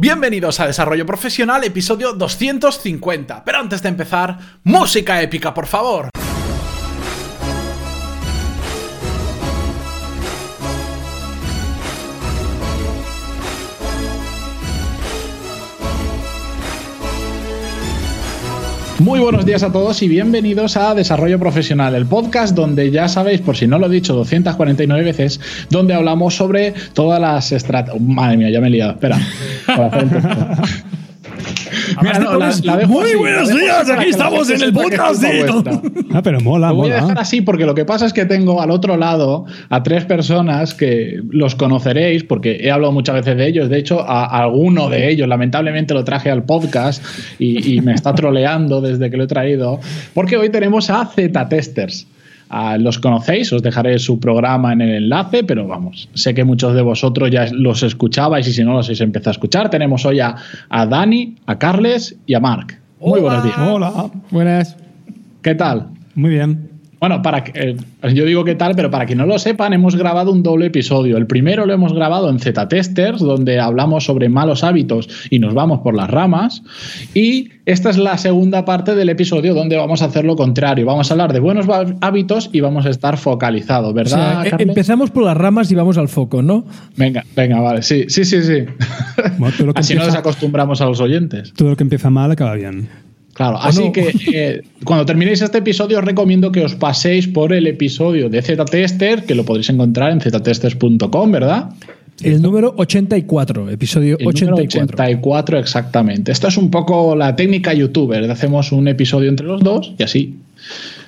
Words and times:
Bienvenidos 0.00 0.60
a 0.60 0.66
Desarrollo 0.68 1.04
Profesional, 1.04 1.64
episodio 1.64 2.12
250. 2.12 3.42
Pero 3.44 3.58
antes 3.58 3.82
de 3.82 3.88
empezar, 3.88 4.38
música 4.62 5.20
épica, 5.20 5.52
por 5.52 5.66
favor. 5.66 6.08
Muy 18.98 19.20
buenos 19.20 19.46
días 19.46 19.62
a 19.62 19.70
todos 19.70 20.02
y 20.02 20.08
bienvenidos 20.08 20.76
a 20.76 20.92
Desarrollo 20.92 21.38
Profesional, 21.38 21.94
el 21.94 22.04
podcast 22.04 22.52
donde 22.56 22.90
ya 22.90 23.08
sabéis, 23.08 23.40
por 23.40 23.56
si 23.56 23.68
no 23.68 23.78
lo 23.78 23.86
he 23.86 23.90
dicho 23.90 24.12
249 24.12 25.04
veces, 25.04 25.40
donde 25.70 25.94
hablamos 25.94 26.34
sobre 26.34 26.74
todas 26.94 27.20
las 27.20 27.52
estrategias. 27.52 28.02
Madre 28.02 28.38
mía, 28.38 28.50
ya 28.50 28.60
me 28.60 28.66
he 28.66 28.70
liado. 28.70 28.92
Espera. 28.92 29.20
Mira, 32.02 32.18
no, 32.18 32.38
la, 32.38 32.52
la 32.62 32.86
Muy 32.86 33.04
así, 33.04 33.16
buenos 33.16 33.48
días, 33.48 33.90
aquí 33.90 34.10
estamos 34.10 34.50
en 34.50 34.62
el 34.62 34.72
podcast 34.72 35.24
Ah, 36.12 36.22
pero 36.22 36.40
mola, 36.40 36.68
Lo 36.68 36.74
voy 36.76 36.88
mola. 36.88 36.98
a 36.98 37.02
dejar 37.02 37.18
así 37.18 37.40
porque 37.40 37.64
lo 37.66 37.74
que 37.74 37.84
pasa 37.84 38.06
es 38.06 38.12
que 38.12 38.24
tengo 38.24 38.60
al 38.60 38.70
otro 38.70 38.96
lado 38.96 39.44
a 39.68 39.82
tres 39.82 40.04
personas 40.04 40.74
que 40.74 41.20
los 41.30 41.54
conoceréis 41.54 42.24
porque 42.24 42.58
he 42.62 42.70
hablado 42.70 42.92
muchas 42.92 43.16
veces 43.16 43.36
de 43.36 43.46
ellos. 43.46 43.68
De 43.68 43.78
hecho, 43.78 44.00
a, 44.00 44.24
a 44.24 44.42
alguno 44.44 44.88
de 44.88 45.10
ellos, 45.10 45.28
lamentablemente, 45.28 45.94
lo 45.94 46.04
traje 46.04 46.30
al 46.30 46.44
podcast 46.44 47.02
y, 47.38 47.74
y 47.76 47.80
me 47.80 47.94
está 47.94 48.14
troleando 48.14 48.80
desde 48.80 49.10
que 49.10 49.16
lo 49.16 49.24
he 49.24 49.28
traído. 49.28 49.80
Porque 50.14 50.36
hoy 50.36 50.50
tenemos 50.50 50.90
a 50.90 51.06
Z-Testers. 51.06 52.06
Uh, 52.50 52.80
los 52.80 52.98
conocéis, 52.98 53.52
os 53.52 53.62
dejaré 53.62 53.98
su 53.98 54.18
programa 54.18 54.72
en 54.72 54.80
el 54.80 55.04
enlace, 55.04 55.44
pero 55.44 55.66
vamos, 55.66 56.08
sé 56.14 56.32
que 56.32 56.44
muchos 56.44 56.74
de 56.74 56.82
vosotros 56.82 57.30
ya 57.30 57.46
los 57.52 57.82
escuchabais 57.82 58.48
y 58.48 58.52
si 58.52 58.64
no 58.64 58.72
los 58.72 58.86
habéis 58.86 59.02
empezado 59.02 59.30
a 59.30 59.32
escuchar. 59.32 59.68
Tenemos 59.68 60.06
hoy 60.06 60.20
a, 60.20 60.34
a 60.70 60.86
Dani, 60.86 61.36
a 61.46 61.58
Carles 61.58 62.16
y 62.26 62.34
a 62.34 62.40
Marc. 62.40 62.80
Muy 63.00 63.20
buenos 63.20 63.44
días. 63.44 63.56
Hola. 63.58 64.10
Buenas. 64.30 64.76
¿Qué 65.42 65.54
tal? 65.54 65.88
Muy 66.14 66.30
bien. 66.30 66.77
Bueno, 67.00 67.22
para 67.22 67.44
que, 67.44 67.52
eh, 67.54 67.76
yo 68.14 68.24
digo 68.24 68.44
qué 68.44 68.56
tal, 68.56 68.74
pero 68.74 68.90
para 68.90 69.06
que 69.06 69.14
no 69.14 69.24
lo 69.24 69.38
sepan, 69.38 69.72
hemos 69.72 69.94
grabado 69.94 70.32
un 70.32 70.42
doble 70.42 70.66
episodio. 70.66 71.16
El 71.16 71.26
primero 71.26 71.64
lo 71.64 71.72
hemos 71.72 71.92
grabado 71.92 72.28
en 72.28 72.40
Z-Testers, 72.40 73.20
donde 73.20 73.60
hablamos 73.60 74.04
sobre 74.04 74.28
malos 74.28 74.64
hábitos 74.64 75.08
y 75.30 75.38
nos 75.38 75.54
vamos 75.54 75.80
por 75.80 75.94
las 75.94 76.10
ramas. 76.10 76.62
Y 77.14 77.50
esta 77.66 77.90
es 77.90 77.98
la 77.98 78.18
segunda 78.18 78.64
parte 78.64 78.94
del 78.94 79.10
episodio 79.10 79.54
donde 79.54 79.76
vamos 79.76 80.02
a 80.02 80.06
hacer 80.06 80.24
lo 80.24 80.34
contrario. 80.34 80.86
Vamos 80.86 81.10
a 81.10 81.14
hablar 81.14 81.32
de 81.32 81.38
buenos 81.38 81.66
hábitos 82.00 82.50
y 82.52 82.60
vamos 82.60 82.86
a 82.86 82.90
estar 82.90 83.16
focalizados, 83.16 83.94
¿verdad? 83.94 84.40
O 84.40 84.48
sea, 84.48 84.56
empezamos 84.58 85.10
por 85.10 85.24
las 85.24 85.36
ramas 85.36 85.70
y 85.70 85.76
vamos 85.76 85.98
al 85.98 86.08
foco, 86.08 86.42
¿no? 86.42 86.64
Venga, 86.96 87.24
venga, 87.36 87.60
vale. 87.60 87.82
Sí, 87.82 88.06
sí, 88.08 88.24
sí, 88.24 88.42
sí. 88.42 88.64
Bueno, 89.38 89.54
Así 89.74 89.92
empieza, 89.92 90.00
no 90.00 90.06
desacostumbramos 90.06 90.80
a 90.80 90.86
los 90.86 91.00
oyentes. 91.00 91.52
Todo 91.54 91.70
lo 91.70 91.76
que 91.76 91.84
empieza 91.84 92.10
mal 92.10 92.30
acaba 92.32 92.54
bien. 92.54 92.88
Claro, 93.38 93.56
así 93.56 93.84
no? 93.84 93.92
que 93.92 94.12
eh, 94.34 94.62
cuando 94.82 95.06
terminéis 95.06 95.40
este 95.42 95.58
episodio 95.58 96.00
os 96.00 96.04
recomiendo 96.04 96.50
que 96.50 96.64
os 96.64 96.74
paséis 96.74 97.28
por 97.28 97.52
el 97.52 97.68
episodio 97.68 98.28
de 98.28 98.42
Z-Tester, 98.42 99.26
que 99.26 99.36
lo 99.36 99.44
podréis 99.44 99.70
encontrar 99.70 100.10
en 100.10 100.20
ztesters.com, 100.20 101.30
¿verdad? 101.30 101.70
El 102.20 102.42
número 102.42 102.74
84, 102.76 103.70
episodio 103.70 104.18
el 104.18 104.26
84. 104.26 104.96
84, 104.96 105.58
exactamente. 105.60 106.32
Esto 106.32 106.48
es 106.48 106.56
un 106.56 106.68
poco 106.72 107.14
la 107.14 107.36
técnica 107.36 107.72
youtuber. 107.72 108.28
Hacemos 108.28 108.72
un 108.72 108.88
episodio 108.88 109.28
entre 109.28 109.46
los 109.46 109.62
dos 109.62 109.94
y 109.96 110.02
así. 110.02 110.34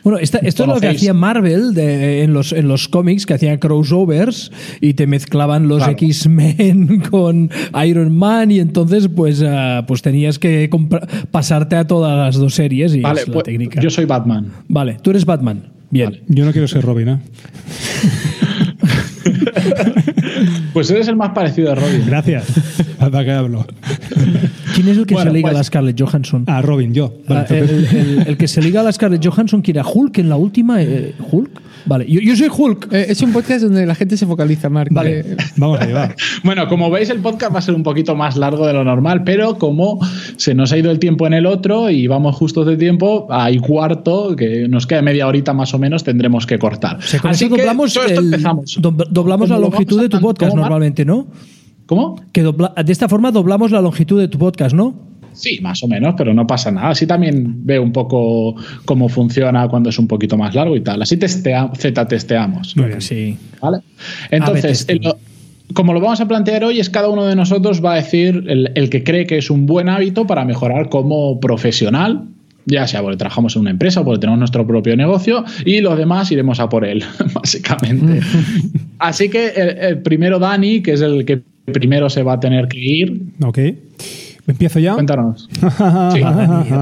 Bueno, 0.02 0.18
esta, 0.18 0.38
esto 0.38 0.62
es 0.62 0.68
lo 0.68 0.80
que 0.80 0.88
hacía 0.88 1.12
Marvel 1.12 1.74
de, 1.74 2.22
en, 2.22 2.32
los, 2.32 2.52
en 2.52 2.68
los 2.68 2.88
cómics, 2.88 3.26
que 3.26 3.34
hacían 3.34 3.58
crossovers 3.58 4.50
y 4.80 4.94
te 4.94 5.06
mezclaban 5.06 5.68
los 5.68 5.78
claro. 5.78 5.92
X-Men 5.92 7.00
con 7.10 7.50
Iron 7.84 8.16
Man 8.16 8.50
y 8.50 8.60
entonces 8.60 9.08
pues, 9.14 9.42
uh, 9.42 9.84
pues 9.86 10.02
tenías 10.02 10.38
que 10.38 10.70
pasarte 11.30 11.76
a 11.76 11.86
todas 11.86 12.16
las 12.16 12.36
dos 12.36 12.54
series 12.54 12.94
y 12.94 13.00
vale, 13.00 13.20
es 13.20 13.28
la 13.28 13.34
pues, 13.34 13.44
técnica. 13.44 13.80
Yo 13.80 13.90
soy 13.90 14.06
Batman. 14.06 14.50
Vale, 14.68 14.96
tú 15.02 15.10
eres 15.10 15.24
Batman. 15.24 15.64
Bien. 15.90 16.10
Vale. 16.10 16.22
Yo 16.28 16.44
no 16.44 16.52
quiero 16.52 16.68
ser 16.68 16.82
Robin, 16.82 17.08
¿eh? 17.08 17.18
Pues 20.72 20.90
eres 20.90 21.08
el 21.08 21.16
más 21.16 21.30
parecido 21.30 21.72
a 21.72 21.74
Robin. 21.74 22.05
Gracias. 22.06 22.46
¿Para 22.98 23.24
qué 23.24 23.33
hablo? 23.33 23.66
¿Quién 24.80 24.92
es 24.92 24.98
el 24.98 25.07
que 25.07 25.13
bueno, 25.13 25.30
se 25.30 25.36
liga 25.36 25.48
pues, 25.48 25.55
a 25.57 25.58
la 25.58 25.64
Scarlett 25.64 26.01
Johansson? 26.01 26.45
Ah, 26.46 26.63
Robin, 26.63 26.95
yo. 26.95 27.13
Vale, 27.29 27.41
ah, 27.51 27.55
el, 27.55 27.70
el, 27.70 28.24
el, 28.29 28.36
que 28.39 28.48
se 28.48 28.63
liga 28.63 28.80
a 28.80 28.83
la 28.83 28.91
Scarlett 28.91 29.23
Johansson, 29.23 29.61
que 29.61 29.73
era 29.73 29.85
Hulk 29.86 30.17
en 30.17 30.30
la 30.30 30.36
última. 30.36 30.83
Eh, 30.83 31.14
¿Hulk? 31.30 31.61
Vale, 31.85 32.11
yo, 32.11 32.20
yo 32.23 32.35
soy 32.35 32.48
Hulk. 32.48 32.90
Eh, 32.90 33.07
es 33.11 33.20
un 33.20 33.30
podcast 33.30 33.64
donde 33.64 33.85
la 33.85 33.95
gente 33.95 34.17
se 34.17 34.24
focaliza, 34.24 34.70
Mark. 34.70 34.89
Vale, 34.90 35.20
eh, 35.20 35.36
vamos 35.57 35.80
a 35.80 35.86
llevar. 35.86 36.17
bueno, 36.45 36.67
como 36.67 36.90
veis, 36.90 37.11
el 37.11 37.20
podcast 37.20 37.55
va 37.55 37.58
a 37.58 37.63
ser 37.63 37.74
un 37.74 37.83
poquito 37.83 38.17
más 38.17 38.39
largo 38.39 38.67
de 38.67 38.73
lo 38.73 38.83
normal, 38.83 39.23
pero 39.23 39.58
como 39.58 40.01
se 40.39 40.55
nos 40.55 40.73
ha 40.73 40.79
ido 40.79 40.90
el 40.90 40.98
tiempo 40.98 41.27
en 41.27 41.35
el 41.35 41.45
otro 41.45 41.90
y 41.90 42.07
vamos 42.07 42.36
justos 42.36 42.67
de 42.67 42.79
tiempo, 42.79 43.27
hay 43.29 43.58
cuarto, 43.58 44.35
que 44.35 44.67
nos 44.67 44.86
queda 44.86 45.02
media 45.02 45.27
horita 45.27 45.52
más 45.52 45.74
o 45.74 45.79
menos, 45.79 46.05
tendremos 46.05 46.46
que 46.46 46.58
cortar. 46.58 46.96
O 46.96 47.02
sea, 47.02 47.20
Así 47.24 47.51
que 47.51 47.58
doblamos, 47.58 47.95
el, 47.96 48.17
empezamos. 48.17 48.79
Do, 48.80 48.92
doblamos 49.11 49.51
la 49.51 49.58
longitud 49.58 50.01
de 50.01 50.08
tu 50.08 50.20
podcast 50.20 50.55
normalmente, 50.55 51.05
¿no? 51.05 51.27
¿Cómo? 51.90 52.23
Que 52.30 52.42
dobla, 52.42 52.73
de 52.84 52.92
esta 52.92 53.08
forma 53.08 53.33
doblamos 53.33 53.73
la 53.73 53.80
longitud 53.80 54.20
de 54.20 54.28
tu 54.28 54.39
podcast, 54.39 54.77
¿no? 54.77 54.95
Sí, 55.33 55.58
más 55.61 55.83
o 55.83 55.89
menos, 55.89 56.14
pero 56.17 56.33
no 56.33 56.46
pasa 56.46 56.70
nada. 56.70 56.90
Así 56.90 57.05
también 57.05 57.67
veo 57.67 57.83
un 57.83 57.90
poco 57.90 58.55
cómo 58.84 59.08
funciona 59.08 59.67
cuando 59.67 59.90
es 59.90 59.98
un 59.98 60.06
poquito 60.06 60.36
más 60.36 60.55
largo 60.55 60.77
y 60.77 60.83
tal. 60.83 61.02
Así 61.02 61.17
testea, 61.17 61.68
Z 61.77 62.06
testeamos. 62.06 62.77
Muy 62.77 62.86
bien, 62.86 63.01
sí. 63.01 63.36
¿Vale? 63.61 63.78
Entonces, 64.30 64.86
como 65.74 65.92
lo 65.92 66.01
vamos 66.01 66.20
a 66.20 66.28
plantear 66.28 66.62
hoy, 66.62 66.78
es 66.78 66.89
cada 66.90 67.08
uno 67.08 67.27
de 67.27 67.34
nosotros 67.34 67.84
va 67.84 67.95
a 67.95 67.96
decir 67.96 68.45
el, 68.46 68.70
el, 68.77 68.89
que 68.89 69.02
cree 69.02 69.27
que 69.27 69.39
es 69.39 69.51
un 69.51 69.67
buen 69.67 69.89
hábito 69.89 70.28
para 70.28 70.45
mejorar 70.45 70.90
como 70.90 71.40
profesional. 71.40 72.22
Ya 72.67 72.86
sea 72.86 73.02
porque 73.02 73.17
trabajamos 73.17 73.57
en 73.57 73.62
una 73.62 73.70
empresa 73.72 74.02
o 74.02 74.05
porque 74.05 74.20
tenemos 74.20 74.39
nuestro 74.39 74.64
propio 74.64 74.96
negocio 74.96 75.45
y 75.64 75.80
los 75.80 75.98
demás 75.98 76.30
iremos 76.30 76.61
a 76.61 76.68
por 76.68 76.84
él, 76.84 77.02
básicamente. 77.34 78.20
Así 79.01 79.28
que 79.28 79.48
el, 79.48 79.68
el 79.78 79.98
primero 80.02 80.39
Dani, 80.39 80.83
que 80.83 80.92
es 80.92 81.01
el 81.01 81.24
que 81.24 81.49
primero 81.70 82.11
se 82.11 82.23
va 82.23 82.35
a 82.35 82.41
tener 82.41 82.69
que 82.69 82.79
ir. 82.79 83.23
Ok. 83.45 83.58
¿Empiezo 84.47 84.79
ya? 84.81 84.95
Cuéntanos. 84.95 85.48
sí. 85.53 86.20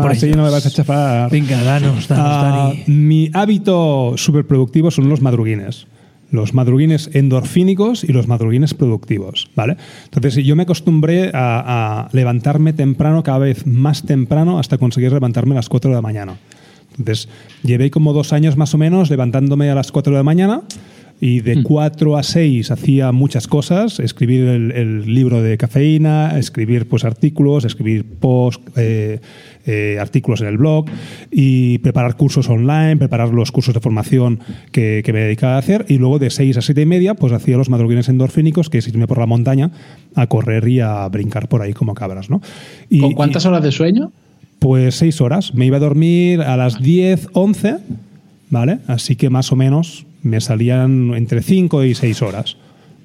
Por 0.02 0.12
eso 0.12 0.26
no 0.28 0.44
me 0.44 0.50
vas 0.50 0.66
a 0.66 0.70
chafar. 0.70 1.30
Venga, 1.30 1.62
danos, 1.62 2.08
danos, 2.08 2.72
uh, 2.72 2.76
Dani. 2.76 2.84
Mi 2.86 3.30
hábito 3.34 4.14
súper 4.16 4.46
productivo 4.46 4.90
son 4.90 5.08
los 5.08 5.20
madruguines. 5.20 5.86
Los 6.30 6.52
madruguines 6.52 7.10
endorfínicos 7.14 8.04
y 8.04 8.12
los 8.12 8.28
madruguines 8.28 8.74
productivos, 8.74 9.50
¿vale? 9.56 9.76
Entonces 10.04 10.44
yo 10.44 10.56
me 10.56 10.64
acostumbré 10.64 11.30
a, 11.32 12.04
a, 12.04 12.08
levantarme 12.12 12.74
temprano, 12.74 13.22
cada 13.22 13.38
vez 13.38 13.66
más 13.66 14.02
temprano, 14.02 14.58
hasta 14.58 14.76
conseguir 14.76 15.12
levantarme 15.12 15.54
a 15.54 15.56
las 15.56 15.70
4 15.70 15.90
de 15.90 15.94
la 15.94 16.02
mañana. 16.02 16.36
Entonces 16.98 17.28
llevé 17.62 17.90
como 17.90 18.12
dos 18.12 18.32
años 18.32 18.56
más 18.56 18.74
o 18.74 18.78
menos 18.78 19.08
levantándome 19.08 19.70
a 19.70 19.74
las 19.74 19.90
4 19.92 20.12
de 20.12 20.18
la 20.18 20.22
mañana 20.22 20.62
y 21.20 21.40
de 21.40 21.62
4 21.62 22.16
a 22.16 22.22
6 22.22 22.70
hacía 22.70 23.10
muchas 23.12 23.48
cosas, 23.48 23.98
escribir 23.98 24.44
el, 24.44 24.72
el, 24.72 25.14
libro 25.14 25.42
de 25.42 25.56
cafeína, 25.58 26.38
escribir 26.38 26.88
pues 26.88 27.04
artículos, 27.04 27.64
escribir 27.64 28.04
post, 28.04 28.60
eh, 28.76 29.20
eh, 29.66 29.98
artículos 30.00 30.40
en 30.40 30.46
el 30.46 30.58
blog 30.58 30.86
y 31.30 31.78
preparar 31.78 32.16
cursos 32.16 32.48
online, 32.48 32.96
preparar 32.96 33.30
los 33.30 33.52
cursos 33.52 33.74
de 33.74 33.80
formación 33.80 34.38
que, 34.70 35.02
que 35.04 35.12
me 35.12 35.20
dedicaba 35.20 35.56
a 35.56 35.58
hacer 35.58 35.84
y 35.88 35.98
luego 35.98 36.18
de 36.18 36.30
6 36.30 36.56
a 36.56 36.62
7 36.62 36.80
y 36.80 36.86
media 36.86 37.14
pues 37.14 37.32
hacía 37.32 37.56
los 37.56 37.68
madruguines 37.68 38.08
endorfínicos 38.08 38.70
que 38.70 38.78
es 38.78 38.88
irme 38.88 39.06
por 39.06 39.18
la 39.18 39.26
montaña 39.26 39.70
a 40.14 40.26
correr 40.28 40.68
y 40.68 40.80
a 40.80 41.06
brincar 41.08 41.48
por 41.48 41.62
ahí 41.62 41.72
como 41.72 41.94
cabras. 41.94 42.30
¿no? 42.30 42.40
Y, 42.88 43.00
¿Con 43.00 43.12
cuántas 43.12 43.44
horas 43.44 43.62
de 43.62 43.72
sueño? 43.72 44.12
Pues 44.58 44.94
6 44.96 45.20
horas. 45.20 45.54
Me 45.54 45.66
iba 45.66 45.76
a 45.76 45.80
dormir 45.80 46.40
a 46.40 46.56
las 46.56 46.80
10, 46.80 47.28
11, 47.32 47.76
¿vale? 48.50 48.78
Así 48.86 49.16
que 49.16 49.30
más 49.30 49.52
o 49.52 49.56
menos 49.56 50.06
me 50.22 50.40
salían 50.40 51.14
entre 51.14 51.42
5 51.42 51.84
y 51.84 51.94
6 51.94 52.22
horas. 52.22 52.56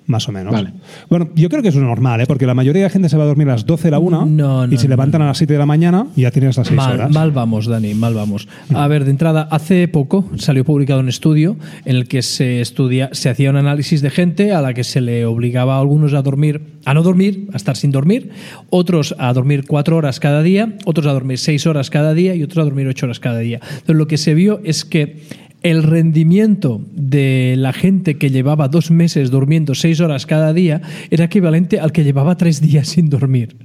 Más 0.06 0.28
o 0.28 0.32
menos. 0.32 0.52
Vale. 0.52 0.72
Bueno, 1.10 1.30
yo 1.36 1.50
creo 1.50 1.62
que 1.62 1.70
eso 1.70 1.78
es 1.78 1.86
normal, 1.86 2.20
¿eh? 2.20 2.26
porque 2.28 2.46
la 2.46 2.54
mayoría 2.54 2.82
de 2.82 2.88
la 2.88 2.92
gente 2.92 3.08
se 3.08 3.16
va 3.16 3.24
a 3.24 3.28
dormir 3.28 3.48
a 3.48 3.54
las 3.54 3.66
12 3.66 3.86
de 3.86 3.92
la 3.92 4.00
1 4.00 4.26
no, 4.26 4.68
no, 4.68 4.74
y 4.74 4.78
se 4.78 4.90
levantan 4.90 5.22
a 5.22 5.28
las 5.28 5.38
7 5.38 5.54
de 5.54 5.60
la 5.60 5.66
mañana 5.66 6.08
y 6.16 6.22
ya 6.24 6.32
tienes 6.32 6.58
las 6.58 6.68
6 6.68 6.78
mal, 6.78 6.94
horas. 6.94 7.12
Mal 7.12 7.32
vamos, 7.32 7.68
Dani, 7.68 7.94
mal 7.94 8.14
vamos. 8.14 8.48
A 8.74 8.88
ver, 8.88 9.06
de 9.06 9.12
entrada, 9.12 9.48
hace 9.50 9.88
poco 9.88 10.26
salió 10.38 10.66
publicado 10.66 11.00
un 11.00 11.08
estudio 11.08 11.56
en 11.86 11.96
el 11.96 12.08
que 12.08 12.22
se, 12.22 12.60
estudia, 12.60 13.10
se 13.14 13.30
hacía 13.30 13.50
un 13.50 13.56
análisis 13.56 14.02
de 14.02 14.10
gente 14.10 14.52
a 14.52 14.62
la 14.62 14.74
que 14.74 14.84
se 14.84 15.00
le 15.00 15.26
obligaba 15.26 15.78
a 15.78 15.80
algunos 15.80 16.14
a 16.14 16.22
dormir, 16.22 16.62
a 16.84 16.94
no 16.94 17.02
dormir, 17.02 17.48
a 17.54 17.58
estar 17.58 17.78
sin 17.78 17.92
dormir, 17.92 18.32
otros 18.70 19.16
a 19.18 19.32
dormir 19.32 19.64
4 19.66 19.96
horas 19.96 20.20
cada 20.20 20.44
día, 20.44 20.76
otros 20.84 21.08
a 21.08 21.14
dormir 21.14 21.38
6 21.38 21.66
horas 21.66 21.90
cada 21.90 22.14
día 22.14 22.36
y 22.36 22.44
otros 22.44 22.62
a 22.62 22.66
dormir 22.66 22.88
8 22.88 23.06
horas 23.06 23.22
cada 23.22 23.40
día. 23.40 23.62
Entonces, 23.64 23.96
lo 23.96 24.08
que 24.08 24.18
se 24.18 24.34
vio 24.34 24.60
es 24.66 24.84
que 24.84 25.22
el 25.64 25.82
rendimiento 25.84 26.82
de 26.92 27.56
la 27.58 27.74
gente 27.74 28.18
que 28.18 28.30
llevaba 28.30 28.68
dos 28.68 28.92
meses 28.92 29.32
durmiendo 29.32 29.76
seis 29.76 30.02
horas 30.02 30.26
cada 30.26 30.54
día 30.54 30.82
era 31.10 31.26
equivalente 31.26 31.80
al 31.80 31.92
que 31.92 32.04
llevaba 32.04 32.36
tres 32.36 32.62
días 32.62 32.90
sin 32.90 33.10
dormir. 33.10 33.56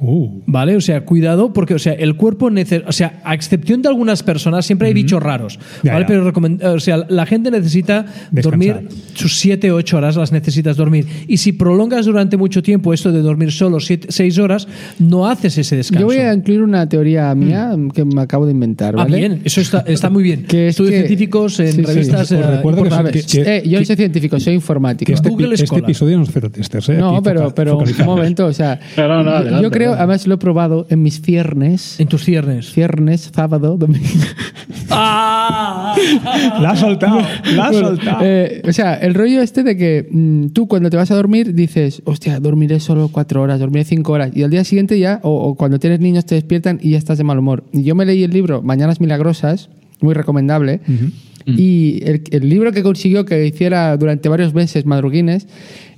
Uh. 0.00 0.40
¿Vale? 0.46 0.76
O 0.76 0.80
sea, 0.80 1.04
cuidado, 1.04 1.52
porque, 1.52 1.74
o 1.74 1.78
sea, 1.78 1.92
el 1.94 2.16
cuerpo 2.16 2.50
necesita. 2.50 2.88
O 2.88 2.92
sea, 2.92 3.20
a 3.24 3.34
excepción 3.34 3.80
de 3.82 3.88
algunas 3.88 4.22
personas, 4.22 4.66
siempre 4.66 4.88
hay 4.88 4.94
bichos 4.94 5.22
raros. 5.22 5.58
Ya, 5.82 5.92
¿Vale? 5.94 6.04
ya. 6.04 6.06
Pero 6.08 6.74
o 6.74 6.80
sea, 6.80 7.04
la 7.08 7.26
gente 7.26 7.50
necesita 7.50 8.04
Descansar. 8.30 8.42
dormir 8.42 8.88
sus 9.14 9.38
7, 9.38 9.70
8 9.72 9.96
horas, 9.96 10.16
las 10.16 10.32
necesitas 10.32 10.76
dormir. 10.76 11.06
Y 11.28 11.36
si 11.38 11.52
prolongas 11.52 12.06
durante 12.06 12.36
mucho 12.36 12.62
tiempo 12.62 12.92
esto 12.92 13.12
de 13.12 13.20
dormir 13.22 13.52
solo 13.52 13.78
6 13.80 14.38
horas, 14.38 14.66
no 14.98 15.26
haces 15.28 15.56
ese 15.58 15.76
descanso. 15.76 16.00
Yo 16.00 16.06
voy 16.06 16.16
a 16.18 16.32
incluir 16.34 16.62
una 16.62 16.88
teoría 16.88 17.34
mía 17.34 17.74
que 17.94 18.04
me 18.04 18.20
acabo 18.22 18.46
de 18.46 18.52
inventar, 18.52 18.94
Ah, 18.94 19.04
¿vale? 19.04 19.18
bien, 19.18 19.40
eso 19.44 19.60
está, 19.60 19.80
está 19.86 20.10
muy 20.10 20.22
bien. 20.22 20.44
Que 20.48 20.68
es 20.68 20.70
Estudios 20.74 20.92
que- 20.92 20.98
científicos 21.06 21.60
en 21.60 21.72
Sí, 21.72 21.78
sí. 21.78 21.82
revistas. 21.84 22.20
Os 22.22 22.32
eh, 22.32 22.42
recuerdo 22.42 22.82
que 22.82 23.22
que- 23.22 23.40
eh, 23.56 23.62
yo 23.64 23.72
no 23.72 23.78
que- 23.80 23.86
soy 23.86 23.96
científico, 23.96 24.40
soy 24.40 24.54
informático. 24.54 25.06
Que 25.06 25.12
este, 25.14 25.28
Google 25.28 25.54
este 25.54 25.76
episodio 25.78 26.16
no 26.18 26.24
es 26.24 26.30
cero 26.32 26.50
testers, 26.50 26.88
¿eh? 26.90 26.96
No, 26.98 27.16
Aquí 27.16 27.20
pero, 27.24 27.54
pero 27.54 27.78
un 27.78 28.04
momento, 28.04 28.46
o 28.46 28.52
sea, 28.52 28.78
No, 28.96 29.08
no, 29.08 29.22
no, 29.22 29.50
yo- 29.50 29.62
yo 29.62 29.70
creo, 29.90 29.94
además 29.98 30.26
lo 30.26 30.34
he 30.34 30.38
probado 30.38 30.86
en 30.90 31.02
mis 31.02 31.20
viernes, 31.22 31.98
En 32.00 32.08
tus 32.08 32.24
ciernes. 32.24 32.74
viernes, 32.74 33.30
sábado, 33.34 33.76
domingo. 33.76 34.04
¡Ah! 34.90 35.94
La 36.60 36.70
has 36.70 36.80
soltado, 36.80 37.20
la 37.54 37.64
has 37.66 37.72
Bueno, 37.72 37.88
soltado. 37.88 38.18
eh, 38.22 38.62
o 38.66 38.72
sea, 38.72 38.94
el 38.94 39.14
rollo 39.14 39.40
este 39.42 39.62
de 39.62 39.76
que 39.76 40.06
mm, 40.10 40.48
tú 40.48 40.66
cuando 40.68 40.90
te 40.90 40.96
vas 40.96 41.10
a 41.10 41.14
dormir 41.14 41.54
dices, 41.54 42.02
hostia, 42.04 42.40
dormiré 42.40 42.80
solo 42.80 43.08
cuatro 43.08 43.42
horas, 43.42 43.60
dormiré 43.60 43.84
cinco 43.84 44.12
horas. 44.12 44.30
Y 44.34 44.42
al 44.42 44.50
día 44.50 44.64
siguiente 44.64 44.98
ya, 44.98 45.20
o, 45.22 45.30
o 45.32 45.54
cuando 45.54 45.78
tienes 45.78 46.00
niños 46.00 46.26
te 46.26 46.34
despiertan 46.34 46.78
y 46.82 46.90
ya 46.90 46.98
estás 46.98 47.18
de 47.18 47.24
mal 47.24 47.38
humor. 47.38 47.64
Y 47.72 47.82
yo 47.82 47.94
me 47.94 48.04
leí 48.04 48.22
el 48.24 48.30
libro 48.32 48.62
Mañanas 48.62 49.00
Milagrosas, 49.00 49.70
muy 50.00 50.14
recomendable. 50.14 50.80
Y 51.46 52.00
el, 52.04 52.22
el 52.30 52.48
libro 52.48 52.72
que 52.72 52.82
consiguió 52.82 53.26
que 53.26 53.44
hiciera 53.46 53.94
durante 53.98 54.30
varios 54.30 54.54
meses 54.54 54.86
madruguines, 54.86 55.46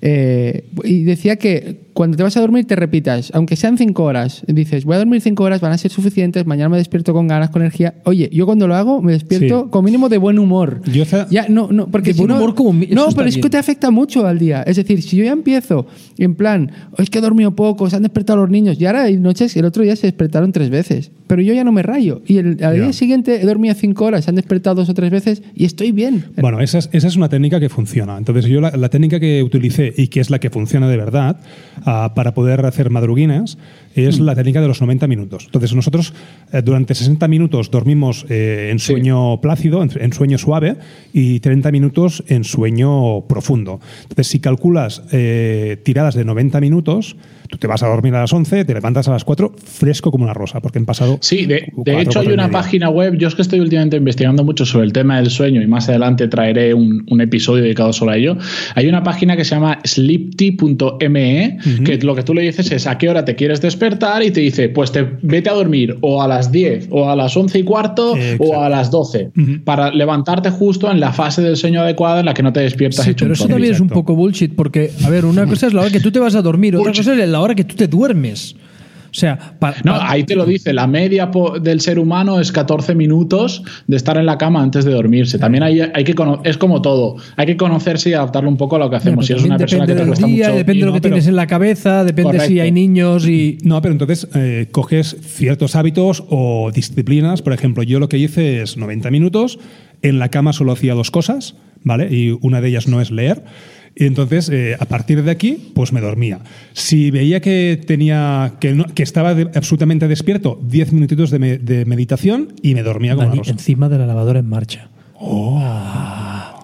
eh, 0.01 0.65
y 0.85 1.03
decía 1.05 1.37
que 1.37 1.87
cuando 1.93 2.17
te 2.19 2.23
vas 2.23 2.37
a 2.37 2.41
dormir 2.41 2.67
te 2.67 2.77
repitas, 2.77 3.31
aunque 3.35 3.57
sean 3.57 3.79
cinco 3.79 4.05
horas, 4.05 4.43
dices, 4.47 4.85
voy 4.85 4.97
a 4.97 4.99
dormir 4.99 5.23
cinco 5.23 5.45
horas, 5.45 5.63
van 5.63 5.73
a 5.73 5.79
ser 5.79 5.91
suficientes, 5.91 6.45
mañana 6.45 6.69
me 6.69 6.77
despierto 6.77 7.15
con 7.15 7.27
ganas, 7.27 7.49
con 7.49 7.63
energía. 7.63 7.95
Oye, 8.05 8.29
yo 8.33 8.45
cuando 8.45 8.69
lo 8.69 8.75
hago 8.75 9.01
me 9.01 9.13
despierto 9.13 9.63
Sí. 9.65 9.71
con 9.71 9.83
mínimo 9.85 10.11
de 10.11 10.19
buen 10.19 10.39
humor. 10.39 10.83
Yo 10.93 11.05
Ya, 11.31 11.47
no, 11.49 11.69
no, 11.73 11.87
porque 11.89 12.11
De 12.11 12.15
si 12.15 12.19
buen 12.21 12.29
no- 12.29 12.37
humor 12.37 12.55
como 12.55 12.75
mi- 12.75 12.87
No, 12.89 13.09
pero 13.17 13.27
es 13.29 13.39
que 13.39 13.49
te 13.49 13.57
afecta 13.57 13.91
mucho 13.91 14.27
al 14.27 14.39
día. 14.39 14.63
Es 14.63 14.77
decir, 14.77 15.01
si 15.03 15.17
yo 15.17 15.25
ya 15.25 15.33
empiezo 15.33 15.87
en 16.19 16.35
plan, 16.35 16.71
"Oh, 16.99 17.03
es 17.03 17.09
que 17.09 17.19
he 17.19 17.23
dormido 17.23 17.57
poco, 17.57 17.89
se 17.89 17.97
han 17.97 18.03
despertado 18.03 18.41
los 18.41 18.51
niños, 18.51 18.79
y 18.79 18.85
ahora 18.85 19.05
hay 19.05 19.17
noches, 19.17 19.57
el 19.57 19.65
otro 19.65 19.83
día 19.83 19.97
se 19.97 20.07
despertaron 20.07 20.53
tres 20.53 20.69
veces, 20.69 21.11
pero 21.27 21.41
yo 21.41 21.55
ya 21.55 21.65
no 21.65 21.73
me 21.73 21.83
rayo. 21.83 22.21
Y 22.27 22.37
el, 22.37 22.63
al 22.63 22.75
día 22.77 22.93
siguiente 22.93 23.41
he 23.41 23.47
dormido 23.47 23.75
cinco 23.75 24.05
horas, 24.05 24.25
se 24.25 24.31
han 24.31 24.37
despertado 24.37 24.77
dos 24.77 24.91
o 24.91 24.95
tres 24.95 25.11
veces 25.11 25.43
y 25.55 25.65
estoy 25.65 25.93
bien. 25.93 26.25
Bueno, 26.39 26.61
esa 26.61 26.77
es, 26.79 26.91
esa 26.93 27.09
es 27.09 27.17
una 27.17 27.31
técnica 27.31 27.59
que 27.59 27.71
funciona. 27.71 28.19
Entonces, 28.19 28.45
yo 28.45 28.61
la, 28.61 28.77
la 28.77 28.91
técnica 28.91 29.19
que 29.19 29.43
utilicé 29.43 29.86
y 29.97 30.09
que 30.09 30.21
es 30.21 30.31
la 30.31 30.39
que 30.39 30.51
funciona 30.51 30.89
de 30.89 30.97
verdad 30.97 31.41
ah, 31.85 32.13
para 32.15 32.35
poder 32.35 32.65
hacer 32.65 32.91
madruguinas 32.91 33.59
es 33.97 34.21
la 34.21 34.35
técnica 34.35 34.61
de 34.61 34.69
los 34.69 34.81
90 34.81 35.07
minutos. 35.07 35.45
Entonces, 35.47 35.75
nosotros 35.75 36.13
eh, 36.53 36.63
durante 36.63 36.95
60 36.95 37.27
minutos 37.29 37.71
dormimos 37.71 38.27
eh, 38.29 38.69
en 38.71 38.79
sueño 38.79 39.41
plácido, 39.41 39.83
en, 39.83 39.91
en 39.99 40.13
sueño 40.13 40.39
suave, 40.39 40.77
y 41.13 41.41
30 41.41 41.73
minutos 41.73 42.23
en 42.29 42.45
sueño 42.45 43.23
profundo. 43.27 43.81
Entonces, 44.03 44.29
si 44.29 44.41
calculas 44.41 45.03
eh, 45.13 45.79
tiradas 45.83 46.15
de 46.15 46.25
90 46.25 46.61
minutos, 46.61 47.17
tú 47.49 47.59
te 47.59 47.67
vas 47.67 47.83
a 47.83 47.89
dormir 47.89 48.15
a 48.15 48.21
las 48.21 48.33
11, 48.33 48.65
te 48.65 48.75
levantas 48.75 49.09
a 49.09 49.13
las 49.13 49.25
4, 49.25 49.55
fresco 49.65 50.11
como 50.11 50.25
una 50.25 50.35
rosa, 50.35 50.61
porque 50.61 50.79
han 50.79 50.85
pasado. 50.85 51.19
Sí, 51.21 51.47
de, 51.47 51.73
hecho 51.87 52.21
hay 52.21 52.29
una 52.29 52.51
página 52.51 52.91
web, 52.91 53.17
yo 53.17 53.29
es 53.29 53.35
que 53.35 53.43
estoy 53.43 53.61
últimamente 53.61 53.97
investigando 53.97 54.45
mucho 54.45 54.67
sobre 54.67 54.85
el 54.85 54.93
tema 54.93 55.17
del 55.17 55.31
sueño 55.31 55.63
y 55.63 55.67
más 55.67 55.89
adelante 55.89 56.29
traeré 56.29 56.75
un, 56.75 57.05
un 57.09 57.21
episodio 57.21 57.63
dedicado 57.63 57.93
solo 57.93 58.13
a 58.13 58.17
ello. 58.17 58.37
Hay 58.75 58.89
una 58.89 59.03
página 59.03 59.37
que 59.37 59.45
se 59.45 59.55
llama 59.55 59.76
sleepty.me 59.85 61.59
que 61.85 61.99
lo 61.99 62.15
que 62.15 62.23
tú 62.23 62.35
le 62.35 62.43
dices 62.43 62.71
es 62.71 62.87
a 62.87 62.99
qué 62.99 63.09
hora 63.09 63.25
te 63.25 63.35
quieres 63.35 63.61
despertar 63.61 64.23
y 64.23 64.31
te 64.31 64.41
dice, 64.41 64.69
pues 64.69 64.93
te 64.93 65.07
vete 65.23 65.49
a 65.51 65.55
dormir 65.55 65.97
o 66.01 66.23
a 66.23 66.29
las 66.29 66.53
10 66.53 66.89
o 66.91 67.09
a 67.09 67.17
las 67.17 67.37
11 67.37 67.59
y 67.59 67.63
cuarto 67.63 68.17
Eh, 68.17 68.37
o 68.39 68.61
a 68.61 68.69
las 68.69 68.91
12 68.91 69.31
Ujú. 69.37 69.61
para 69.65 69.91
levantarte 69.91 70.51
justo 70.51 70.91
en 70.91 71.01
la 71.01 71.13
fase 71.13 71.43
del 71.43 71.57
sueño 71.57 71.81
adecuada 71.81 72.21
en 72.21 72.27
la 72.27 72.35
que 72.35 72.43
no 72.43 72.53
te 72.53 72.61
despiertas 72.61 73.05
Sí, 73.05 73.15
pero 73.19 73.35
eso 73.35 73.49
también 73.49 73.75
es 73.75 73.81
un 73.81 73.89
poco 73.89 74.15
bullshit, 74.15 74.55
porque, 74.55 74.91
a 75.05 75.11
ver, 75.11 75.25
una 75.25 75.47
cosa 75.47 75.67
es 75.67 75.73
la 75.75 75.83
hora 75.83 75.91
que 75.91 76.01
tú 76.01 76.11
te 76.11 76.19
vas 76.19 76.35
a 76.35 76.43
dormir, 76.43 76.77
otra 76.77 76.93
cosa 76.93 77.13
es 77.21 77.29
la 77.29 77.41
hora 77.41 77.55
que 77.55 77.65
tú 77.65 77.75
te 77.75 77.87
duermes. 77.87 78.57
O 79.17 79.19
sea, 79.19 79.39
pa- 79.59 79.75
No, 79.83 79.95
ahí 79.99 80.25
te 80.25 80.35
lo 80.37 80.45
dice, 80.45 80.75
la 80.75 80.87
media 80.87 81.31
del 81.63 81.81
ser 81.81 81.99
humano 81.99 82.39
es 82.39 82.53
14 82.53 82.95
minutos 82.95 83.63
de 83.87 83.97
estar 83.97 84.19
en 84.19 84.27
la 84.27 84.37
cama 84.37 84.63
antes 84.63 84.85
de 84.85 84.93
dormirse. 84.93 85.39
También 85.39 85.63
hay, 85.65 85.81
hay 85.81 86.05
que 86.05 86.15
es 86.45 86.59
como 86.59 86.83
todo, 86.83 87.17
hay 87.37 87.47
que 87.47 87.57
conocerse 87.57 88.11
y 88.11 88.13
adaptarlo 88.13 88.51
un 88.51 88.59
poco 88.59 88.77
a 88.77 88.79
lo 88.79 88.91
que 88.91 88.97
hacemos. 88.97 89.27
Si 89.27 89.33
pero 89.33 89.41
eres 89.41 89.49
una 89.51 89.59
persona 89.59 89.87
que 89.87 89.93
te 89.93 89.95
depende 89.95 90.11
cuesta 90.11 90.27
día, 90.27 90.47
mucho. 90.49 90.57
depende 90.59 90.81
de 90.81 90.85
lo 90.87 90.91
no, 90.91 90.95
que 90.97 91.01
pero- 91.01 91.15
tienes 91.15 91.29
en 91.29 91.37
la 91.37 91.47
cabeza, 91.47 92.05
depende 92.05 92.33
si 92.33 92.37
Correcto. 92.39 92.63
hay 92.63 92.73
niños 92.73 93.27
y... 93.27 93.59
No, 93.63 93.81
pero 93.81 93.93
entonces 93.93 94.29
eh, 94.35 94.69
coges 94.71 95.17
ciertos 95.23 95.77
hábitos 95.77 96.23
o 96.29 96.71
disciplinas. 96.75 97.41
Por 97.41 97.55
ejemplo, 97.55 97.83
yo 97.83 97.99
lo 98.01 98.09
que 98.11 98.19
hice 98.19 98.61
es 98.63 98.77
90 98.77 99.11
minutos. 99.11 99.59
En 100.03 100.19
la 100.19 100.29
cama 100.29 100.53
solo 100.53 100.73
hacía 100.73 100.93
dos 100.95 101.11
cosas, 101.11 101.55
¿vale? 101.83 102.15
Y 102.15 102.37
una 102.43 102.61
de 102.61 102.69
ellas 102.69 102.87
no 102.87 103.01
es 103.01 103.11
leer. 103.11 103.45
Y 103.99 104.05
entonces, 104.05 104.51
eh, 104.51 104.77
a 104.79 104.85
partir 104.85 105.23
de 105.23 105.31
aquí, 105.31 105.73
pues 105.75 105.91
me 105.93 106.03
dormía. 106.03 106.41
Si 106.75 107.11
veía 107.11 107.41
que 107.41 107.81
tenía 107.87 108.53
que, 108.61 108.73
no- 108.75 108.85
que 108.85 109.03
estaba 109.03 109.35
de- 109.35 109.49
absolutamente 109.55 110.07
despierto, 110.07 110.61
10 110.69 110.93
minutitos 110.93 111.31
de, 111.31 111.39
me- 111.39 111.57
de 111.59 111.87
meditación 111.87 112.53
y 112.63 112.75
me 112.75 112.83
dormía 112.83 113.15
como 113.15 113.29
una 113.29 113.37
rosa. 113.37 113.51
encima 113.53 113.89
de 113.89 113.97
la 113.99 114.07
lavadora 114.07 114.39
en 114.41 114.49
marcha. 114.51 114.91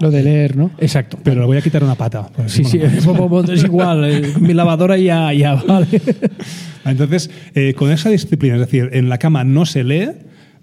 Lo 0.01 0.11
de 0.11 0.23
leer, 0.23 0.57
¿no? 0.57 0.71
Exacto. 0.79 1.19
Pero 1.23 1.41
le 1.41 1.47
voy 1.47 1.57
a 1.57 1.63
quitar 1.63 1.83
una 1.83 1.95
pata. 1.95 2.29
Sí, 2.49 2.65
sí, 2.65 2.79
es 2.83 3.65
igual. 3.65 4.05
eh, 4.05 4.33
Mi 4.41 4.53
lavadora 4.53 4.99
ya, 4.99 5.33
ya 5.33 5.55
vale. 5.55 5.87
Entonces, 6.85 7.31
eh, 7.55 7.75
con 7.75 7.91
esa 7.91 8.11
disciplina, 8.11 8.57
es 8.57 8.61
decir, 8.61 8.91
en 8.93 9.09
la 9.09 9.19
cama 9.19 9.45
no 9.45 9.65
se 9.65 9.85
lee, 9.85 10.09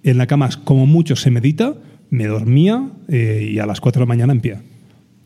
en 0.04 0.18
la 0.18 0.28
cama 0.28 0.50
como 0.66 0.86
mucho 0.86 1.16
se 1.16 1.32
medita, 1.32 1.76
me 2.10 2.26
dormía 2.28 2.90
eh, 3.08 3.50
y 3.54 3.60
a 3.60 3.66
las 3.66 3.80
4 3.82 4.00
de 4.02 4.06
la 4.06 4.08
mañana 4.08 4.34
en 4.34 4.42
pie. 4.42 4.58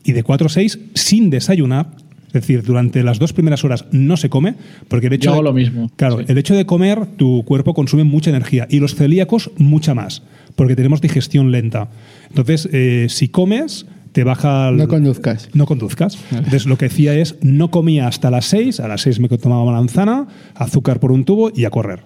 Y 0.04 0.12
de 0.12 0.22
4 0.22 0.46
a 0.46 0.50
6 0.50 0.78
sin 0.94 1.30
desayunar, 1.30 1.88
es 2.28 2.32
decir, 2.34 2.62
durante 2.62 3.02
las 3.02 3.18
dos 3.18 3.32
primeras 3.32 3.64
horas 3.64 3.86
no 3.92 4.16
se 4.16 4.28
come, 4.28 4.54
porque 4.88 5.06
el 5.06 5.12
hecho 5.14 5.26
Yo 5.26 5.32
hago 5.32 5.42
de, 5.42 5.48
lo 5.48 5.52
mismo, 5.54 5.90
Claro, 5.96 6.18
sí. 6.18 6.24
el 6.28 6.36
hecho 6.38 6.54
de 6.54 6.66
comer, 6.66 7.06
tu 7.16 7.42
cuerpo 7.44 7.74
consume 7.74 8.04
mucha 8.04 8.30
energía 8.30 8.66
y 8.70 8.80
los 8.80 8.94
celíacos 8.94 9.50
mucha 9.56 9.94
más, 9.94 10.22
porque 10.56 10.76
tenemos 10.76 11.00
digestión 11.00 11.50
lenta. 11.52 11.88
Entonces, 12.28 12.68
eh, 12.72 13.06
si 13.08 13.28
comes, 13.28 13.86
te 14.12 14.24
baja... 14.24 14.68
el- 14.68 14.76
No 14.76 14.88
conduzcas. 14.88 15.48
no 15.54 15.64
conduzcas. 15.66 16.18
Entonces 16.32 16.66
lo 16.66 16.76
que 16.76 16.86
hacía 16.86 17.14
es 17.14 17.36
no 17.42 17.70
comía 17.70 18.08
hasta 18.08 18.30
las 18.30 18.46
6, 18.46 18.80
a 18.80 18.88
las 18.88 19.02
6 19.02 19.20
me 19.20 19.28
tomaba 19.28 19.64
manzana, 19.70 20.26
azúcar 20.54 21.00
por 21.00 21.12
un 21.12 21.24
tubo 21.24 21.50
y 21.54 21.64
a 21.64 21.70
correr. 21.70 22.00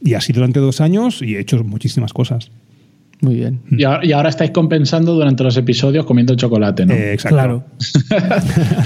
Y 0.00 0.14
así 0.14 0.32
durante 0.32 0.58
dos 0.60 0.80
años 0.80 1.22
y 1.22 1.34
he 1.36 1.40
hecho 1.40 1.62
muchísimas 1.64 2.12
cosas. 2.12 2.50
Muy 3.22 3.36
bien. 3.36 3.60
Y 3.70 3.84
ahora, 3.84 4.04
y 4.04 4.12
ahora 4.12 4.28
estáis 4.28 4.50
compensando 4.50 5.14
durante 5.14 5.42
los 5.44 5.56
episodios 5.56 6.04
comiendo 6.04 6.34
chocolate, 6.34 6.84
¿no? 6.84 6.92
Eh, 6.92 7.14
exacto. 7.14 7.36
Claro. 7.36 7.64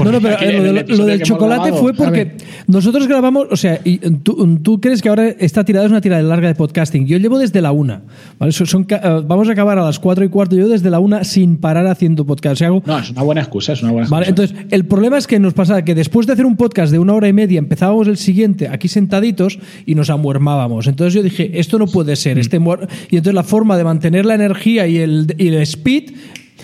No, 0.05 0.13
no, 0.13 0.21
pero 0.21 0.41
en 0.41 0.75
lo, 0.75 0.81
episodio 0.81 1.03
lo 1.03 1.07
del 1.07 1.23
chocolate 1.23 1.71
grabado, 1.71 1.83
fue 1.83 1.91
a 1.93 1.95
porque 1.95 2.37
nosotros 2.69 3.09
grabamos, 3.09 3.47
o 3.51 3.57
sea, 3.57 3.81
y 3.83 3.99
tú, 3.99 4.59
tú 4.63 4.81
crees 4.81 5.03
que 5.03 5.09
ahora 5.09 5.29
esta 5.29 5.65
tirada 5.65 5.85
es 5.87 5.91
una 5.91 6.01
tirada 6.01 6.23
larga 6.23 6.47
de 6.49 6.55
podcasting. 6.55 7.07
Yo 7.07 7.19
llevo 7.19 7.39
desde 7.39 7.61
la 7.61 7.73
una. 7.73 8.03
¿vale? 8.39 8.53
Son- 8.53 8.67
son 8.67 8.87
eh, 8.89 9.01
vamos 9.27 9.49
a 9.49 9.53
acabar 9.53 9.79
a 9.79 9.85
las 9.85 9.99
cuatro 9.99 10.25
y 10.25 10.29
cuarto. 10.29 10.55
Yo 10.55 10.69
desde 10.69 10.91
la 10.91 11.01
una 11.01 11.25
sin 11.25 11.57
parar 11.57 11.87
haciendo 11.87 12.25
podcast. 12.25 12.53
O 12.53 12.57
sea, 12.57 12.69
hago- 12.69 12.83
No, 12.87 12.99
es 12.99 13.11
una 13.11 13.23
buena 13.23 13.41
excusa, 13.41 13.73
es 13.73 13.83
una 13.83 13.93
buena 13.93 14.09
Vale, 14.09 14.27
excusa. 14.29 14.49
entonces 14.53 14.67
el 14.73 14.85
problema 14.85 15.19
es 15.19 15.27
que 15.27 15.39
nos 15.41 15.55
pasaba 15.55 15.83
que 15.83 15.95
después 15.95 16.27
de 16.27 16.35
hacer 16.35 16.47
un 16.47 16.57
podcast 16.57 16.93
de 16.93 16.99
una 16.99 17.15
hora 17.15 17.27
y 17.29 17.33
media 17.33 17.59
empezábamos 17.59 18.07
el 18.07 18.17
siguiente 18.19 18.69
aquí 18.69 18.87
sentaditos 18.89 19.59
y 19.87 19.95
nos 19.95 20.11
amuermábamos. 20.11 20.87
Entonces 20.87 21.15
yo 21.15 21.23
dije, 21.23 21.59
esto 21.59 21.79
no 21.79 21.87
puede 21.87 22.13
Mm. 22.13 22.17
ser. 22.17 22.39
Este 22.39 22.61
muer-". 22.61 22.87
y 23.11 23.17
entonces 23.17 23.35
la 23.35 23.43
forma 23.45 23.77
de 23.77 23.85
mantener 23.85 24.26
la 24.27 24.35
energía 24.35 24.87
y 24.87 24.99
el, 24.99 25.27
speed 25.39 26.13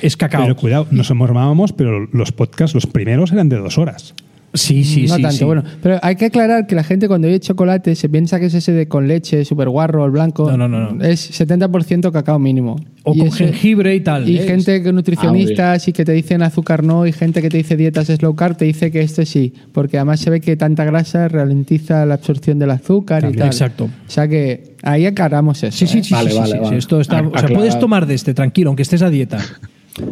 es 0.00 0.16
cacao. 0.16 0.42
Pero 0.42 0.57
cuidado, 0.57 0.87
nos 0.90 1.11
informábamos, 1.11 1.73
pero 1.73 2.09
los 2.12 2.33
podcasts, 2.33 2.75
los 2.75 2.87
primeros 2.87 3.33
eran 3.33 3.49
de 3.49 3.57
dos 3.57 3.78
horas. 3.78 4.14
Sí, 4.54 4.85
sí, 4.85 5.06
no 5.06 5.16
sí. 5.16 5.23
tanto, 5.23 5.37
sí. 5.38 5.44
bueno. 5.44 5.62
Pero 5.82 5.99
hay 6.02 6.16
que 6.16 6.26
aclarar 6.26 6.66
que 6.66 6.75
la 6.75 6.85
gente 6.85 7.09
cuando 7.09 7.28
oye 7.28 7.40
chocolate 7.40 7.94
se 7.94 8.09
piensa 8.09 8.38
que 8.38 8.47
es 8.47 8.54
ese 8.54 8.73
de 8.73 8.88
con 8.88 9.09
leche, 9.09 9.44
super 9.44 9.68
guarro, 9.68 10.04
el 10.04 10.11
blanco. 10.11 10.50
No, 10.50 10.56
no, 10.56 10.68
no, 10.68 10.92
no. 10.92 11.04
Es 11.04 11.30
70% 11.40 12.11
cacao 12.12 12.38
mínimo. 12.38 12.76
O 13.04 13.14
Y 13.14 13.18
con 13.18 13.28
ese- 13.28 13.47
jengibre 13.49 13.94
y 13.94 14.00
tal. 14.00 14.28
Y 14.28 14.38
¿eh? 14.38 14.42
gente 14.47 14.82
que 14.82 14.92
nutricionistas 14.92 15.88
y 15.88 15.92
que 15.92 16.04
te 16.04 16.12
dicen 16.12 16.42
azúcar 16.42 16.85
no, 16.85 17.06
y 17.06 17.12
gente 17.12 17.42
que 17.42 17.49
te 17.49 17.56
dice 17.56 17.76
dietas 17.76 18.06
slow 18.09 18.35
carb, 18.37 18.56
te 18.56 18.64
dice 18.64 18.90
que 18.90 19.00
este 19.00 19.26
sí, 19.26 19.52
porque 19.73 19.97
además 19.99 20.21
se 20.21 20.30
ve 20.30 20.40
que 20.40 20.56
tanta 20.56 20.85
grasa 20.85 21.28
ralentiza 21.28 22.06
la 22.06 22.14
absorción 22.14 22.59
del 22.59 22.71
azúcar 22.71 23.28
y 23.30 23.37
tal. 23.37 23.47
Exacto. 23.49 23.85
O 23.85 24.11
sea 24.11 24.28
que 24.28 24.76
ahí 24.82 25.06
aclaramos 25.06 25.62
eso. 25.62 25.76
Sí, 25.76 25.87
sí, 25.87 25.99
¿eh? 25.99 26.04
sí, 26.04 26.14
Vale, 26.14 26.30
sí, 26.30 26.38
vale, 26.38 26.52
sí, 26.52 26.59
vale. 26.59 26.76
Esto 26.78 27.00
está, 27.00 27.23
o 27.23 27.38
sea, 27.38 27.49
puedes 27.49 27.78
tomar 27.78 28.06
de 28.06 28.14
este, 28.14 28.35
tranquilo, 28.35 28.71
aunque 28.71 28.82
estés 28.82 29.02
a 29.02 29.11
dieta. 29.11 29.38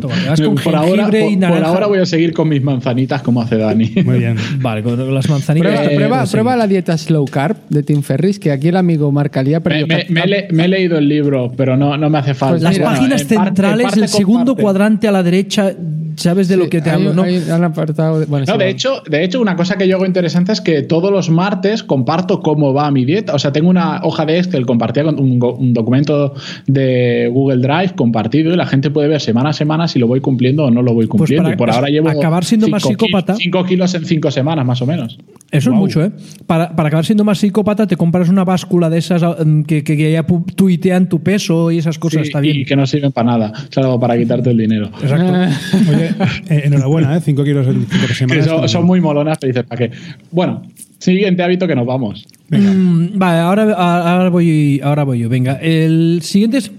Toma, 0.00 0.14
te 0.14 0.28
vas 0.28 0.40
con 0.42 0.54
por, 0.56 0.76
ahora, 0.76 1.06
por- 1.06 1.14
y 1.14 1.20
por 1.30 1.38
naranja. 1.38 1.68
ahora 1.68 1.86
voy 1.86 1.98
a 2.00 2.06
seguir 2.06 2.34
con 2.34 2.48
mis 2.48 2.62
manzanitas 2.62 3.22
como 3.22 3.40
hace 3.40 3.56
Dani. 3.56 3.90
Muy 4.04 4.18
bien. 4.18 4.36
Vale, 4.58 4.82
con 4.82 5.14
las 5.14 5.28
manzanitas. 5.30 5.70
Prueba, 5.72 5.90
Eh, 5.92 5.96
prueba, 5.96 6.24
prueba 6.26 6.56
la 6.56 6.66
dieta 6.66 6.98
slow 6.98 7.24
carb 7.24 7.56
de 7.70 7.82
Tim 7.82 8.02
Ferris, 8.02 8.38
que 8.38 8.52
aquí 8.52 8.68
el 8.68 8.76
amigo 8.76 9.10
Marcalía 9.10 9.60
Me, 9.60 9.86
me- 9.86 10.06
me 10.10 10.20
he 10.22 10.26
le- 10.26 10.48
me 10.52 10.64
he 10.66 10.68
leído 10.68 10.98
el 10.98 11.08
libro, 11.08 11.50
pero 11.56 11.76
no, 11.78 11.96
no 11.96 12.10
me 12.10 12.18
hace 12.18 12.34
falta. 12.34 12.54
Pues 12.56 12.62
Las 12.62 12.72
mira, 12.74 12.84
páginas 12.84 13.22
en 13.22 13.28
parte- 13.28 13.46
centrales, 13.46 13.84
parte 13.86 14.00
el 14.00 14.08
segundo 14.08 14.38
comparte. 14.52 14.62
cuadrante 14.62 15.08
a 15.08 15.12
la 15.12 15.22
derecha, 15.22 15.72
sabes 16.16 16.48
de 16.48 16.54
Sí, 16.54 16.60
lo 16.60 16.68
que 16.68 16.80
te 16.80 16.90
hay- 16.90 16.96
hablo, 16.96 17.14
¿no? 17.14 17.22
hay 17.22 17.38
un 17.38 17.64
apartado 17.64 18.20
de, 18.20 18.26
bueno, 18.26 18.46
No, 18.46 18.52
sí, 18.54 18.58
de 18.58 18.68
hecho, 18.68 19.02
de 19.08 19.24
hecho, 19.24 19.40
una 19.40 19.56
cosa 19.56 19.76
que 19.76 19.86
yo 19.88 19.96
hago 19.96 20.06
interesante 20.06 20.52
es 20.52 20.60
que 20.60 20.82
todos 20.82 21.10
los 21.10 21.30
martes 21.30 21.82
comparto 21.82 22.40
cómo 22.40 22.72
va 22.74 22.90
mi 22.90 23.04
dieta. 23.04 23.34
O 23.34 23.38
sea, 23.38 23.52
tengo 23.52 23.68
una 23.70 24.00
hoja 24.02 24.24
de 24.26 24.38
Excel 24.38 24.66
compartida 24.66 25.04
con 25.04 25.18
un, 25.18 25.72
documento 25.74 26.34
de 26.66 27.30
Google 27.32 27.58
Drive 27.62 27.94
compartido 27.96 28.52
y 28.52 28.56
la 28.56 28.66
gente 28.66 28.90
puede 28.90 29.08
ver 29.08 29.20
semana 29.20 29.50
a 29.50 29.52
semana 29.52 29.88
si 29.88 29.98
lo 29.98 30.06
voy 30.06 30.20
cumpliendo 30.20 30.64
o 30.64 30.70
no 30.70 30.82
lo 30.82 30.92
voy 30.94 31.06
cumpliendo. 31.06 31.44
para 31.44 31.54
y 31.54 31.58
por 31.58 31.70
ahora 31.70 31.88
llevo 31.88 32.08
acabar 32.08 32.44
siendo 32.44 32.68
más 32.68 32.82
cinco 32.82 33.06
psicópata- 33.06 33.36
5 33.36 33.64
kilos 33.64 33.94
en 33.94 34.04
5 34.04 34.30
semanas, 34.30 34.64
más 34.66 34.80
o 34.82 34.86
menos. 34.86 35.18
Eso 35.50 35.70
es 35.70 35.76
mucho, 35.76 36.04
¿eh? 36.04 36.12
Para, 36.46 36.76
para 36.76 36.88
acabar 36.88 37.04
siendo 37.04 37.24
más 37.24 37.38
psicópata, 37.38 37.86
te 37.86 37.96
compras 37.96 38.28
una 38.28 38.44
báscula 38.44 38.88
de 38.88 38.98
esas 38.98 39.22
mm, 39.22 39.62
que, 39.62 39.82
que, 39.82 39.96
que 39.96 40.12
ya 40.12 40.24
tuitean 40.54 41.08
tu 41.08 41.20
peso 41.22 41.70
y 41.72 41.78
esas 41.78 41.98
cosas. 41.98 42.22
Sí, 42.22 42.28
está 42.28 42.40
bien. 42.40 42.56
Y 42.58 42.64
que 42.64 42.76
no 42.76 42.86
sirven 42.86 43.10
para 43.10 43.30
nada, 43.32 43.52
salvo 43.70 43.98
para 43.98 44.16
quitarte 44.16 44.50
el 44.50 44.58
dinero. 44.58 44.90
Exacto. 45.02 45.32
Oye, 45.90 46.14
eh, 46.48 46.62
enhorabuena, 46.66 47.16
¿eh? 47.16 47.20
5 47.20 47.42
kilos 47.44 47.66
en 47.66 47.86
5 47.86 48.06
Que 48.06 48.14
semanas. 48.14 48.46
son, 48.46 48.68
son 48.68 48.84
muy 48.84 49.00
molonas, 49.00 49.38
pero 49.40 49.52
dices, 49.52 49.64
¿para 49.66 49.88
qué? 49.88 49.96
Bueno, 50.30 50.62
siguiente 50.98 51.42
hábito 51.42 51.66
que 51.66 51.74
nos 51.74 51.86
vamos. 51.86 52.26
Mm, 52.50 53.18
vale, 53.18 53.38
ahora, 53.40 53.72
ahora, 53.72 54.28
voy, 54.28 54.80
ahora 54.84 55.02
voy 55.02 55.18
yo. 55.18 55.28
Venga, 55.28 55.54
el 55.54 56.20
siguiente 56.22 56.58
es. 56.58 56.70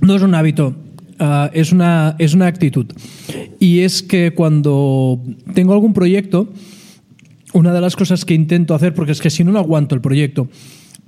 No 0.00 0.14
es 0.14 0.22
un 0.22 0.34
hábito, 0.34 0.76
ah, 1.18 1.50
es, 1.52 1.72
una, 1.72 2.14
es 2.18 2.32
una 2.32 2.46
actitud. 2.46 2.86
Y 3.60 3.80
es 3.80 4.02
que 4.02 4.30
cuando 4.30 5.20
tengo 5.52 5.72
algún 5.74 5.92
proyecto, 5.92 6.48
una 7.52 7.72
de 7.72 7.80
las 7.80 7.96
cosas 7.96 8.24
que 8.24 8.34
intento 8.34 8.74
hacer, 8.74 8.94
porque 8.94 9.12
es 9.12 9.20
que 9.20 9.30
si 9.30 9.44
no, 9.44 9.52
no 9.52 9.58
aguanto 9.58 9.94
el 9.94 10.00
proyecto. 10.00 10.48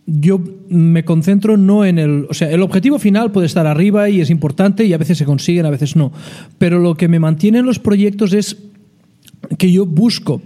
Yo 0.06 0.40
me 0.68 1.04
concentro 1.04 1.56
no 1.56 1.84
en 1.84 1.98
el. 1.98 2.26
O 2.28 2.34
sea, 2.34 2.50
el 2.50 2.62
objetivo 2.62 2.98
final 2.98 3.30
puede 3.30 3.46
estar 3.46 3.66
arriba 3.66 4.08
y 4.08 4.20
es 4.20 4.30
importante 4.30 4.84
y 4.84 4.92
a 4.92 4.98
veces 4.98 5.18
se 5.18 5.24
consiguen, 5.24 5.66
a 5.66 5.70
veces 5.70 5.94
no. 5.94 6.12
Pero 6.58 6.80
lo 6.80 6.96
que 6.96 7.08
me 7.08 7.20
mantiene 7.20 7.58
en 7.58 7.66
los 7.66 7.78
proyectos 7.78 8.32
es 8.32 8.56
que 9.58 9.70
yo 9.70 9.86
busco 9.86 10.42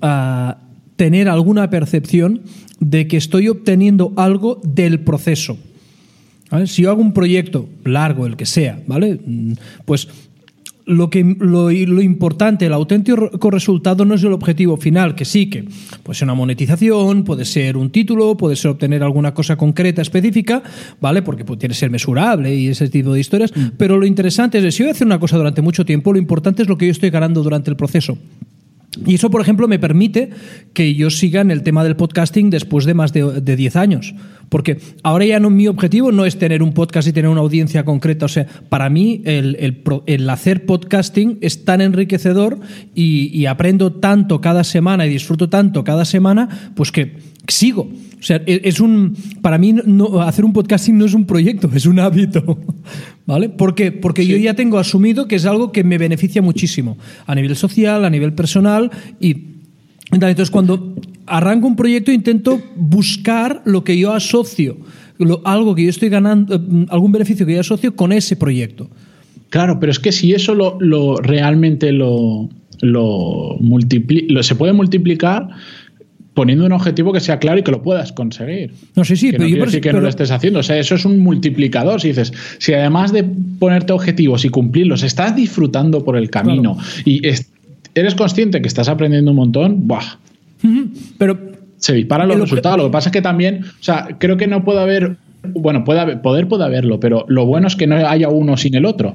ah, 0.00 0.58
tener 0.96 1.28
alguna 1.28 1.68
percepción 1.70 2.42
de 2.80 3.06
que 3.06 3.16
estoy 3.16 3.48
obteniendo 3.48 4.12
algo 4.16 4.60
del 4.64 5.00
proceso. 5.00 5.58
Si 6.66 6.82
yo 6.82 6.90
hago 6.90 7.02
un 7.02 7.12
proyecto 7.12 7.68
largo, 7.84 8.26
el 8.26 8.36
que 8.36 8.46
sea, 8.46 8.80
¿vale? 8.86 9.18
Mm, 9.26 9.54
Pues 9.84 10.08
lo, 10.86 11.10
que, 11.10 11.36
lo, 11.38 11.70
lo 11.70 12.02
importante, 12.02 12.66
el 12.66 12.72
auténtico 12.72 13.50
resultado 13.50 14.04
no 14.04 14.14
es 14.14 14.22
el 14.22 14.32
objetivo 14.32 14.76
final, 14.76 15.14
que 15.14 15.24
sí, 15.24 15.48
que 15.48 15.64
puede 16.02 16.18
ser 16.18 16.26
una 16.26 16.34
monetización, 16.34 17.24
puede 17.24 17.44
ser 17.44 17.76
un 17.76 17.90
título, 17.90 18.36
puede 18.36 18.56
ser 18.56 18.72
obtener 18.72 19.02
alguna 19.02 19.34
cosa 19.34 19.56
concreta, 19.56 20.02
específica, 20.02 20.62
¿vale? 21.00 21.22
Porque 21.22 21.44
puede 21.44 21.58
tiene 21.58 21.72
que 21.72 21.78
ser 21.78 21.90
mesurable 21.90 22.54
y 22.54 22.68
ese 22.68 22.88
tipo 22.88 23.12
de 23.12 23.20
historias. 23.20 23.52
Pero 23.76 23.98
lo 23.98 24.06
interesante 24.06 24.58
es 24.58 24.74
si 24.74 24.82
voy 24.82 24.90
a 24.90 24.92
hacer 24.92 25.06
una 25.06 25.20
cosa 25.20 25.36
durante 25.36 25.62
mucho 25.62 25.84
tiempo, 25.84 26.12
lo 26.12 26.18
importante 26.18 26.62
es 26.62 26.68
lo 26.68 26.76
que 26.76 26.86
yo 26.86 26.92
estoy 26.92 27.10
ganando 27.10 27.42
durante 27.42 27.70
el 27.70 27.76
proceso. 27.76 28.18
Y 29.06 29.14
eso, 29.14 29.30
por 29.30 29.40
ejemplo, 29.40 29.68
me 29.68 29.78
permite 29.78 30.30
que 30.72 30.94
yo 30.94 31.10
siga 31.10 31.40
en 31.40 31.50
el 31.50 31.62
tema 31.62 31.84
del 31.84 31.96
podcasting 31.96 32.50
después 32.50 32.84
de 32.84 32.94
más 32.94 33.12
de, 33.12 33.40
de 33.40 33.56
10 33.56 33.76
años. 33.76 34.14
Porque 34.48 34.78
ahora 35.02 35.24
ya 35.24 35.40
no 35.40 35.50
mi 35.50 35.66
objetivo 35.66 36.12
no 36.12 36.26
es 36.26 36.38
tener 36.38 36.62
un 36.62 36.72
podcast 36.72 37.08
y 37.08 37.12
tener 37.12 37.30
una 37.30 37.40
audiencia 37.40 37.84
concreta. 37.84 38.26
O 38.26 38.28
sea, 38.28 38.46
para 38.68 38.88
mí 38.90 39.22
el, 39.24 39.56
el 39.58 39.82
el 40.06 40.30
hacer 40.30 40.66
podcasting 40.66 41.38
es 41.40 41.64
tan 41.64 41.80
enriquecedor 41.80 42.60
y, 42.94 43.36
y 43.36 43.46
aprendo 43.46 43.92
tanto 43.92 44.40
cada 44.40 44.64
semana 44.64 45.06
y 45.06 45.10
disfruto 45.10 45.48
tanto 45.48 45.84
cada 45.84 46.04
semana, 46.04 46.72
pues 46.74 46.92
que 46.92 47.16
sigo. 47.48 47.82
O 47.82 48.22
sea, 48.22 48.40
e- 48.46 48.62
es 48.64 48.80
un. 48.80 49.16
Para 49.42 49.58
mí, 49.58 49.72
no, 49.72 50.22
hacer 50.22 50.44
un 50.44 50.52
podcasting 50.52 50.96
no 50.96 51.04
es 51.04 51.14
un 51.14 51.26
proyecto, 51.26 51.70
es 51.74 51.86
un 51.86 51.98
hábito. 51.98 52.58
¿Vale? 53.26 53.48
¿Por 53.48 53.74
qué? 53.74 53.90
Porque 53.90 54.26
yo 54.26 54.36
ya 54.36 54.54
tengo 54.54 54.78
asumido 54.78 55.26
que 55.28 55.36
es 55.36 55.46
algo 55.46 55.72
que 55.72 55.82
me 55.82 55.96
beneficia 55.96 56.42
muchísimo 56.42 56.98
a 57.26 57.34
nivel 57.34 57.56
social, 57.56 58.04
a 58.04 58.10
nivel 58.10 58.32
personal 58.34 58.90
y. 59.20 59.54
Entonces, 60.12 60.50
cuando 60.50 60.94
arranco 61.26 61.66
un 61.66 61.74
proyecto, 61.76 62.12
intento 62.12 62.60
buscar 62.76 63.62
lo 63.64 63.82
que 63.82 63.96
yo 63.98 64.12
asocio, 64.12 64.76
lo- 65.18 65.40
algo 65.44 65.74
que 65.74 65.84
yo 65.84 65.90
estoy 65.90 66.10
ganando, 66.10 66.54
eh, 66.56 66.86
algún 66.90 67.10
beneficio 67.12 67.46
que 67.46 67.54
yo 67.54 67.60
asocio 67.60 67.96
con 67.96 68.12
ese 68.12 68.36
proyecto. 68.36 68.90
Claro, 69.48 69.80
pero 69.80 69.90
es 69.90 69.98
que 69.98 70.12
si 70.12 70.32
eso 70.34 70.54
lo, 70.54 70.76
lo 70.80 71.16
realmente 71.16 71.90
lo, 71.92 72.50
lo, 72.82 73.56
multipli- 73.60 74.26
lo- 74.28 74.42
se 74.42 74.54
puede 74.54 74.72
multiplicar 74.74 75.48
poniendo 76.34 76.66
un 76.66 76.72
objetivo 76.72 77.12
que 77.12 77.20
sea 77.20 77.38
claro 77.38 77.60
y 77.60 77.62
que 77.62 77.70
lo 77.70 77.80
puedas 77.82 78.12
conseguir. 78.12 78.72
No 78.96 79.04
sé, 79.04 79.14
sí, 79.16 79.30
que 79.30 79.38
pero 79.38 79.44
no 79.44 79.48
yo 79.66 79.80
que 79.80 79.92
no 79.92 80.00
lo 80.00 80.08
estés 80.08 80.30
haciendo. 80.32 80.60
O 80.60 80.62
sea, 80.62 80.76
eso 80.78 80.96
es 80.96 81.04
un 81.04 81.20
multiplicador. 81.20 82.00
Si 82.00 82.08
dices, 82.08 82.32
si 82.58 82.74
además 82.74 83.12
de 83.12 83.24
ponerte 83.58 83.92
objetivos 83.92 84.44
y 84.44 84.48
cumplirlos, 84.48 85.02
estás 85.04 85.34
disfrutando 85.36 86.04
por 86.04 86.16
el 86.16 86.30
camino 86.30 86.76
y 87.04 87.26
es- 87.26 87.50
eres 87.94 88.14
consciente 88.16 88.60
que 88.60 88.66
estás 88.68 88.88
aprendiendo 88.88 89.30
un 89.30 89.36
montón, 89.36 89.86
¡buah! 89.86 90.18
Pero 91.18 91.38
se 91.76 91.92
disparan 91.94 92.28
los 92.28 92.36
resultados. 92.40 92.78
Lo 92.78 92.84
que 92.86 92.90
pasa 92.92 93.08
es 93.10 93.12
que 93.12 93.22
también, 93.22 93.60
o 93.64 93.82
sea, 93.84 94.08
creo 94.18 94.36
que 94.36 94.46
no 94.46 94.64
puede 94.64 94.80
haber, 94.80 95.16
bueno, 95.54 95.84
puede 95.84 96.00
haber, 96.00 96.22
poder 96.22 96.48
puede 96.48 96.64
haberlo, 96.64 96.98
pero 96.98 97.24
lo 97.28 97.46
bueno 97.46 97.66
es 97.68 97.76
que 97.76 97.86
no 97.86 97.96
haya 97.96 98.28
uno 98.28 98.56
sin 98.56 98.74
el 98.74 98.86
otro. 98.86 99.14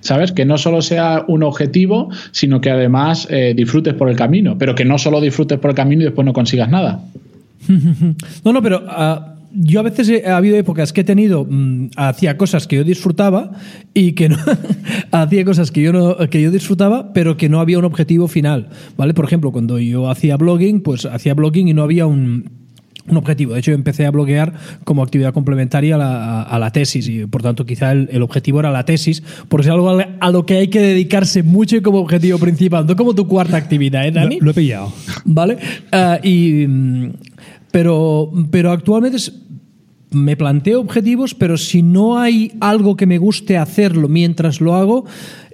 ¿Sabes? 0.00 0.32
Que 0.32 0.44
no 0.44 0.58
solo 0.58 0.82
sea 0.82 1.24
un 1.28 1.42
objetivo, 1.42 2.10
sino 2.32 2.60
que 2.60 2.70
además 2.70 3.26
eh, 3.30 3.54
disfrutes 3.56 3.94
por 3.94 4.08
el 4.08 4.16
camino, 4.16 4.56
pero 4.58 4.74
que 4.74 4.84
no 4.84 4.98
solo 4.98 5.20
disfrutes 5.20 5.58
por 5.58 5.70
el 5.70 5.76
camino 5.76 6.02
y 6.02 6.04
después 6.06 6.24
no 6.24 6.32
consigas 6.32 6.68
nada. 6.68 7.00
No, 8.44 8.52
no, 8.52 8.62
pero 8.62 8.82
ah, 8.86 9.36
yo 9.52 9.80
a 9.80 9.82
veces 9.82 10.08
he, 10.08 10.26
ha 10.26 10.36
habido 10.36 10.56
épocas 10.56 10.92
que 10.92 11.02
he 11.02 11.04
tenido, 11.04 11.46
mm, 11.48 11.90
hacía 11.96 12.36
cosas 12.36 12.66
que 12.66 12.76
yo 12.76 12.84
disfrutaba 12.84 13.52
y 13.94 14.12
que 14.12 14.28
no, 14.28 14.36
hacía 15.12 15.44
cosas 15.44 15.70
que 15.70 15.82
yo, 15.82 15.92
no, 15.92 16.16
que 16.28 16.42
yo 16.42 16.50
disfrutaba, 16.50 17.12
pero 17.12 17.36
que 17.36 17.48
no 17.48 17.60
había 17.60 17.78
un 17.78 17.84
objetivo 17.84 18.28
final, 18.28 18.68
¿vale? 18.96 19.14
Por 19.14 19.24
ejemplo, 19.24 19.52
cuando 19.52 19.78
yo 19.78 20.10
hacía 20.10 20.36
blogging, 20.36 20.82
pues 20.82 21.06
hacía 21.06 21.34
blogging 21.34 21.68
y 21.68 21.74
no 21.74 21.82
había 21.82 22.06
un, 22.06 22.63
un 23.06 23.16
objetivo. 23.18 23.52
De 23.52 23.58
hecho, 23.60 23.70
yo 23.72 23.74
empecé 23.74 24.06
a 24.06 24.10
bloguear 24.10 24.54
como 24.84 25.02
actividad 25.02 25.34
complementaria 25.34 25.96
a 25.96 25.98
la, 25.98 26.40
a- 26.40 26.42
a 26.42 26.58
la 26.58 26.70
tesis 26.70 27.06
y, 27.08 27.26
por 27.26 27.42
tanto, 27.42 27.66
quizá 27.66 27.92
el, 27.92 28.08
el 28.10 28.22
objetivo 28.22 28.60
era 28.60 28.70
la 28.70 28.84
tesis, 28.84 29.22
porque 29.48 29.66
es 29.66 29.72
algo 29.72 29.90
a 29.90 30.06
a 30.20 30.30
lo 30.30 30.46
que 30.46 30.54
hay 30.56 30.68
que 30.68 30.80
dedicarse 30.80 31.42
mucho 31.42 31.76
y 31.76 31.82
como 31.82 31.98
objetivo 31.98 32.38
principal, 32.38 32.86
no 32.86 32.96
como 32.96 33.14
tu 33.14 33.28
cuarta 33.28 33.56
actividad, 33.58 34.06
¿eh, 34.06 34.10
Dani? 34.10 34.38
Lo, 34.38 34.46
lo 34.46 34.50
he 34.52 34.54
pillado. 34.54 34.92
¿Vale? 35.26 35.58
Ah, 35.92 36.18
y, 36.22 36.66
pero, 37.70 38.30
pero 38.50 38.70
actualmente 38.72 39.16
es- 39.18 39.32
me 40.10 40.36
planteo 40.36 40.80
objetivos, 40.80 41.34
pero 41.34 41.56
si 41.58 41.82
no 41.82 42.18
hay 42.18 42.52
algo 42.60 42.96
que 42.96 43.04
me 43.06 43.18
guste 43.18 43.58
hacerlo 43.58 44.08
mientras 44.08 44.60
lo 44.60 44.74
hago, 44.76 45.04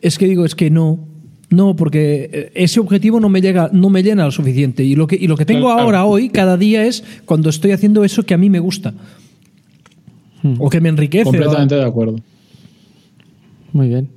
es 0.02 0.19
que 0.19 0.26
digo, 0.26 0.45
es 0.45 0.54
que 0.54 0.71
no. 0.71 1.09
No, 1.50 1.75
porque 1.75 2.30
eh, 2.33 2.52
ese 2.54 2.78
objetivo 2.78 3.19
no 3.19 3.28
me 3.28 3.40
llega, 3.40 3.71
no 3.73 3.90
me 3.90 4.02
llena 4.02 4.25
lo 4.25 4.30
suficiente. 4.30 4.85
Y 4.85 4.95
lo 4.95 5.07
que, 5.07 5.16
y 5.16 5.26
lo 5.26 5.37
que 5.37 5.45
tengo 5.45 5.66
Claro, 5.66 5.75
claro. 5.75 5.99
ahora, 5.99 6.04
hoy, 6.04 6.28
cada 6.28 6.57
día, 6.57 6.87
es 6.87 7.02
cuando 7.25 7.50
estoy 7.50 7.73
haciendo 7.73 8.04
eso 8.04 8.23
que 8.23 8.35
a 8.35 8.38
mí 8.38 8.49
me 8.49 8.61
gusta. 8.61 8.95
O 10.59 10.71
que 10.71 10.80
me 10.80 10.88
enriquece. 10.88 11.25
Completamente 11.25 11.75
de 11.75 11.85
acuerdo. 11.85 12.16
Muy 13.73 13.88
bien. 13.88 14.09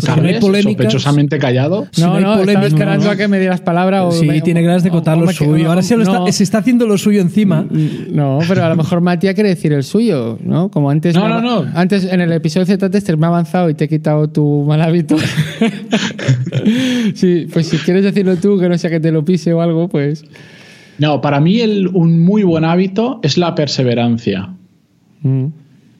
Pues 0.00 0.04
Si 0.04 0.10
no 0.10 0.16
hay 0.16 0.34
¿Carles? 0.34 0.40
polémicas- 0.44 0.84
Sospechosamente 0.84 1.38
callado. 1.38 1.86
si 1.90 2.00
no, 2.02 2.06
no 2.08 2.12
no, 2.12 2.18
estaba 2.18 2.36
polémica, 2.40 2.66
esperando 2.66 3.04
no. 3.06 3.10
a 3.10 3.16
que 3.16 3.28
me 3.28 3.38
dieras 3.40 3.60
palabra 3.60 4.04
o 4.04 4.12
Sí, 4.12 4.26
me- 4.26 4.40
tiene 4.42 4.62
ganas 4.62 4.82
de 4.82 4.90
contar 4.90 5.16
o 5.16 5.22
lo 5.22 5.32
suyo. 5.32 5.68
Ahora 5.68 5.82
se, 5.82 5.96
lo 5.96 6.02
está, 6.02 6.30
se 6.32 6.42
está 6.42 6.58
haciendo 6.58 6.86
lo 6.86 6.98
suyo 6.98 7.20
encima. 7.20 7.66
No, 8.10 8.38
pero 8.48 8.64
a 8.64 8.68
lo 8.68 8.76
mejor 8.76 9.00
Matías 9.00 9.34
quiere 9.34 9.48
decir 9.50 9.72
el 9.72 9.82
suyo, 9.84 10.38
¿no? 10.42 10.70
Como 10.70 10.90
antes. 10.90 11.14
No, 11.14 11.28
no, 11.28 11.40
no. 11.40 11.64
Antes 11.74 12.04
en 12.04 12.20
el 12.20 12.30
episodio 12.32 12.66
Z 12.66 12.90
Tester 12.90 13.16
me 13.16 13.26
ha 13.26 13.28
avanzado 13.28 13.70
y 13.70 13.74
te 13.74 13.84
he 13.84 13.88
quitado 13.88 14.28
tu 14.28 14.64
mal 14.66 14.80
hábito. 14.82 15.16
sí, 17.14 17.46
pues 17.52 17.68
si 17.68 17.78
quieres 17.78 18.04
decirlo 18.04 18.36
tú, 18.36 18.58
que 18.58 18.68
no 18.68 18.76
sea 18.78 18.90
que 18.90 19.00
te 19.00 19.10
lo 19.12 19.24
pise 19.24 19.52
o 19.52 19.60
algo, 19.60 19.88
pues. 19.88 20.24
No, 20.98 21.20
para 21.20 21.40
mí 21.40 21.60
el- 21.60 21.88
un 21.88 22.20
muy 22.24 22.42
buen 22.42 22.64
hábito 22.64 23.20
es 23.22 23.38
la 23.38 23.54
perseverancia. 23.54 24.50
mm. 25.22 25.46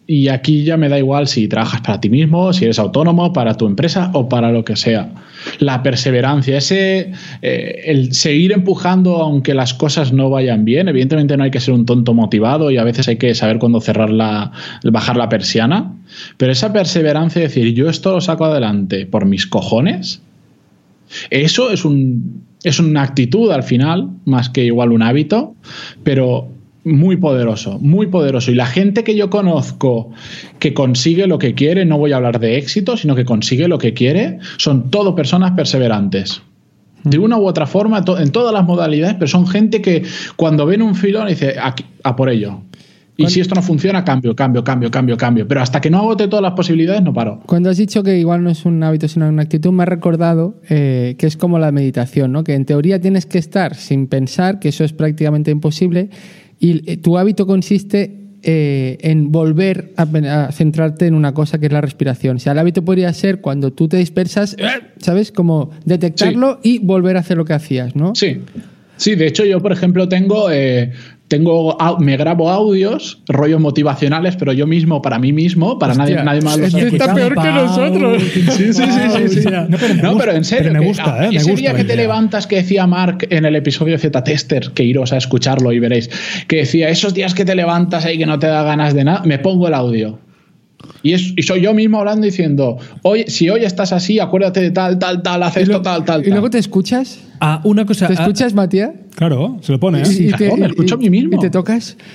Y 0.09 0.29
aquí 0.29 0.63
ya 0.63 0.77
me 0.77 0.89
da 0.89 0.99
igual 0.99 1.27
si 1.27 1.49
trabajas 1.49 1.81
para 1.81 2.01
ti 2.01 2.09
mismo, 2.09 2.53
si 2.53 2.65
eres 2.65 2.79
autónomo, 2.79 3.33
para 3.33 3.57
tu 3.57 3.67
empresa 3.67 4.11
o 4.15 4.29
para 4.29 4.53
lo 4.53 4.65
que 4.65 4.77
sea. 4.77 5.11
La 5.59 5.83
perseverancia, 5.83 6.59
ese 6.59 7.13
eh, 7.43 7.83
el 7.87 8.13
seguir 8.15 8.53
empujando 8.53 9.17
aunque 9.17 9.53
las 9.53 9.75
cosas 9.75 10.13
no 10.13 10.31
vayan 10.31 10.65
bien. 10.65 10.89
Evidentemente 10.89 11.37
no 11.37 11.43
hay 11.43 11.51
que 11.51 11.61
ser 11.61 11.75
un 11.75 11.87
tonto 11.87 12.15
motivado 12.15 12.71
y 12.71 12.77
a 12.77 12.85
veces 12.85 13.09
hay 13.09 13.17
que 13.17 13.35
saber 13.35 13.59
cuándo 13.59 13.81
cerrar 13.81 14.11
la, 14.11 14.53
bajar 14.85 15.17
la 15.17 15.29
persiana. 15.29 15.93
Pero 16.37 16.53
esa 16.53 16.73
perseverancia 16.73 17.41
de 17.41 17.49
decir, 17.49 17.75
yo 17.75 17.91
esto 17.91 18.13
lo 18.13 18.21
saco 18.21 18.45
adelante 18.45 19.07
por 19.07 19.27
mis 19.27 19.47
cojones, 19.47 20.23
eso 21.31 21.71
es 21.71 21.85
un 21.85 22.47
es 22.67 22.81
una 22.81 23.03
actitud 23.03 23.53
al 23.53 23.63
final, 23.63 24.11
más 24.25 24.51
que 24.51 24.65
igual 24.65 24.91
un 24.91 25.03
hábito, 25.03 25.55
pero 26.03 26.49
muy 26.87 27.17
poderoso, 27.17 27.79
muy 27.81 28.07
poderoso. 28.07 28.53
Y 28.53 28.55
la 28.55 28.67
gente 28.67 29.03
que 29.03 29.17
yo 29.17 29.29
conozco 29.29 30.13
que 30.61 30.73
consigue 30.73 31.27
lo 31.27 31.39
que 31.39 31.55
quiere, 31.55 31.85
no 31.85 31.99
voy 31.99 32.13
a 32.13 32.17
hablar 32.17 32.39
de 32.39 32.57
éxito, 32.57 32.97
sino 32.97 33.17
que 33.17 33.25
consigue 33.25 33.67
lo 33.67 33.79
que 33.79 33.93
quiere, 33.93 34.39
son 34.57 34.89
todo 34.91 35.15
personas 35.17 35.53
perseverantes. 35.53 36.43
De 37.03 37.19
una 37.19 37.39
u 37.39 37.47
otra 37.47 37.67
forma, 37.67 38.05
en 38.19 38.31
todas 38.31 38.53
las 38.53 38.65
modalidades, 38.65 39.15
pero 39.15 39.27
son 39.27 39.47
gente 39.47 39.83
que 39.83 40.05
cuando 40.37 40.65
ven 40.65 40.81
un 40.81 40.95
filón 40.95 41.27
dice, 41.27 41.57
"Aquí- 41.61 41.85
a 42.05 42.15
por 42.15 42.29
ello. 42.31 42.61
Y 43.19 43.27
si 43.29 43.41
esto 43.41 43.55
no 43.55 43.63
funciona, 43.63 44.05
cambio, 44.05 44.37
cambio, 44.37 44.63
cambio, 44.63 44.91
cambio, 44.91 45.17
cambio. 45.17 45.49
Pero 45.49 45.63
hasta 45.63 45.81
que 45.81 45.89
no 45.89 45.99
agote 45.99 46.29
todas 46.29 46.43
las 46.43 46.53
posibilidades, 46.53 47.03
no 47.03 47.15
paro. 47.15 47.41
Cuando 47.47 47.71
has 47.71 47.79
dicho 47.79 48.03
que 48.03 48.19
igual 48.19 48.45
no 48.45 48.51
es 48.51 48.67
un 48.67 48.83
hábito, 48.83 49.09
sino 49.09 49.27
una 49.29 49.43
actitud, 49.43 49.73
me 49.73 49.85
ha 49.85 49.87
recordado 49.87 50.61
eh, 50.69 51.15
que 51.19 51.27
es 51.27 51.37
como 51.39 51.59
la 51.59 51.73
meditación, 51.73 52.33
¿no? 52.33 52.45
Que 52.45 52.55
en 52.55 52.67
teoría 52.67 53.01
tienes 53.01 53.25
que 53.25 53.39
estar 53.39 53.75
sin 53.75 54.07
pensar, 54.07 54.59
que 54.59 54.69
eso 54.69 54.85
es 54.85 54.93
prácticamente 54.93 55.51
imposible, 55.51 56.11
y 56.59 56.91
eh, 56.91 56.97
tu 56.97 57.19
hábito 57.19 57.47
consiste 57.47 58.27
eh, 58.43 58.99
en 59.01 59.33
volver 59.33 59.93
a, 59.97 60.03
a 60.47 60.53
centrarte 60.53 61.07
en 61.07 61.15
una 61.15 61.35
cosa 61.35 61.59
que 61.59 61.67
es 61.67 61.73
la 61.73 61.81
respiración. 61.81 62.37
O 62.37 62.39
sea, 62.39 62.53
el 62.53 62.59
hábito 62.59 62.85
podría 62.85 63.13
ser 63.13 63.41
cuando 63.41 63.73
tú 63.73 63.89
te 63.89 63.97
dispersas, 63.97 64.57
¿sabes? 65.01 65.33
Como 65.33 65.71
detectarlo 65.85 66.61
y 66.63 66.79
volver 66.79 67.17
a 67.17 67.21
hacer 67.21 67.37
lo 67.37 67.45
que 67.45 67.55
hacías, 67.55 67.97
¿no? 67.97 68.15
Sí. 68.15 68.41
Sí, 68.97 69.15
de 69.15 69.27
hecho 69.27 69.45
yo, 69.45 69.61
por 69.61 69.73
ejemplo, 69.73 70.09
tengo, 70.09 70.51
eh, 70.51 70.93
tengo 71.29 71.77
me 71.99 72.17
grabo 72.17 72.51
audios, 72.51 73.21
rollos 73.27 73.61
motivacionales, 73.61 74.37
pero 74.37 74.53
yo 74.53 74.67
mismo, 74.67 75.03
para 75.03 75.19
mí 75.19 75.33
mismo, 75.33 75.79
para 75.79 75.95
nadie, 75.95 76.15
Hostia, 76.15 76.25
nadie 76.25 76.41
más 76.41 76.57
los 76.59 76.73
este 76.75 76.89
está 76.97 77.15
peor 77.15 77.35
que 77.35 77.49
nosotros. 77.51 78.23
Sí, 78.33 78.73
sí, 78.73 78.73
sí, 78.73 78.83
sí, 79.29 79.41
sí. 79.43 79.49
No, 79.69 79.77
pero 79.79 79.95
me 79.95 80.03
No, 80.03 80.11
gusta, 80.13 80.25
pero 80.27 80.37
en 80.37 80.45
serio. 80.45 80.65
pero 80.69 80.75
me 80.75 80.81
que, 80.81 80.87
gusta, 80.87 81.05
ah, 81.15 81.25
eh, 81.27 81.31
me 81.31 81.37
ese 81.39 81.51
gusta 81.51 81.61
día 81.61 81.71
que 81.75 81.85
te 81.85 81.95
idea. 81.95 82.03
levantas 82.05 82.47
que 82.47 82.57
decía 82.57 82.87
Mark 82.87 83.27
en 83.31 83.45
el 83.45 83.57
episodio 83.57 83.99
Z 83.99 84.23
Tester, 84.23 84.71
que 84.73 84.85
iros 84.85 85.13
a 85.13 85.17
escucharlo 85.17 85.73
y 85.73 85.81
veréis, 85.81 86.09
que 86.47 86.57
decía, 86.59 86.89
esos 86.91 87.13
días 87.13 87.35
que 87.35 87.45
te 87.45 87.55
levantas 87.57 88.05
ahí 88.05 88.19
que 88.19 88.27
no 88.27 88.39
te 88.39 88.47
da 88.47 88.63
ganas 88.63 88.95
de 88.95 89.05
nada, 89.05 89.23
me 89.25 89.39
pongo 89.41 89.67
el 89.67 89.75
audio. 89.75 90.21
Y, 91.03 91.13
es, 91.15 91.33
y 91.37 91.43
soy 91.43 91.61
yo 91.63 91.73
mismo 91.75 91.99
hablando 91.99 92.25
diciendo, 92.25 92.79
hoy, 93.03 93.25
si 93.29 93.49
hoy 93.49 93.65
estás 93.65 93.93
así, 93.93 94.21
acuérdate 94.21 94.61
de 94.61 94.71
tal, 94.71 94.99
tal, 94.99 95.23
tal, 95.23 95.43
haz 95.43 95.57
esto, 95.57 95.73
lo- 95.75 95.83
tal, 95.83 96.05
tal, 96.05 96.23
Y 96.25 96.31
luego 96.31 96.43
tal. 96.45 96.51
te 96.53 96.59
escuchas. 96.59 97.19
Ah, 97.41 97.61
una 97.65 97.85
cosa. 97.85 98.07
¿Te 98.09 98.15
ah, 98.15 98.23
escuchas, 98.23 98.55
Matías? 98.55 98.91
Claro, 99.15 99.59
se 99.63 99.73
lo 99.73 99.81
pone. 99.81 100.03
¿eh? 100.03 100.05
Sí, 100.05 100.31
claro, 100.33 100.57
me 100.59 100.67
escucho 100.67 100.95
a 100.97 100.99
mí 100.99 101.09
mismo. 101.11 101.37
Y 101.37 101.41
te 101.41 101.51
tocas. 101.51 101.97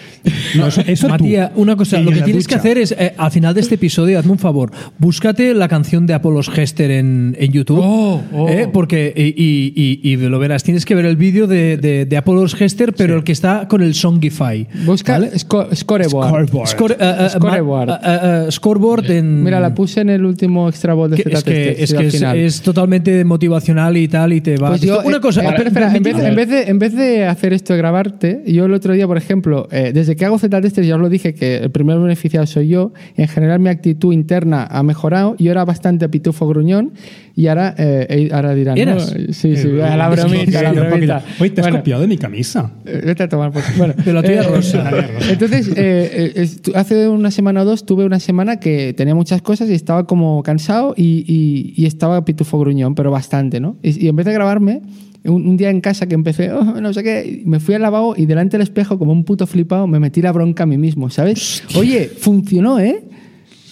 No, 0.55 0.67
eso, 0.67 0.81
eso. 0.85 1.09
Matías, 1.09 1.49
una 1.55 1.75
cosa, 1.75 1.99
Y 1.99 2.03
lo 2.03 2.11
que 2.11 2.21
tienes 2.21 2.47
que 2.47 2.53
hacer 2.53 2.77
es, 2.77 2.91
eh, 2.91 3.13
al 3.17 3.31
final 3.31 3.55
de 3.55 3.61
este 3.61 3.73
episodio, 3.73 4.19
hazme 4.19 4.33
un 4.33 4.37
favor, 4.37 4.69
búscate 4.99 5.55
la 5.55 5.67
canción 5.67 6.05
de 6.05 6.13
Apolos 6.13 6.47
Hester 6.55 6.91
en, 6.91 7.35
en 7.39 7.51
YouTube, 7.51 7.79
Oh, 7.81 8.21
oh. 8.31 8.47
¿eh? 8.47 8.69
porque, 8.71 9.11
y, 9.17 9.29
y- 9.29 9.73
y- 9.75 10.11
y 10.13 10.17
lo 10.17 10.37
verás, 10.37 10.61
tienes 10.63 10.85
que 10.85 10.93
ver 10.93 11.05
el 11.05 11.15
vídeo 11.15 11.47
de, 11.47 11.77
de, 11.77 12.05
de 12.05 12.17
Apolos 12.17 12.55
Hester, 12.61 12.93
pero 12.93 13.15
el 13.15 13.23
que 13.23 13.31
está 13.31 13.67
con 13.67 13.81
el 13.81 13.95
Songify. 13.95 14.67
Busca 14.85 15.13
¿vale? 15.13 15.31
sco- 15.33 15.73
scoreboard. 15.75 16.27
Scoreboard. 16.47 16.67
Score- 16.69 17.29
Scoreboard. 17.31 18.51
scoreboard 18.51 19.09
en... 19.11 19.43
Mira, 19.43 19.59
la 19.59 19.73
puse 19.73 20.01
en 20.01 20.09
el 20.09 20.23
último 20.25 20.69
extra 20.69 20.93
ball 20.93 21.09
de 21.11 21.17
que- 21.17 21.23
Z 21.23 21.37
es 21.37 21.43
que, 21.43 21.83
es, 21.83 21.93
que 22.21 22.45
es, 22.45 22.61
totalmente 22.61 23.23
motivacional 23.25 23.97
y 23.97 24.07
tal, 24.07 24.33
y 24.33 24.41
te 24.41 24.57
va... 24.57 24.69
Pues 24.69 24.81
yo, 24.81 25.01
una 25.11 25.17
eh, 25.17 25.21
cosa, 25.21 25.41
espera, 25.43 25.67
espera, 25.67 25.95
en, 25.95 26.03
vez, 26.03 26.17
en 26.17 26.35
vez 26.35 26.49
de, 26.49 26.63
en 26.63 26.79
vez 26.79 26.95
de 26.95 27.25
hacer 27.25 27.53
esto 27.53 27.73
de 27.73 27.79
grabarte, 27.79 28.43
yo 28.47 28.65
el 28.65 28.73
otro 28.73 28.93
día, 28.93 29.07
por 29.07 29.17
ejemplo, 29.17 29.67
eh, 29.71 29.91
desde 29.93 30.15
que 30.15 30.25
hago 30.25 30.39
Z-Tester, 30.39 30.83
ya 30.85 30.95
os 30.95 31.01
lo 31.01 31.09
dije, 31.09 31.33
que 31.33 31.57
el 31.57 31.71
primer 31.71 31.99
beneficiado 31.99 32.45
soy 32.45 32.69
yo, 32.69 32.93
en 33.17 33.27
general 33.27 33.59
mi 33.59 33.69
actitud 33.69 34.13
interna 34.13 34.65
ha 34.69 34.83
mejorado, 34.83 35.35
yo 35.37 35.51
era 35.51 35.65
bastante 35.65 36.07
pitufo 36.09 36.47
gruñón, 36.47 36.93
y 37.35 37.47
ahora, 37.47 37.73
eh, 37.77 38.07
eh, 38.09 38.29
ahora 38.33 38.53
dirán, 38.53 38.75
¿no? 38.75 38.81
¿Eras? 38.81 39.13
Sí, 39.31 39.55
sí, 39.55 39.67
a 39.81 39.95
la 39.95 40.09
bromita, 40.09 40.59
a 40.59 40.63
la 40.63 40.69
Un 40.71 40.75
poquito. 40.75 40.89
bromita. 40.89 41.23
Oye, 41.39 41.49
te 41.51 41.61
has 41.61 41.65
Bueno, 41.67 41.77
copiado 41.79 42.01
de 42.01 42.07
mi 42.07 42.17
camisa. 42.17 42.71
eh, 42.85 43.01
Vete 43.05 43.23
a 43.23 43.29
tomar 43.29 43.51
por 43.51 43.61
bueno, 43.77 43.93
De 44.03 44.13
la 44.13 44.43
rosa. 44.43 44.91
Entonces, 45.29 45.69
eh, 45.69 45.73
eh, 45.77 46.33
estu- 46.43 46.73
hace 46.75 47.07
una 47.07 47.31
semana 47.31 47.61
o 47.61 47.65
dos 47.65 47.85
tuve 47.85 48.05
una 48.05 48.19
semana 48.19 48.59
que 48.59 48.93
tenía 48.93 49.15
muchas 49.15 49.41
cosas 49.41 49.69
y 49.69 49.73
estaba 49.73 50.05
como 50.05 50.43
cansado 50.43 50.93
y, 50.97 51.23
y- 51.27 51.73
y 51.81 51.85
estaba 51.85 52.23
pitufo 52.25 52.59
gruñón, 52.59 52.95
pero 52.95 53.11
bastante, 53.11 53.59
¿no? 53.59 53.77
Y, 53.81 54.07
y 54.07 54.11
vez 54.11 54.25
de 54.25 54.33
grabarme, 54.33 54.81
un, 55.23 55.47
un 55.47 55.55
día 55.57 55.69
en 55.69 55.81
casa 55.81 56.07
que 56.07 56.15
empecé, 56.15 56.51
"Oh, 56.51 56.63
no 56.81 56.93
sé 56.93 57.03
qué, 57.03 57.43
me 57.45 57.59
fui 57.59 57.75
al 57.75 57.81
lavabo 57.83 58.15
y 58.17 58.25
delante 58.25 58.57
del 58.57 58.63
espejo, 58.63 58.97
como 58.99 59.11
un 59.11 59.23
puto 59.23 59.45
flipado, 59.47 59.87
me 59.87 59.99
metí 59.99 60.21
la 60.21 60.31
bronca 60.31 60.63
a 60.63 60.65
mí 60.65 60.77
mismo, 60.77 61.09
¿sabes? 61.09 61.63
Oye, 61.75 62.09
funcionó, 62.19 62.79
¿eh? 62.79 63.03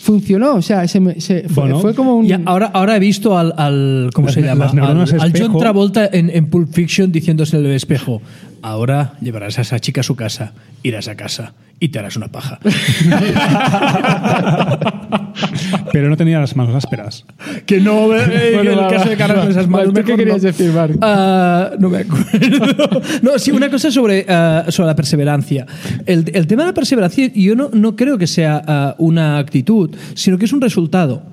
Funcionó, 0.01 0.55
o 0.55 0.61
sea, 0.61 0.87
se 0.87 0.99
me- 1.01 1.19
se- 1.19 1.43
fue, 1.49 1.63
Bueno, 1.63 1.79
fue 1.81 1.93
como 1.93 2.15
un... 2.15 2.25
Y 2.25 2.31
ahora, 2.45 2.67
ahora 2.73 2.95
he 2.95 2.99
visto 2.99 3.37
al, 3.37 3.53
al- 3.57 4.09
¿cómo 4.13 4.27
Las 4.27 4.33
se 4.35 4.41
llama? 4.41 4.65
las 4.65 4.73
neuronas 4.73 5.13
al, 5.13 5.19
al 5.21 5.33
John. 5.37 5.57
Travolta 5.59 6.09
en, 6.11 6.29
en 6.29 6.47
Pulp 6.49 6.73
Fiction 6.73 7.11
diciéndose 7.11 7.57
en 7.57 7.65
el 7.65 7.71
espejo, 7.73 8.21
ahora 8.61 9.15
llevarás 9.21 9.59
a 9.59 9.63
esa 9.63 9.79
chica 9.79 9.99
a 10.01 10.03
su 10.05 10.15
casa, 10.15 10.53
irás 10.83 11.09
a 11.09 11.15
casa 11.15 11.53
y 11.79 11.89
te 11.89 11.99
harás 11.99 12.15
una 12.17 12.27
paja. 12.27 12.59
Pero 15.91 16.09
no 16.09 16.17
tenía 16.17 16.39
las 16.39 16.55
manos 16.55 16.75
ásperas. 16.75 17.25
que 17.65 17.79
no, 17.79 18.15
eh, 18.15 18.51
Bueno, 18.53 18.71
en 18.71 18.77
el 18.77 18.83
va, 18.83 18.89
caso 18.89 19.09
de 19.09 19.15
va. 19.15 19.49
esas 19.49 19.67
manos. 19.67 19.93
¿Tú 19.93 20.03
qué 20.03 20.15
querías 20.15 20.37
no. 20.37 20.43
decir, 20.43 20.71
Marc? 20.71 20.97
Ah, 21.01 21.71
no 21.79 21.89
me 21.89 21.99
acuerdo. 21.99 23.01
No, 23.21 23.37
sí, 23.39 23.51
una 23.51 23.69
cosa 23.69 23.91
sobre, 23.91 24.25
ah, 24.27 24.65
sobre 24.69 24.87
la 24.87 24.95
perseverancia. 24.95 25.65
El, 26.05 26.29
el 26.33 26.47
tema 26.47 26.63
de 26.63 26.69
la 26.69 26.73
perseverancia, 26.73 27.31
yo 27.33 27.55
no, 27.55 27.69
no 27.73 27.95
creo 27.95 28.17
que 28.17 28.27
sea 28.27 28.61
ah, 28.65 28.95
una 28.97 29.37
actitud, 29.37 29.95
sino 30.15 30.37
que 30.37 30.45
es 30.45 30.53
un 30.53 30.61
resultado. 30.61 31.23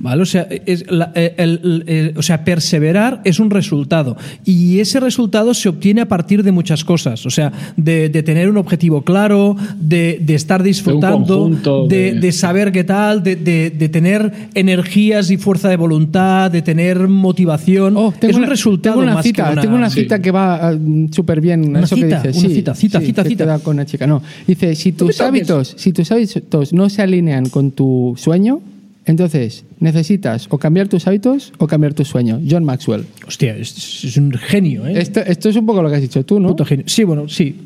¿Vale? 0.00 0.22
O 0.22 0.26
sea, 0.26 0.46
es 0.66 0.84
la- 0.90 1.12
el- 1.14 1.60
el- 1.62 1.84
el- 1.86 2.14
o 2.18 2.22
sea, 2.22 2.44
perseverar 2.44 3.20
es 3.24 3.38
un 3.40 3.50
resultado. 3.50 4.16
Y 4.44 4.80
ese 4.80 5.00
resultado 5.00 5.54
se 5.54 5.68
obtiene 5.68 6.00
a 6.00 6.08
partir 6.08 6.42
de 6.42 6.52
muchas 6.52 6.84
cosas. 6.84 7.24
O 7.26 7.30
sea, 7.30 7.52
de, 7.76 8.08
de 8.08 8.22
tener 8.22 8.48
un 8.50 8.56
objetivo 8.56 9.02
claro, 9.02 9.56
de, 9.78 10.18
de 10.22 10.34
estar 10.34 10.62
disfrutando, 10.62 11.48
de, 11.88 12.12
de- 12.12 12.20
de 12.20 12.32
saber 12.32 12.72
qué 12.72 12.84
tal, 12.84 13.22
de, 13.22 13.36
de- 13.36 13.70
de 13.70 13.88
tener 13.88 14.32
energías 14.54 15.30
y 15.30 15.36
fuerza 15.36 15.68
de 15.68 15.76
voluntad, 15.76 16.50
de 16.50 16.62
tener 16.62 17.08
motivación. 17.08 17.96
Oh, 17.96 18.12
tengo 18.12 18.30
es 18.30 18.36
un 18.36 18.42
una, 18.42 18.50
resultado 18.50 18.94
tengo 18.96 19.04
una 19.04 19.14
más 19.14 19.24
cita, 19.24 19.44
que 19.46 19.52
una... 19.52 19.62
tengo 19.62 19.76
una 19.76 19.90
Sí. 19.90 20.00
cita 20.02 20.20
que 20.20 20.30
va 20.30 20.76
súper 21.12 21.40
bien. 21.40 21.68
Una 21.68 21.80
eso 21.80 21.94
cita, 21.96 22.22
que 22.22 22.28
dices. 22.28 22.36
una 22.42 22.48
Sí, 22.48 22.54
cita, 22.54 22.74
cita, 22.74 23.00
sí, 23.00 23.06
cita, 23.06 23.22
que 23.22 23.28
cita. 23.30 23.44
te 23.44 23.48
da 23.48 23.58
con 23.58 23.74
una 23.76 23.86
chica. 23.86 24.06
No, 24.06 24.22
dice 24.46 24.74
si 24.74 24.92
tus 24.92 25.20
hábitos, 25.20 25.74
si 25.76 25.92
tus 25.92 26.10
hábitos 26.12 26.72
no 26.72 26.88
se 26.88 27.02
alinean 27.02 27.48
con 27.48 27.70
tu 27.72 28.14
sueño, 28.16 28.60
entonces 29.04 29.64
necesitas 29.82 30.46
o 30.48 30.56
cambiar 30.58 30.88
tus 30.88 31.06
hábitos 31.06 31.52
o 31.58 31.66
cambiar 31.66 31.92
tu 31.92 32.04
sueño. 32.04 32.40
John 32.48 32.64
Maxwell. 32.64 33.04
Hostia, 33.26 33.56
es, 33.56 34.04
es 34.04 34.16
un 34.16 34.32
genio, 34.32 34.86
¿eh? 34.86 34.94
Esto, 34.98 35.20
esto 35.20 35.48
es 35.50 35.56
un 35.56 35.66
poco 35.66 35.82
lo 35.82 35.90
que 35.90 35.96
has 35.96 36.00
dicho 36.02 36.24
tú, 36.24 36.40
¿no? 36.40 36.48
Puto 36.48 36.64
genio. 36.64 36.84
Sí, 36.88 37.04
bueno, 37.04 37.28
sí. 37.28 37.56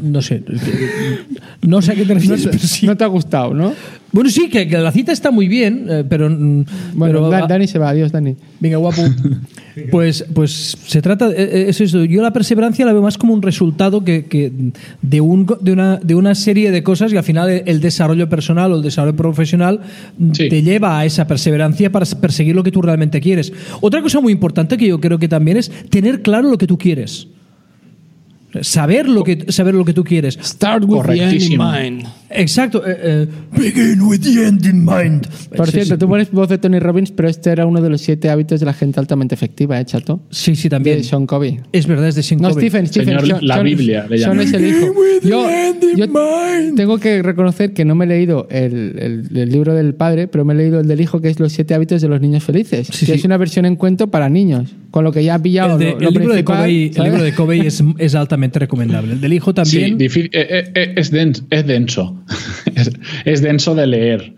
No 0.00 0.22
sé. 0.22 0.42
No 1.62 1.82
sé 1.82 1.92
a 1.92 1.94
qué 1.94 2.04
te 2.04 2.14
refieres, 2.14 2.44
pero 2.46 2.58
sí. 2.58 2.86
No 2.86 2.96
te 2.96 3.04
ha 3.04 3.08
gustado, 3.08 3.52
¿no? 3.54 3.72
Bueno, 4.10 4.30
sí, 4.30 4.48
que, 4.48 4.66
que 4.68 4.78
la 4.78 4.90
cita 4.90 5.12
está 5.12 5.30
muy 5.30 5.48
bien, 5.48 5.86
eh, 5.88 6.04
pero. 6.08 6.30
mm, 6.30 6.64
Bueno, 6.94 7.14
pero- 7.18 7.30
Da- 7.30 7.46
Dani 7.46 7.66
se 7.66 7.78
va, 7.78 7.90
adiós, 7.90 8.12
Dani. 8.12 8.36
Venga, 8.60 8.76
guapo. 8.76 9.02
Pues, 9.92 10.24
pues 10.34 10.76
se 10.88 11.00
trata, 11.00 11.28
eh, 11.28 11.34
eh, 11.38 11.64
es 11.68 11.80
eso. 11.80 12.04
Yo 12.04 12.20
la 12.20 12.32
perseverancia 12.32 12.84
la 12.84 12.92
veo 12.92 13.00
más 13.00 13.16
como 13.16 13.32
un 13.32 13.42
resultado 13.42 14.02
que, 14.02 14.24
que 14.24 14.50
de, 15.02 15.20
un, 15.20 15.46
de, 15.60 15.72
una, 15.72 15.98
de 15.98 16.16
una 16.16 16.34
serie 16.34 16.72
de 16.72 16.82
cosas 16.82 17.12
y 17.12 17.16
al 17.16 17.22
final 17.22 17.48
el, 17.64 17.80
desarrollo 17.80 18.28
personal 18.28 18.72
o 18.72 18.76
el 18.78 18.82
desarrollo 18.82 19.14
profesional 19.14 19.78
Sí. 20.32 20.48
te 20.48 20.64
lleva 20.64 20.97
a 20.97 20.97
esa 21.04 21.26
perseverancia 21.26 21.90
para 21.90 22.06
perseguir 22.06 22.54
lo 22.54 22.62
que 22.62 22.72
tú 22.72 22.82
realmente 22.82 23.20
quieres. 23.20 23.52
Otra 23.80 24.02
cosa 24.02 24.20
muy 24.20 24.32
importante 24.32 24.76
que 24.76 24.88
yo 24.88 25.00
creo 25.00 25.18
que 25.18 25.28
también 25.28 25.56
es 25.56 25.70
tener 25.90 26.22
claro 26.22 26.50
lo 26.50 26.58
que 26.58 26.66
tú 26.66 26.78
quieres. 26.78 27.28
Saber 28.62 29.08
lo 29.08 29.24
que, 29.24 29.46
saber 29.52 29.74
lo 29.74 29.84
que 29.84 29.92
tú 29.92 30.02
quieres. 30.04 30.38
Start 30.42 30.84
with 30.86 31.02
the 31.04 31.22
end 31.22 31.42
in 31.42 31.58
mind. 31.58 32.06
Exacto. 32.30 32.82
eh, 32.86 32.96
eh, 33.02 33.26
begin 33.56 34.00
with 34.02 34.20
the 34.20 34.46
end 34.46 34.64
in 34.64 34.84
mind. 34.84 35.26
Por 35.56 35.66
Sí, 35.66 35.72
cierto, 35.72 35.94
sí. 35.94 35.98
tú 35.98 36.08
pones 36.08 36.30
voz 36.30 36.48
de 36.48 36.58
Tony 36.58 36.78
Robbins, 36.78 37.10
pero 37.10 37.28
este 37.28 37.50
era 37.50 37.66
uno 37.66 37.80
de 37.82 37.90
los 37.90 38.00
siete 38.00 38.30
hábitos 38.30 38.60
de 38.60 38.66
la 38.66 38.72
gente 38.74 39.00
altamente 39.00 39.34
efectiva, 39.34 39.78
¿eh, 39.80 39.84
chato? 39.84 40.20
Sí, 40.30 40.56
sí, 40.56 40.68
también. 40.68 40.98
De 40.98 41.04
Sean 41.04 41.26
Covey. 41.26 41.60
Es 41.72 41.86
verdad, 41.86 42.08
es 42.08 42.14
de 42.14 42.22
Sean 42.22 42.40
No, 42.40 42.48
Covey. 42.50 42.68
Stephen, 42.68 42.86
Stephen. 42.86 43.20
Señor, 43.20 43.42
la 43.42 43.62
Biblia, 43.62 44.06
le 44.08 44.18
Sean 44.18 44.40
es 44.40 44.52
el 44.52 44.66
hijo. 44.66 44.94
Yo, 45.22 45.46
yo 45.96 46.06
mind. 46.06 46.76
tengo 46.76 46.98
que 46.98 47.22
reconocer 47.22 47.72
que 47.74 47.84
no 47.84 47.94
me 47.94 48.04
he 48.04 48.08
leído 48.08 48.46
el, 48.50 48.98
el- 49.30 49.36
el 49.38 49.48
libro 49.50 49.74
del 49.74 49.94
padre, 49.94 50.26
pero 50.28 50.44
me 50.44 50.54
he 50.54 50.56
leído 50.56 50.80
el 50.80 50.86
del 50.88 51.00
hijo, 51.00 51.20
que 51.20 51.28
es 51.28 51.38
Los 51.40 51.52
siete 51.52 51.74
hábitos 51.74 52.00
de 52.02 52.08
los 52.08 52.20
niños 52.20 52.44
felices. 52.44 52.86
Sí, 52.90 53.04
que 53.06 53.12
sí. 53.12 53.18
es 53.18 53.24
una 53.24 53.36
versión 53.36 53.64
en 53.66 53.76
cuento 53.76 54.10
para 54.10 54.28
niños, 54.30 54.74
con 54.90 55.04
lo 55.04 55.12
que 55.12 55.22
ya 55.24 55.34
ha 55.34 55.38
pillado 55.42 55.74
El, 55.74 55.78
de- 55.78 55.92
lo, 55.92 56.00
lo 56.00 56.08
el 56.08 56.14
libro, 56.14 56.34
de 56.34 56.44
Covey, 56.44 56.92
el 56.94 57.02
libro 57.04 57.22
de 57.22 57.32
Covey 57.34 57.60
es, 57.66 57.82
es 57.98 58.14
altamente 58.14 58.37
recomendable. 58.60 59.12
El 59.14 59.20
del 59.20 59.32
hijo 59.32 59.50
Sí, 59.50 59.54
también. 59.54 59.98
difí- 59.98 60.30
eh, 60.32 60.64
eh, 60.74 60.92
es, 60.96 61.10
denso, 61.10 61.44
es 61.50 61.66
denso. 61.66 62.16
es, 62.74 62.90
es 63.24 63.42
denso 63.42 63.74
de 63.74 63.86
leer. 63.86 64.34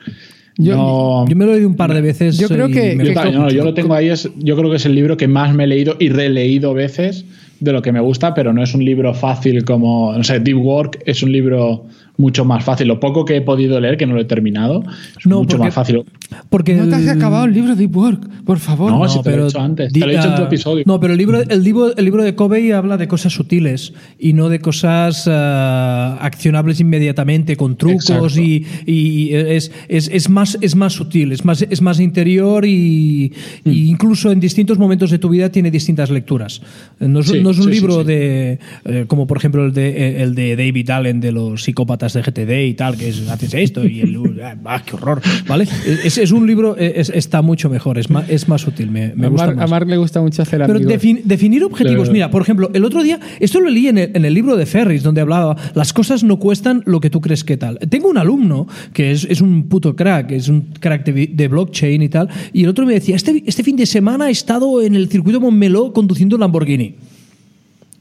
Yo- 0.57 0.77
no, 0.77 1.29
yo 1.29 1.37
me 1.37 1.45
lo 1.47 1.53
he 1.53 1.55
leído 1.55 1.69
un 1.69 1.77
par 1.77 1.95
de 1.95 2.01
veces. 2.01 2.37
Yo 2.39 2.49
creo 2.49 2.69
que- 2.69 2.97
yo, 3.03 3.31
no, 3.33 3.51
yo 3.51 3.65
lo 3.65 3.73
tengo 3.75 3.95
ahí, 3.95 4.09
es, 4.09 4.29
yo 4.39 4.57
creo 4.57 4.71
que 4.71 4.77
es 4.77 4.87
el 4.87 4.95
libro 4.95 5.17
que 5.17 5.29
más 5.29 5.55
me 5.55 5.65
he 5.65 5.67
leído 5.67 5.97
y 5.99 6.09
releído 6.11 6.75
veces 6.75 7.25
de 7.61 7.73
lo 7.73 7.83
que 7.83 7.93
me 7.93 8.01
gusta, 8.01 8.35
pero 8.35 8.53
no 8.53 8.63
es 8.63 8.75
un 8.75 8.85
libro 8.85 9.15
fácil 9.15 9.65
como, 9.65 10.13
no 10.17 10.25
sé, 10.25 10.41
Deep 10.41 10.59
Work 10.59 11.03
es 11.07 11.23
un 11.23 11.31
libro 11.33 11.87
mucho 12.21 12.45
más 12.45 12.63
fácil. 12.65 12.87
Lo 12.89 13.01
poco 13.01 13.25
que 13.25 13.37
he 13.37 13.41
podido 13.41 13.81
leer, 13.81 13.97
que 13.97 14.07
no 14.07 14.15
lo 14.15 14.21
he 14.21 14.25
terminado, 14.25 14.85
es 15.19 15.27
No, 15.27 15.39
mucho 15.39 15.57
porque- 15.57 15.65
más 15.65 15.75
fácil. 15.75 16.05
Porque 16.49 16.75
No 16.75 16.89
te 16.89 16.95
has 16.95 17.09
acabado 17.09 17.45
el 17.47 17.53
libro 17.55 17.75
Deep 17.75 17.97
Work, 17.97 18.45
por 18.45 18.59
favor. 18.59 18.93
No, 18.93 19.09
si 19.09 19.21
te 19.23 19.37
lo 19.37 19.45
he 19.45 19.49
hecho 19.49 19.61
antes, 19.61 19.93
te 19.93 19.99
lo 20.01 20.07
he 20.11 20.15
hecho 20.17 20.29
en 20.29 20.35
tu 20.37 20.43
ah, 20.43 20.47
episodio. 20.47 20.85
No, 20.87 21.01
pero 21.01 21.13
el 21.15 21.19
libro, 21.19 21.41
el, 21.43 21.65
libro, 21.65 21.97
el 21.97 22.05
libro 22.05 22.23
de 22.23 22.35
Covey 22.37 22.71
habla 22.71 22.97
de 22.97 23.09
cosas 23.09 23.33
sutiles 23.33 23.93
y 24.19 24.33
no 24.33 24.49
de 24.49 24.61
cosas 24.61 25.25
ah, 25.27 26.19
accionables 26.21 26.79
inmediatamente, 26.81 27.57
con 27.57 27.77
trucos 27.77 28.37
y, 28.39 28.65
y 28.87 29.31
es, 29.35 29.73
es, 29.89 30.09
es 30.13 30.29
más, 30.29 30.57
es 30.61 30.77
más 30.77 30.93
sutil, 30.93 31.33
es 31.33 31.45
más, 31.45 31.63
es 31.63 31.83
más 31.83 31.99
interior 32.01 32.65
y, 32.65 33.33
Mm. 33.65 33.71
y 33.71 33.89
incluso 33.91 34.31
en 34.31 34.41
distintos 34.41 34.79
momentos 34.79 35.11
de 35.11 35.19
tu 35.19 35.29
vida 35.29 35.51
tiene 35.51 35.71
distintas 35.71 36.11
lecturas. 36.11 36.61
No 36.99 37.21
es, 37.21 37.27
Sí, 37.29 37.41
no 37.41 37.51
es 37.51 37.59
un 37.59 37.65
sí, 37.65 37.71
sí, 37.71 37.75
libro 37.81 38.01
sí. 38.01 38.07
de, 38.09 38.59
eh, 38.85 39.05
como 39.07 39.27
por 39.27 39.37
ejemplo 39.39 39.65
el 39.65 39.73
de, 39.73 40.23
el 40.23 40.35
de 40.35 40.57
David 40.57 40.91
Allen 40.91 41.21
de 41.21 41.33
los 41.33 41.63
psicópatas 41.65 42.10
carreras 42.13 42.35
de 42.35 42.45
GTD 42.45 42.69
y 42.71 42.75
tal, 42.75 42.97
que 42.97 43.09
es, 43.09 43.29
haces 43.29 43.55
esto 43.55 43.85
y 43.87 44.01
el... 44.01 44.19
¡Ah, 44.65 44.83
qué 44.85 44.97
horror! 44.97 45.21
¿Vale? 45.47 45.67
Es, 46.05 46.19
es 46.19 46.31
un 46.33 46.47
libro, 46.47 46.77
es- 46.77 47.11
está 47.11 47.43
mucho 47.43 47.69
mejor, 47.69 47.99
es 47.99 48.11
más, 48.11 48.29
es 48.29 48.49
más 48.49 48.67
útil, 48.67 48.91
me, 48.91 49.13
me 49.15 49.27
a, 49.27 49.31
gusta 49.31 49.47
Mark, 49.47 49.59
a 49.59 49.61
más. 49.63 49.71
Mark 49.71 49.89
le 49.89 49.97
gusta 49.97 50.21
mucho 50.21 50.43
hacer 50.43 50.61
Pero 50.61 50.75
amigos. 50.79 50.93
defin- 50.93 51.23
definir 51.25 51.65
objetivos. 51.65 52.03
Claro. 52.05 52.13
Mira, 52.13 52.31
por 52.31 52.43
ejemplo, 52.43 52.71
el 52.75 52.85
otro 52.85 53.03
día, 53.03 53.19
esto 53.39 53.61
lo 53.61 53.71
leí 53.71 53.89
en 53.89 53.99
el, 53.99 54.11
en 54.15 54.25
el 54.25 54.35
libro 54.35 54.57
de 54.57 54.67
Ferris, 54.67 55.03
donde 55.03 55.21
hablaba, 55.21 55.57
las 55.75 55.93
cosas 55.93 56.25
no 56.25 56.39
cuestan 56.39 56.83
lo 56.87 57.01
que 57.01 57.11
tú 57.11 57.21
crees 57.21 57.45
que 57.45 57.57
tal. 57.57 57.79
Tengo 57.89 58.09
un 58.09 58.19
alumno 58.19 58.67
que 58.93 59.11
es, 59.13 59.25
es 59.25 59.41
un 59.41 59.65
puto 59.69 59.95
crack, 59.97 60.31
es 60.33 60.49
un 60.49 60.63
crack 60.79 61.05
de, 61.05 61.29
de 61.33 61.49
blockchain 61.49 62.03
y 62.03 62.09
tal, 62.09 62.29
y 62.53 62.65
el 62.65 62.69
otro 62.71 62.87
me 62.87 62.95
decía, 62.95 63.17
este, 63.17 63.43
este 63.47 63.63
fin 63.63 63.77
de 63.77 63.87
semana 63.87 64.29
he 64.29 64.33
estado 64.33 64.83
en 64.83 64.95
el 64.95 65.09
circuito 65.09 65.41
Montmeló 65.41 65.93
conduciendo 65.93 66.37
Lamborghini. 66.39 66.95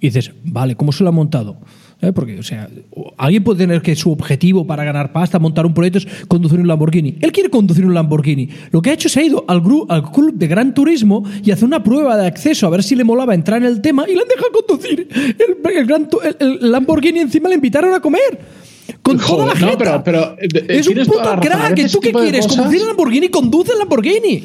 Y 0.02 0.08
dices, 0.08 0.32
vale, 0.46 0.76
¿cómo 0.76 0.92
se 0.94 1.04
lo 1.04 1.10
ha 1.10 1.12
montado? 1.14 1.58
¿Eh? 2.02 2.14
Porque, 2.14 2.40
o 2.40 2.44
sea, 2.44 2.70
alguien 3.18 3.44
puede 3.44 3.60
tener 3.60 3.82
que 3.82 3.94
su 3.94 4.10
objetivo 4.12 4.66
para 4.66 4.86
ganar 4.86 5.12
pasta, 5.12 5.38
montar 5.38 5.66
un 5.66 5.74
proyecto 5.74 6.00
es 6.00 6.08
conducir 6.30 6.58
un 6.60 6.68
Lamborghini. 6.68 7.18
Él 7.20 7.32
quiere 7.34 7.50
conducir 7.50 7.86
un 7.86 7.94
Lamborghini. 7.94 8.48
Lo 8.72 8.82
que 8.82 8.90
ha 8.92 8.94
hecho 8.94 9.10
es 9.10 9.18
ha 9.18 9.22
ido 9.24 9.44
al, 9.50 9.62
gru- 9.62 9.86
al 9.90 10.10
club 10.10 10.34
de 10.34 10.48
Gran 10.48 10.74
Turismo 10.74 11.26
y 11.44 11.52
hace 11.52 11.66
una 11.66 11.84
prueba 11.84 12.16
de 12.16 12.26
acceso 12.26 12.66
a 12.68 12.70
ver 12.70 12.84
si 12.84 12.96
le 12.96 13.04
molaba 13.04 13.34
entrar 13.36 13.60
en 13.62 13.68
el 13.68 13.82
tema 13.82 14.06
y 14.08 14.14
le 14.16 14.22
han 14.22 14.28
dejado 14.30 14.50
conducir 14.66 15.10
el, 15.14 15.76
el 15.78 15.86
Gran 15.86 16.08
el- 16.40 16.60
el 16.62 16.72
Lamborghini. 16.72 17.20
Encima 17.20 17.50
le 17.50 17.56
invitaron 17.56 17.94
a 17.94 18.00
comer. 18.00 18.40
Con 19.02 19.18
toda 19.20 19.48
la 19.48 19.52
Joder, 19.52 19.72
no, 19.72 19.78
pero- 19.78 20.04
pero, 20.04 20.36
eh, 20.40 20.48
eh, 20.54 20.66
es 20.70 20.88
un 20.88 20.96
puto 21.06 21.22
crack. 21.42 21.76
veces 21.76 21.92
¿Tú 21.92 22.00
qué 22.00 22.12
quieres? 22.14 22.48
¿Conducir 22.48 22.80
el 22.82 22.88
Lamborghini? 22.88 23.28
Conduce 23.30 23.74
el 23.74 23.80
Lamborghini. 23.80 24.44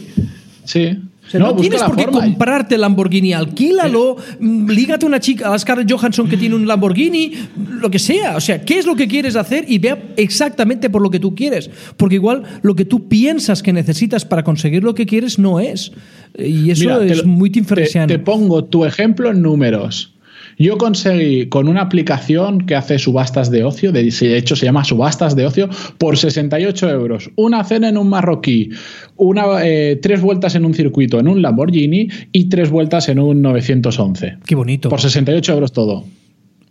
Sí. 0.64 0.98
O 1.26 1.30
sea, 1.30 1.40
no, 1.40 1.56
tienes 1.56 1.82
por 1.82 1.96
qué 1.96 2.04
forma. 2.04 2.20
comprarte 2.20 2.74
el 2.74 2.82
Lamborghini, 2.82 3.32
alquílalo, 3.32 4.16
mm, 4.40 4.68
lígate 4.70 5.06
a 5.06 5.08
una 5.08 5.20
chica, 5.20 5.52
a 5.52 5.58
Scarlett 5.58 5.90
Johansson 5.90 6.28
que 6.28 6.36
tiene 6.36 6.54
un 6.54 6.66
Lamborghini, 6.66 7.32
lo 7.80 7.90
que 7.90 7.98
sea. 7.98 8.36
O 8.36 8.40
sea, 8.40 8.62
¿qué 8.64 8.78
es 8.78 8.86
lo 8.86 8.94
que 8.94 9.08
quieres 9.08 9.34
hacer? 9.36 9.64
Y 9.66 9.78
vea 9.78 9.98
exactamente 10.16 10.90
por 10.90 11.02
lo 11.02 11.10
que 11.10 11.18
tú 11.18 11.34
quieres. 11.34 11.70
Porque 11.96 12.16
igual 12.16 12.42
lo 12.62 12.74
que 12.74 12.84
tú 12.84 13.08
piensas 13.08 13.62
que 13.62 13.72
necesitas 13.72 14.24
para 14.24 14.44
conseguir 14.44 14.84
lo 14.84 14.94
que 14.94 15.06
quieres 15.06 15.38
no 15.38 15.60
es. 15.60 15.92
Y 16.38 16.70
eso 16.70 16.82
Mira, 16.82 17.04
es 17.04 17.18
lo- 17.18 17.26
muy 17.26 17.50
Tim 17.50 17.64
te, 17.64 17.86
te 18.06 18.18
pongo 18.18 18.64
tu 18.64 18.84
ejemplo 18.84 19.30
en 19.30 19.40
números. 19.42 20.13
Yo 20.58 20.78
conseguí 20.78 21.46
con 21.48 21.68
una 21.68 21.82
aplicación 21.82 22.66
que 22.66 22.74
hace 22.74 22.98
subastas 22.98 23.50
de 23.50 23.64
ocio, 23.64 23.92
de, 23.92 24.04
de 24.04 24.36
hecho 24.36 24.56
se 24.56 24.66
llama 24.66 24.84
subastas 24.84 25.34
de 25.36 25.46
ocio, 25.46 25.68
por 25.98 26.16
68 26.16 26.90
euros. 26.90 27.30
Una 27.36 27.64
cena 27.64 27.88
en 27.88 27.98
un 27.98 28.08
marroquí, 28.08 28.70
una, 29.16 29.44
eh, 29.64 29.98
tres 30.00 30.20
vueltas 30.20 30.54
en 30.54 30.64
un 30.64 30.74
circuito 30.74 31.18
en 31.18 31.28
un 31.28 31.42
Lamborghini 31.42 32.08
y 32.32 32.48
tres 32.48 32.70
vueltas 32.70 33.08
en 33.08 33.18
un 33.18 33.42
911. 33.42 34.38
Qué 34.46 34.54
bonito. 34.54 34.88
Por 34.88 35.00
68 35.00 35.52
euros 35.52 35.72
todo. 35.72 36.04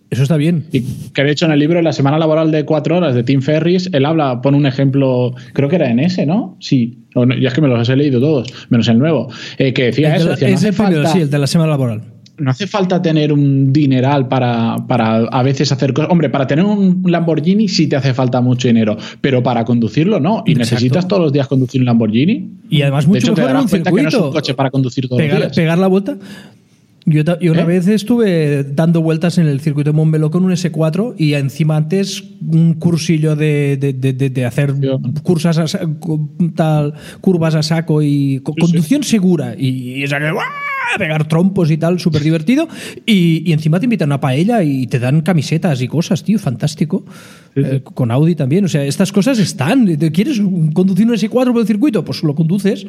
Eso 0.09 0.21
está 0.21 0.37
bien. 0.37 0.65
Y 0.71 0.81
que 1.13 1.23
de 1.23 1.31
hecho 1.31 1.47
en 1.47 1.53
el 1.53 1.59
libro 1.59 1.81
la 1.81 1.91
semana 1.91 2.19
laboral 2.19 2.51
de 2.51 2.65
cuatro 2.65 2.97
horas 2.97 3.15
de 3.15 3.23
Tim 3.23 3.41
Ferris, 3.41 3.89
él 3.93 4.05
habla, 4.05 4.41
pone 4.43 4.57
un 4.57 4.67
ejemplo, 4.67 5.33
creo 5.53 5.69
que 5.69 5.77
era 5.77 5.89
en 5.89 5.99
ese, 5.99 6.27
¿no? 6.27 6.55
Sí, 6.59 6.99
ya 7.41 7.47
es 7.47 7.53
que 7.55 7.61
me 7.61 7.67
los 7.67 7.89
he 7.89 7.95
leído 7.95 8.19
todos, 8.19 8.47
menos 8.69 8.87
el 8.89 8.99
nuevo, 8.99 9.29
eh, 9.57 9.73
que 9.73 9.85
decía 9.85 10.09
El 10.09 10.13
de 10.13 10.17
eso, 10.19 10.25
la- 10.27 10.31
decía, 10.35 10.47
no 10.49 10.53
es 10.53 10.59
hace 10.59 10.67
el 10.69 10.73
primero, 10.75 10.95
falta- 11.03 11.13
sí, 11.13 11.21
el 11.21 11.29
de 11.31 11.39
la 11.39 11.47
semana 11.47 11.71
laboral. 11.71 12.01
No 12.37 12.49
hace 12.51 12.65
falta 12.67 13.01
tener 13.01 13.31
un 13.31 13.71
dineral 13.71 14.27
para, 14.27 14.75
para 14.87 15.17
a 15.17 15.43
veces 15.43 15.71
hacer 15.71 15.93
cosas. 15.93 16.09
Hombre, 16.11 16.29
para 16.29 16.47
tener 16.47 16.65
un 16.65 17.03
Lamborghini 17.05 17.67
sí 17.67 17.87
te 17.87 17.95
hace 17.95 18.13
falta 18.13 18.41
mucho 18.41 18.67
dinero, 18.67 18.97
pero 19.21 19.43
para 19.43 19.63
conducirlo 19.65 20.19
no. 20.19 20.43
Y 20.45 20.51
Exacto. 20.53 20.59
necesitas 20.75 21.07
todos 21.07 21.21
los 21.21 21.33
días 21.33 21.47
conducir 21.47 21.81
un 21.81 21.85
Lamborghini. 21.85 22.49
Y 22.69 22.81
además 22.81 23.05
de 23.05 23.09
mucho 23.09 23.19
hecho, 23.27 23.33
te 23.35 23.41
en 23.41 23.47
darás 23.47 23.63
un 23.63 23.69
cuenta 23.69 23.91
que 23.91 24.01
no 24.01 24.07
es 24.07 24.13
circuito. 24.13 24.27
un 24.27 24.33
coche 24.33 24.53
para 24.55 24.71
conducir 24.71 25.07
todos 25.07 25.21
pegar, 25.21 25.39
los 25.39 25.47
días. 25.47 25.55
pegar 25.55 25.77
la 25.77 25.87
vuelta. 25.87 26.17
Yo, 27.05 27.21
yo 27.39 27.51
una 27.51 27.63
¿Eh? 27.63 27.65
vez 27.65 27.87
estuve 27.87 28.63
dando 28.63 29.01
vueltas 29.01 29.37
en 29.37 29.47
el 29.47 29.59
circuito 29.59 29.91
de 29.91 29.95
Montmeló 29.97 30.31
con 30.31 30.45
un 30.45 30.51
S4 30.51 31.15
y 31.17 31.33
encima 31.33 31.75
antes 31.75 32.23
un 32.41 32.75
cursillo 32.75 33.35
de, 33.35 33.75
de- 33.77 33.91
de- 33.93 34.29
de- 34.29 34.45
hacer 34.45 34.79
Yo- 34.79 34.99
cursas 35.21 35.57
a 35.75 35.79
tal, 36.55 36.93
curvas 37.19 37.55
a 37.55 37.63
saco 37.63 38.01
y 38.01 38.39
co- 38.43 38.53
conducción 38.57 39.03
segura 39.03 39.53
y, 39.57 39.99
y 39.99 40.03
esa 40.03 40.17
que, 40.19 40.31
¡guau! 40.31 40.45
pegar 40.97 41.27
trompos 41.27 41.71
y 41.71 41.77
tal, 41.77 41.99
súper 41.99 42.21
divertido. 42.21 42.67
Y, 43.05 43.41
y 43.49 43.53
encima 43.53 43.79
te 43.79 43.85
invitan 43.87 44.11
a 44.11 44.19
paella 44.19 44.61
y 44.63 44.85
te 44.87 44.99
dan 44.99 45.21
camisetas 45.21 45.81
y 45.81 45.87
cosas, 45.87 46.23
tío, 46.23 46.37
fantástico. 46.37 47.03
Eh, 47.55 47.81
con 47.83 48.11
Audi 48.11 48.35
también, 48.35 48.65
o 48.65 48.67
sea, 48.67 48.83
estas 48.85 49.11
cosas 49.11 49.39
están. 49.39 49.97
¿Te 49.97 50.11
¿Quieres 50.11 50.39
conducir 50.73 51.07
un 51.07 51.13
S4 51.15 51.29
por 51.51 51.59
el 51.61 51.67
circuito? 51.67 52.05
Pues 52.05 52.21
lo 52.23 52.35
conduces. 52.35 52.85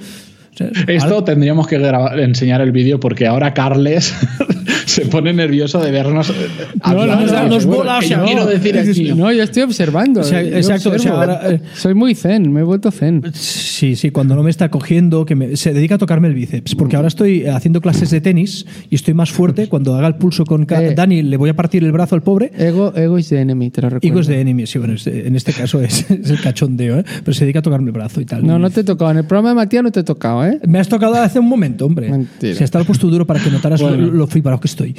Esto 0.86 1.14
ahora- 1.14 1.24
tendríamos 1.24 1.66
que 1.66 1.78
grabar- 1.78 2.18
enseñar 2.20 2.60
el 2.60 2.72
vídeo 2.72 3.00
porque 3.00 3.26
ahora 3.26 3.52
Carles 3.54 4.14
se 4.86 5.06
pone 5.06 5.32
nervioso 5.32 5.80
de 5.80 5.90
vernos. 5.90 6.30
eh, 6.30 6.34
nos 7.48 7.66
bola, 7.66 7.98
que 8.00 8.08
yo 8.08 8.18
no, 8.18 8.24
quiero 8.24 8.46
decir 8.46 8.76
Es- 8.76 8.88
aquí. 8.90 9.12
No, 9.14 9.32
yo 9.32 9.42
estoy 9.42 9.62
observando. 9.62 10.20
O 10.20 10.24
sea, 10.24 10.42
yo 10.42 10.56
exacto, 10.56 10.90
o 10.90 10.98
sea, 10.98 11.12
ahora, 11.12 11.40
eh, 11.50 11.60
Soy 11.74 11.94
muy 11.94 12.14
zen, 12.14 12.52
me 12.52 12.60
he 12.60 12.62
vuelto 12.62 12.90
zen. 12.90 13.22
Sí, 13.32 13.96
sí, 13.96 14.10
cuando 14.10 14.34
no 14.34 14.42
me 14.42 14.50
está 14.50 14.70
cogiendo, 14.70 15.24
que 15.24 15.34
me- 15.34 15.56
se 15.56 15.72
dedica 15.72 15.96
a 15.96 15.98
tocarme 15.98 16.28
el 16.28 16.34
bíceps, 16.34 16.74
porque 16.74 16.96
ahora 16.96 17.08
estoy 17.08 17.46
haciendo 17.46 17.80
clases 17.80 18.10
de 18.10 18.20
tenis 18.20 18.66
y 18.90 18.94
estoy 18.94 19.14
más 19.14 19.30
fuerte. 19.30 19.68
Cuando 19.68 19.94
haga 19.94 20.06
el 20.08 20.14
pulso 20.16 20.44
con 20.44 20.66
Eh. 20.70 20.94
Dani, 20.94 21.22
le 21.22 21.36
voy 21.36 21.50
a 21.50 21.54
partir 21.56 21.82
el 21.84 21.92
brazo 21.92 22.14
al 22.14 22.22
pobre. 22.22 22.50
Ego, 22.56 22.92
ego 22.96 23.18
is 23.18 23.28
the 23.28 23.40
enemy, 23.40 23.70
te 23.70 23.82
lo 23.82 23.88
recuerdo. 23.90 24.06
Ego 24.08 24.20
es 24.20 24.26
de 24.26 24.40
enemy, 24.40 24.66
sí, 24.66 24.78
bueno, 24.78 24.94
en 25.04 25.36
este 25.36 25.52
caso 25.52 25.80
es, 25.80 26.10
es 26.10 26.30
el 26.30 26.40
cachondeo, 26.40 26.98
¿eh? 27.00 27.04
pero 27.24 27.34
se 27.34 27.44
dedica 27.44 27.58
a 27.60 27.62
tocarme 27.62 27.86
el 27.88 27.92
brazo 27.92 28.20
y 28.20 28.24
tal. 28.24 28.46
No, 28.46 28.58
no 28.58 28.70
te 28.70 28.80
he 28.80 28.84
tocado. 28.84 29.10
En 29.10 29.18
el 29.18 29.24
programa 29.24 29.50
de 29.50 29.54
Matías 29.56 29.82
no 29.82 29.90
te 29.92 30.00
he 30.00 30.04
tocado, 30.04 30.43
¿eh? 30.48 30.60
Me 30.66 30.78
has 30.78 30.88
tocado 30.88 31.14
hace 31.16 31.38
un 31.38 31.48
momento, 31.48 31.86
hombre. 31.86 32.10
Mentira. 32.10 32.54
Se 32.54 32.64
está 32.64 32.78
el 32.78 32.86
puesto 32.86 33.08
duro 33.08 33.26
para 33.26 33.40
que 33.40 33.50
notaras 33.50 33.80
Bueno. 33.80 33.96
lo, 33.98 34.12
lo 34.12 34.26
flipado 34.26 34.58
que 34.60 34.68
estoy. 34.68 34.94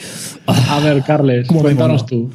A 0.48 0.80
ver, 0.80 1.04
Carles, 1.04 1.48
¿Cómo 1.48 1.60
me 1.62 1.64
cuéntanos 1.66 2.06
tú. 2.06 2.30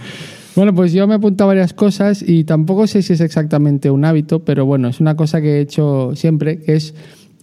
Bueno, 0.57 0.75
pues 0.75 0.93
yo 0.93 1.07
me 1.07 1.15
he 1.15 1.17
apuntado 1.17 1.49
varias 1.49 1.73
cosas 1.73 2.25
y 2.27 2.45
tampoco 2.45 2.87
sé 2.87 3.03
si 3.03 3.13
es 3.13 3.21
exactamente 3.21 3.91
un 3.91 4.05
hábito, 4.05 4.45
pero 4.45 4.67
bueno, 4.67 4.89
es 4.89 4.99
una 5.01 5.17
cosa 5.17 5.41
que 5.41 5.59
he 5.59 5.61
hecho 5.61 6.11
siempre, 6.17 6.59
que 6.61 6.75
es 6.75 6.95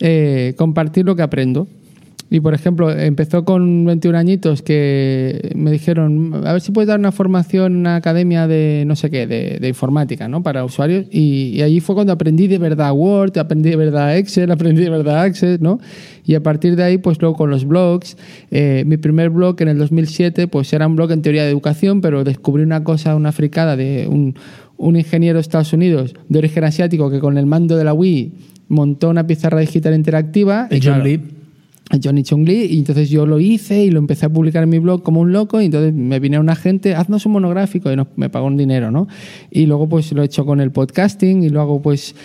eh, 0.02 0.54
compartir 0.58 1.06
lo 1.06 1.16
que 1.16 1.22
aprendo. 1.22 1.68
Y 2.30 2.42
por 2.42 2.54
ejemplo, 2.54 2.92
empezó 2.92 3.46
con 3.46 3.86
21 3.86 4.18
añitos 4.18 4.62
que 4.62 5.52
me 5.56 5.72
dijeron, 5.72 6.44
a 6.46 6.52
ver 6.52 6.62
si 6.62 6.72
puedes 6.72 6.88
dar 6.88 7.00
una 7.00 7.14
formación 7.14 7.74
en 7.74 7.78
una 7.80 7.96
academia 7.96 8.48
de 8.48 8.84
no 8.86 8.96
sé 8.98 9.10
qué, 9.10 9.28
de, 9.28 9.60
de 9.62 9.68
informática, 9.68 10.28
¿no? 10.28 10.44
Para 10.44 10.66
usuarios. 10.66 11.06
Y, 11.10 11.54
y 11.56 11.62
allí 11.62 11.80
fue 11.80 11.96
cuando 11.96 12.12
aprendí 12.12 12.48
de 12.48 12.58
verdad 12.58 12.92
Word, 12.92 13.38
aprendí 13.38 13.70
de 13.70 13.78
verdad 13.78 14.18
Excel, 14.18 14.52
aprendí 14.58 14.84
de 14.84 14.90
verdad 14.90 15.22
Access, 15.22 15.62
¿no? 15.62 15.80
Y 16.26 16.36
a 16.36 16.44
partir 16.44 16.76
de 16.76 16.84
ahí, 16.84 16.98
pues 16.98 17.22
luego 17.22 17.38
con 17.38 17.50
los 17.50 17.66
blogs, 17.66 18.18
eh, 18.52 18.84
mi 18.86 18.98
primer 18.98 19.30
blog 19.30 19.62
en 19.62 19.70
el 19.70 19.78
2007, 19.78 20.48
pues 20.48 20.74
era 20.74 20.86
un 20.86 20.98
blog 20.98 21.12
en 21.12 21.22
teoría 21.22 21.44
de 21.44 21.50
educación, 21.50 22.02
pero 22.02 22.26
descubrí 22.26 22.64
una 22.64 22.84
cosa, 22.84 23.16
una 23.16 23.32
fricada 23.32 23.78
de 23.78 24.08
un, 24.10 24.36
un 24.76 24.98
ingeniero 24.98 25.38
de 25.38 25.42
Estados 25.42 25.72
Unidos 25.72 26.14
de 26.28 26.40
origen 26.40 26.66
asiático 26.66 27.10
que 27.10 27.20
con 27.20 27.38
el 27.38 27.46
mando 27.46 27.78
de 27.78 27.86
la 27.86 27.94
Wii 27.94 28.34
montó 28.68 29.10
una 29.10 29.26
pizarra 29.26 29.62
digital 29.62 29.96
interactiva. 29.96 30.68
y 30.70 30.76
John 30.76 30.96
claro, 30.96 31.04
Lee. 31.06 31.37
Johnny 32.04 32.24
Chung 32.24 32.46
Lee 32.46 32.66
y 32.70 32.80
entonces 32.80 33.10
yo 33.10 33.26
lo 33.26 33.40
hice 33.40 33.84
y 33.86 33.92
lo 33.92 34.00
empecé 34.00 34.26
a 34.26 34.30
publicar 34.30 34.64
en 34.64 34.70
mi 34.70 34.80
blog 34.80 35.04
como 35.04 35.22
un 35.22 35.32
loco 35.32 35.62
y 35.62 35.66
entonces 35.66 35.94
me 35.94 36.20
vino 36.20 36.40
una 36.40 36.56
gente, 36.56 36.96
haznos 36.96 37.26
un 37.26 37.32
monográfico 37.34 37.92
y 37.92 37.96
nos- 37.96 38.08
me 38.18 38.30
pagó 38.30 38.48
un 38.48 38.58
dinero, 38.58 38.92
¿no? 38.92 39.08
Y 39.52 39.66
luego 39.68 39.88
pues 39.88 40.12
lo 40.12 40.22
he 40.22 40.26
hecho 40.26 40.46
con 40.46 40.60
el 40.60 40.72
podcasting 40.72 41.44
y 41.44 41.50
lo 41.50 41.62
hago 41.62 41.82
pues... 41.82 42.16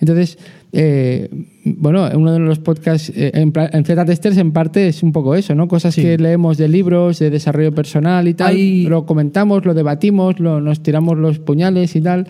Entonces, 0.00 0.36
eh, 0.72 1.28
bueno, 1.64 2.08
uno 2.16 2.32
de 2.32 2.40
los 2.40 2.58
podcasts 2.58 3.10
eh, 3.14 3.30
en, 3.34 3.52
en 3.54 3.84
Z-Testers 3.84 4.36
en 4.36 4.50
parte 4.50 4.88
es 4.88 5.04
un 5.04 5.12
poco 5.12 5.36
eso, 5.36 5.54
¿no? 5.54 5.68
Cosas 5.68 5.94
Sí. 5.94 6.02
que 6.02 6.18
leemos 6.18 6.58
de 6.58 6.66
libros, 6.66 7.20
de 7.20 7.30
desarrollo 7.30 7.72
personal 7.72 8.26
y 8.26 8.34
tal, 8.34 8.56
Hay- 8.56 8.86
lo 8.86 9.06
comentamos, 9.06 9.64
lo 9.64 9.74
debatimos, 9.74 10.40
lo- 10.40 10.60
nos 10.60 10.82
tiramos 10.82 11.16
los 11.18 11.38
puñales 11.38 11.94
y 11.94 12.00
tal. 12.00 12.26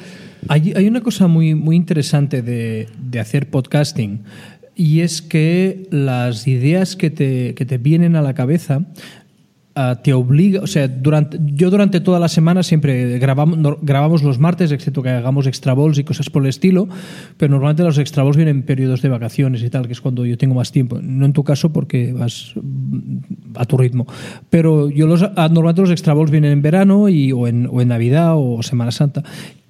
Hay, 0.49 0.75
hay 0.77 0.87
una 0.87 1.01
cosa 1.01 1.29
muy, 1.29 1.55
muy 1.55 1.77
interesante 1.77 2.43
de, 2.43 2.89
de 3.11 3.21
hacer 3.21 3.49
podcasting 3.49 4.21
y 4.75 5.01
es 5.01 5.23
que 5.23 5.87
las 5.91 6.47
ideas 6.47 6.97
que 6.97 7.11
te, 7.11 7.55
que 7.55 7.67
te 7.67 7.79
vienen 7.79 8.17
a 8.17 8.23
la 8.23 8.35
cabeza 8.35 8.87
ah, 9.75 10.01
te 10.03 10.15
obliga, 10.15 10.63
o 10.63 10.67
sea, 10.67 10.89
durante, 10.89 11.39
yo 11.43 11.71
durante 11.71 12.01
toda 12.01 12.19
la 12.19 12.29
semana 12.29 12.63
siempre 12.63 13.19
grabamos, 13.19 13.79
grabamos 13.83 14.23
los 14.23 14.39
martes, 14.39 14.73
excepto 14.73 15.03
que 15.03 15.11
hagamos 15.11 15.47
extra 15.47 15.75
balls 15.75 15.99
y 15.99 16.05
cosas 16.05 16.31
por 16.31 16.43
el 16.43 16.49
estilo, 16.49 16.89
pero 17.37 17.51
normalmente 17.51 17.83
los 17.83 17.99
extra 17.99 18.23
balls 18.23 18.37
vienen 18.37 18.57
en 18.57 18.63
periodos 18.63 19.03
de 19.03 19.11
vacaciones 19.11 19.63
y 19.63 19.69
tal, 19.69 19.87
que 19.87 19.93
es 19.93 20.01
cuando 20.01 20.25
yo 20.25 20.39
tengo 20.39 20.55
más 20.55 20.73
tiempo. 20.73 20.99
No 21.03 21.27
en 21.27 21.33
tu 21.33 21.45
caso 21.45 21.73
porque 21.73 22.13
vas 22.13 22.55
mm, 22.57 23.57
a 23.57 23.67
tu 23.67 23.77
ritmo, 23.77 24.07
pero 24.49 24.89
yo 24.89 25.07
los, 25.07 25.23
ah, 25.23 25.49
normalmente 25.51 25.83
los 25.83 25.91
extra 25.91 26.15
balls 26.15 26.31
vienen 26.31 26.53
en 26.53 26.63
verano 26.63 27.11
y, 27.11 27.33
o, 27.33 27.47
en, 27.47 27.69
o 27.71 27.83
en 27.83 27.89
Navidad 27.89 28.35
o 28.37 28.63
Semana 28.63 28.91
Santa. 28.91 29.23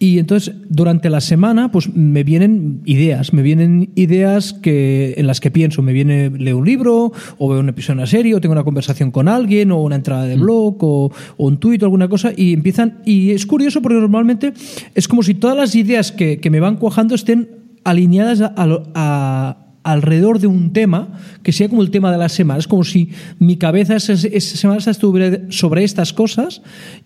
Y 0.03 0.19
entonces, 0.19 0.53
durante 0.69 1.09
la 1.11 1.21
semana, 1.21 1.71
pues 1.71 1.95
me 1.95 2.25
vienen 2.25 2.81
ideas, 2.87 3.33
me 3.33 3.41
vienen 3.43 3.91
ideas 3.95 4.53
que, 4.53 5.15
en 5.17 5.29
las 5.29 5.39
que 5.39 5.53
pienso. 5.53 5.81
Me 5.81 5.93
viene, 5.93 6.29
leo 6.29 6.59
un 6.59 6.65
libro, 6.67 7.13
o 7.39 7.49
veo 7.49 7.61
un 7.61 7.69
episodio 7.69 7.95
de 7.99 8.01
una 8.03 8.07
serie, 8.09 8.35
o 8.35 8.41
tengo 8.41 8.53
una 8.53 8.65
conversación 8.65 9.13
con 9.13 9.29
alguien, 9.29 9.71
o 9.71 9.81
una 9.81 9.95
entrada 9.95 10.25
de 10.25 10.35
blog, 10.35 10.77
o, 10.83 11.13
o 11.37 11.47
un 11.47 11.59
tuit, 11.59 11.81
o 11.83 11.87
alguna 11.87 12.09
cosa, 12.09 12.33
y 12.37 12.53
empiezan. 12.53 12.99
Y 13.07 13.31
es 13.31 13.47
curioso 13.47 13.81
porque 13.81 13.95
normalmente 14.01 14.53
es 14.97 15.07
como 15.07 15.23
si 15.23 15.35
todas 15.35 15.57
las 15.57 15.77
ideas 15.77 16.11
que, 16.11 16.39
que 16.39 16.51
me 16.51 16.59
van 16.59 16.79
cuajando 16.79 17.15
estén 17.15 17.49
alineadas 17.85 18.41
a- 18.41 18.53
a 18.57 18.67
a, 18.95 19.57
alrededor 19.85 20.41
de 20.41 20.49
un 20.49 20.73
tema 20.73 21.17
que 21.45 21.53
sea 21.53 21.69
como 21.69 21.81
el 21.83 21.93
tema 21.93 22.11
de 22.11 22.19
la 22.19 22.29
semana. 22.29 22.59
Es 22.59 22.67
como 22.67 22.83
si 22.83 23.11
mi 23.39 23.57
cabeza 23.57 23.95
esa 23.95 24.17
semana 24.17 24.79
estuviera 24.85 25.43
sobre 25.51 25.85
estas 25.85 26.13
cosas 26.13 26.61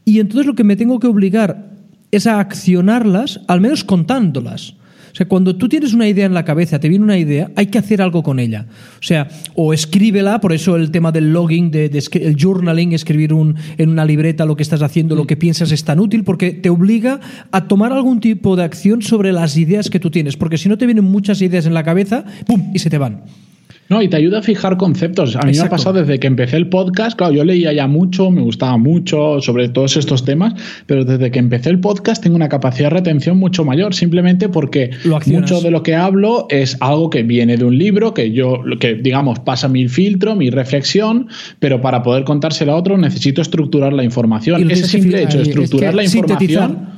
y 0.06 0.20
entonces 0.20 0.46
lo 0.46 0.54
que 0.54 0.64
me 0.64 0.76
tengo 0.76 0.98
que 0.98 1.06
obligar 1.06 1.75
es 2.10 2.26
a 2.26 2.40
accionarlas, 2.40 3.40
al 3.48 3.60
menos 3.60 3.84
contándolas. 3.84 4.74
O 5.16 5.16
sea, 5.16 5.28
cuando 5.28 5.56
tú 5.56 5.66
tienes 5.66 5.94
una 5.94 6.06
idea 6.06 6.26
en 6.26 6.34
la 6.34 6.44
cabeza, 6.44 6.78
te 6.78 6.90
viene 6.90 7.02
una 7.02 7.16
idea, 7.16 7.50
hay 7.56 7.68
que 7.68 7.78
hacer 7.78 8.02
algo 8.02 8.22
con 8.22 8.38
ella. 8.38 8.66
O 9.00 9.02
sea, 9.02 9.28
o 9.54 9.72
escríbela, 9.72 10.42
por 10.42 10.52
eso 10.52 10.76
el 10.76 10.90
tema 10.90 11.10
del 11.10 11.32
logging, 11.32 11.70
de, 11.70 11.88
de 11.88 12.04
el 12.20 12.36
journaling, 12.38 12.92
escribir 12.92 13.32
un, 13.32 13.56
en 13.78 13.88
una 13.88 14.04
libreta 14.04 14.44
lo 14.44 14.56
que 14.56 14.62
estás 14.62 14.82
haciendo, 14.82 15.16
lo 15.16 15.26
que 15.26 15.38
piensas 15.38 15.72
es 15.72 15.84
tan 15.84 16.00
útil, 16.00 16.22
porque 16.22 16.50
te 16.50 16.68
obliga 16.68 17.20
a 17.50 17.66
tomar 17.66 17.94
algún 17.94 18.20
tipo 18.20 18.56
de 18.56 18.64
acción 18.64 19.00
sobre 19.00 19.32
las 19.32 19.56
ideas 19.56 19.88
que 19.88 20.00
tú 20.00 20.10
tienes. 20.10 20.36
Porque 20.36 20.58
si 20.58 20.68
no 20.68 20.76
te 20.76 20.84
vienen 20.84 21.04
muchas 21.04 21.40
ideas 21.40 21.64
en 21.64 21.72
la 21.72 21.82
cabeza, 21.82 22.26
¡pum! 22.46 22.72
y 22.74 22.78
se 22.78 22.90
te 22.90 22.98
van. 22.98 23.22
No, 23.88 24.02
y 24.02 24.08
te 24.08 24.16
ayuda 24.16 24.40
a 24.40 24.42
fijar 24.42 24.76
conceptos. 24.76 25.36
A 25.36 25.42
mí 25.42 25.52
me 25.52 25.60
ha 25.60 25.68
pasado 25.68 26.00
desde 26.00 26.18
que 26.18 26.26
empecé 26.26 26.56
el 26.56 26.68
podcast, 26.68 27.16
claro, 27.16 27.32
yo 27.32 27.44
leía 27.44 27.72
ya 27.72 27.86
mucho, 27.86 28.30
me 28.30 28.42
gustaba 28.42 28.76
mucho 28.76 29.40
sobre 29.40 29.68
todos 29.68 29.96
estos 29.96 30.24
temas, 30.24 30.54
pero 30.86 31.04
desde 31.04 31.30
que 31.30 31.38
empecé 31.38 31.70
el 31.70 31.80
podcast 31.80 32.22
tengo 32.22 32.36
una 32.36 32.48
capacidad 32.48 32.90
de 32.90 32.96
retención 32.96 33.38
mucho 33.38 33.64
mayor, 33.64 33.94
simplemente 33.94 34.48
porque 34.48 34.90
Lo 35.04 35.20
mucho 35.26 35.60
de 35.60 35.70
lo 35.70 35.82
que 35.82 35.94
hablo 35.94 36.46
es 36.50 36.76
algo 36.80 37.10
que 37.10 37.22
viene 37.22 37.56
de 37.56 37.64
un 37.64 37.78
libro, 37.78 38.12
que 38.12 38.32
yo, 38.32 38.62
que 38.80 38.94
digamos, 38.94 39.38
pasa 39.40 39.68
mi 39.68 39.88
filtro, 39.88 40.34
mi 40.34 40.50
reflexión, 40.50 41.28
pero 41.58 41.80
para 41.80 42.02
poder 42.02 42.24
contárselo 42.24 42.72
a 42.72 42.76
otro 42.76 42.96
necesito 42.98 43.42
estructurar 43.42 43.92
la 43.92 44.04
información. 44.04 44.68
Ese 44.70 44.86
simple 44.86 45.22
hecho 45.22 45.40
es 45.40 45.48
estructurar 45.48 45.90
que 45.90 45.96
la 45.96 46.04
información. 46.04 46.88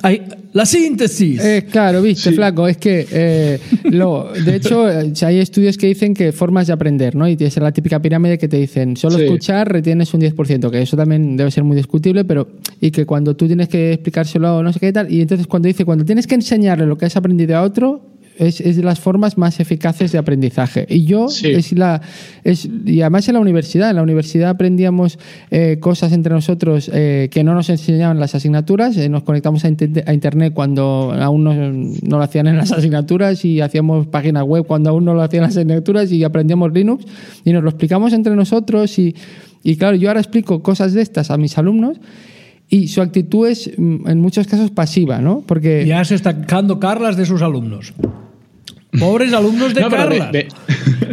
La 0.59 0.67
síntesis. 0.67 1.39
Eh, 1.41 1.67
claro, 1.71 2.03
viste, 2.03 2.33
flaco, 2.33 2.67
es 2.67 2.79
que 2.79 3.07
eh, 3.13 3.61
lo, 3.93 4.33
de 4.33 4.57
hecho 4.57 4.87
hay 5.25 5.39
estudios 5.39 5.79
que 5.79 5.87
dicen 5.87 6.15
que 6.15 6.33
formas 6.33 6.67
de 6.67 6.73
aprender, 6.73 7.15
¿no? 7.15 7.29
Y 7.29 7.37
tienes 7.37 7.57
la 7.59 7.71
típica 7.71 8.03
pirámide 8.03 8.39
que 8.39 8.49
te 8.49 8.57
dicen, 8.57 8.97
solo 8.97 9.19
Sí. 9.19 9.23
escuchar 9.23 9.71
retienes 9.71 10.13
un 10.15 10.21
10%, 10.21 10.69
que 10.69 10.83
eso 10.83 10.97
también 10.97 11.37
debe 11.37 11.53
ser 11.53 11.63
muy 11.63 11.77
discutible, 11.77 12.25
pero 12.25 12.49
y 12.81 12.91
que 12.91 13.07
cuando 13.07 13.37
tú 13.37 13.47
tienes 13.47 13.69
que 13.69 13.93
explicárselo 13.93 14.61
no 14.65 14.73
sé 14.73 14.81
qué 14.81 14.93
tal, 14.93 15.13
y 15.13 15.21
entonces 15.21 15.47
cuando 15.47 15.69
dice, 15.69 15.85
cuando 15.85 16.05
tienes 16.05 16.27
que 16.27 16.35
enseñarle 16.35 16.87
lo 16.87 16.99
que 16.99 17.07
has 17.07 17.17
aprendido 17.17 17.57
a 17.57 17.63
otro, 17.63 18.08
es, 18.39 18.61
es 18.61 18.77
de 18.77 18.83
las 18.83 19.01
formas 19.01 19.37
más 19.37 19.61
eficaces 19.61 20.13
de 20.13 20.19
aprendizaje. 20.19 20.87
Y 20.89 21.05
yo, 21.05 21.29
Sí. 21.29 21.49
es 21.49 21.73
la, 21.73 22.01
es, 22.45 22.69
y 22.87 23.01
además 23.03 23.29
en 23.29 23.35
la 23.35 23.41
universidad, 23.41 23.91
en 23.91 23.97
la 23.97 24.03
universidad 24.03 24.51
aprendíamos 24.51 25.19
eh, 25.51 25.79
cosas 25.81 26.13
entre 26.13 26.33
nosotros 26.33 26.91
eh, 26.93 27.29
que 27.31 27.45
no 27.45 27.55
nos 27.55 27.69
enseñaban 27.71 28.19
las 28.19 28.35
asignaturas, 28.35 28.97
eh, 28.97 29.09
nos 29.09 29.23
conectamos 29.25 29.65
a, 29.65 29.69
a 29.69 30.13
internet 30.15 30.53
cuando 30.55 31.13
aún 31.19 31.45
no, 31.45 31.53
no 31.55 32.17
lo 32.19 32.23
hacían 32.23 32.47
en 32.47 32.57
las 32.57 32.73
asignaturas 32.73 33.45
y 33.45 33.61
hacíamos 33.61 34.07
páginas 34.07 34.45
web 34.45 34.65
cuando 34.67 34.91
aún 34.91 35.05
no 35.05 35.15
lo 35.15 35.23
hacían 35.23 35.43
en 35.45 35.49
las 35.49 35.57
asignaturas 35.57 36.11
y 36.13 36.25
aprendíamos 36.25 36.73
Linux 36.73 37.05
y 37.45 37.53
nos 37.53 37.63
lo 37.63 37.71
explicamos 37.71 38.13
entre 38.13 38.35
nosotros 38.35 38.99
y, 38.99 39.15
y 39.63 39.77
claro, 39.77 39.97
yo 39.97 40.09
ahora 40.09 40.21
explico 40.21 40.63
cosas 40.63 40.93
de 40.95 41.03
estas 41.03 41.31
a 41.31 41.37
mis 41.37 41.59
alumnos 41.59 41.99
y 42.71 42.89
su 42.89 43.01
actitud 43.01 43.47
es 43.49 43.71
mm, 43.77 44.09
en 44.09 44.21
muchos 44.21 44.47
casos 44.47 44.71
pasiva, 44.71 45.21
¿no? 45.21 45.43
Porque... 45.47 45.87
Ya 45.87 46.05
se 46.05 46.15
está 46.15 46.41
quejando 46.43 46.79
Carlas 46.79 47.17
de 47.17 47.25
sus 47.25 47.41
alumnos. 47.43 47.95
Pobres 48.99 49.33
alumnos 49.33 49.75
de 49.75 49.81
No, 49.83 49.91
de- 50.33 50.49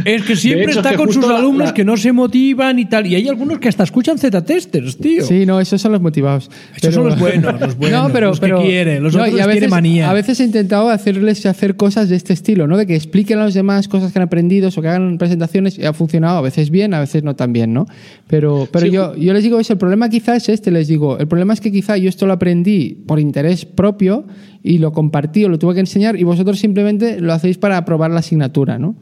es 0.03 0.23
que 0.23 0.35
siempre 0.35 0.65
hecho, 0.71 0.79
está 0.79 0.91
que 0.91 0.97
con 0.97 1.11
sus 1.13 1.25
la- 1.27 1.37
alumnos 1.37 1.67
la- 1.67 1.73
que 1.73 1.83
no 1.85 1.95
se 1.97 2.11
motivan 2.11 2.77
y 2.79 2.85
tal. 2.85 3.07
Y 3.07 3.15
hay 3.15 3.27
algunos 3.27 3.59
que 3.59 3.69
hasta 3.69 3.83
escuchan 3.83 4.17
Z-testers, 4.17 4.97
tío. 4.97 5.23
Sí, 5.25 5.45
no, 5.45 5.59
esos 5.61 5.81
son 5.81 5.91
los 5.93 6.01
motivados. 6.01 6.49
Esos 6.75 6.93
son 6.93 7.05
los 7.07 7.19
buenos, 7.19 7.59
los 7.59 7.75
buenos, 7.77 8.03
no, 8.07 8.13
pero, 8.13 8.27
los 8.29 8.39
que 8.39 8.47
pero- 8.47 8.61
quiere, 8.61 8.99
los 8.99 9.15
no, 9.15 9.23
otros 9.23 9.37
y 9.37 9.41
a 9.41 9.45
veces, 9.47 9.69
manía. 9.69 10.09
A 10.09 10.13
veces 10.13 10.39
he 10.39 10.43
intentado 10.43 10.89
hacerles 10.89 11.45
hacer 11.45 11.75
cosas 11.75 12.09
de 12.09 12.15
este 12.15 12.33
estilo, 12.33 12.67
¿no? 12.67 12.77
De 12.77 12.85
que 12.85 12.95
expliquen 12.95 13.39
a 13.39 13.45
los 13.45 13.53
demás 13.53 13.87
cosas 13.87 14.11
que 14.11 14.19
han 14.19 14.23
aprendido 14.23 14.69
o 14.75 14.81
que 14.81 14.87
hagan 14.87 15.17
presentaciones 15.17 15.77
y 15.77 15.85
ha 15.85 15.93
funcionado 15.93 16.37
a 16.37 16.41
veces 16.41 16.69
bien, 16.69 16.93
a 16.93 16.99
veces 16.99 17.23
no 17.23 17.35
tan 17.35 17.53
bien, 17.53 17.73
¿no? 17.73 17.85
Pero, 18.27 18.67
pero 18.71 18.85
Sí. 18.87 18.91
yo, 18.91 19.15
yo 19.15 19.33
les 19.33 19.43
digo 19.43 19.59
eso, 19.59 19.73
el 19.73 19.79
problema 19.79 20.09
quizás 20.09 20.43
es 20.43 20.49
este, 20.49 20.71
les 20.71 20.87
digo, 20.87 21.17
el 21.19 21.27
problema 21.27 21.53
es 21.53 21.61
que 21.61 21.71
quizá 21.71 21.97
yo 21.97 22.09
esto 22.09 22.25
lo 22.25 22.33
aprendí 22.33 22.97
por 23.05 23.19
interés 23.19 23.65
propio 23.65 24.25
y 24.63 24.79
lo 24.79 24.91
compartí 24.91 25.43
o 25.45 25.49
lo 25.49 25.59
tuve 25.59 25.75
que 25.75 25.79
enseñar 25.81 26.19
y 26.19 26.23
vosotros 26.23 26.57
simplemente 26.59 27.19
lo 27.21 27.33
hacéis 27.33 27.57
para 27.57 27.77
aprobar 27.77 28.09
la 28.11 28.19
asignatura, 28.19 28.79
¿no? 28.79 28.95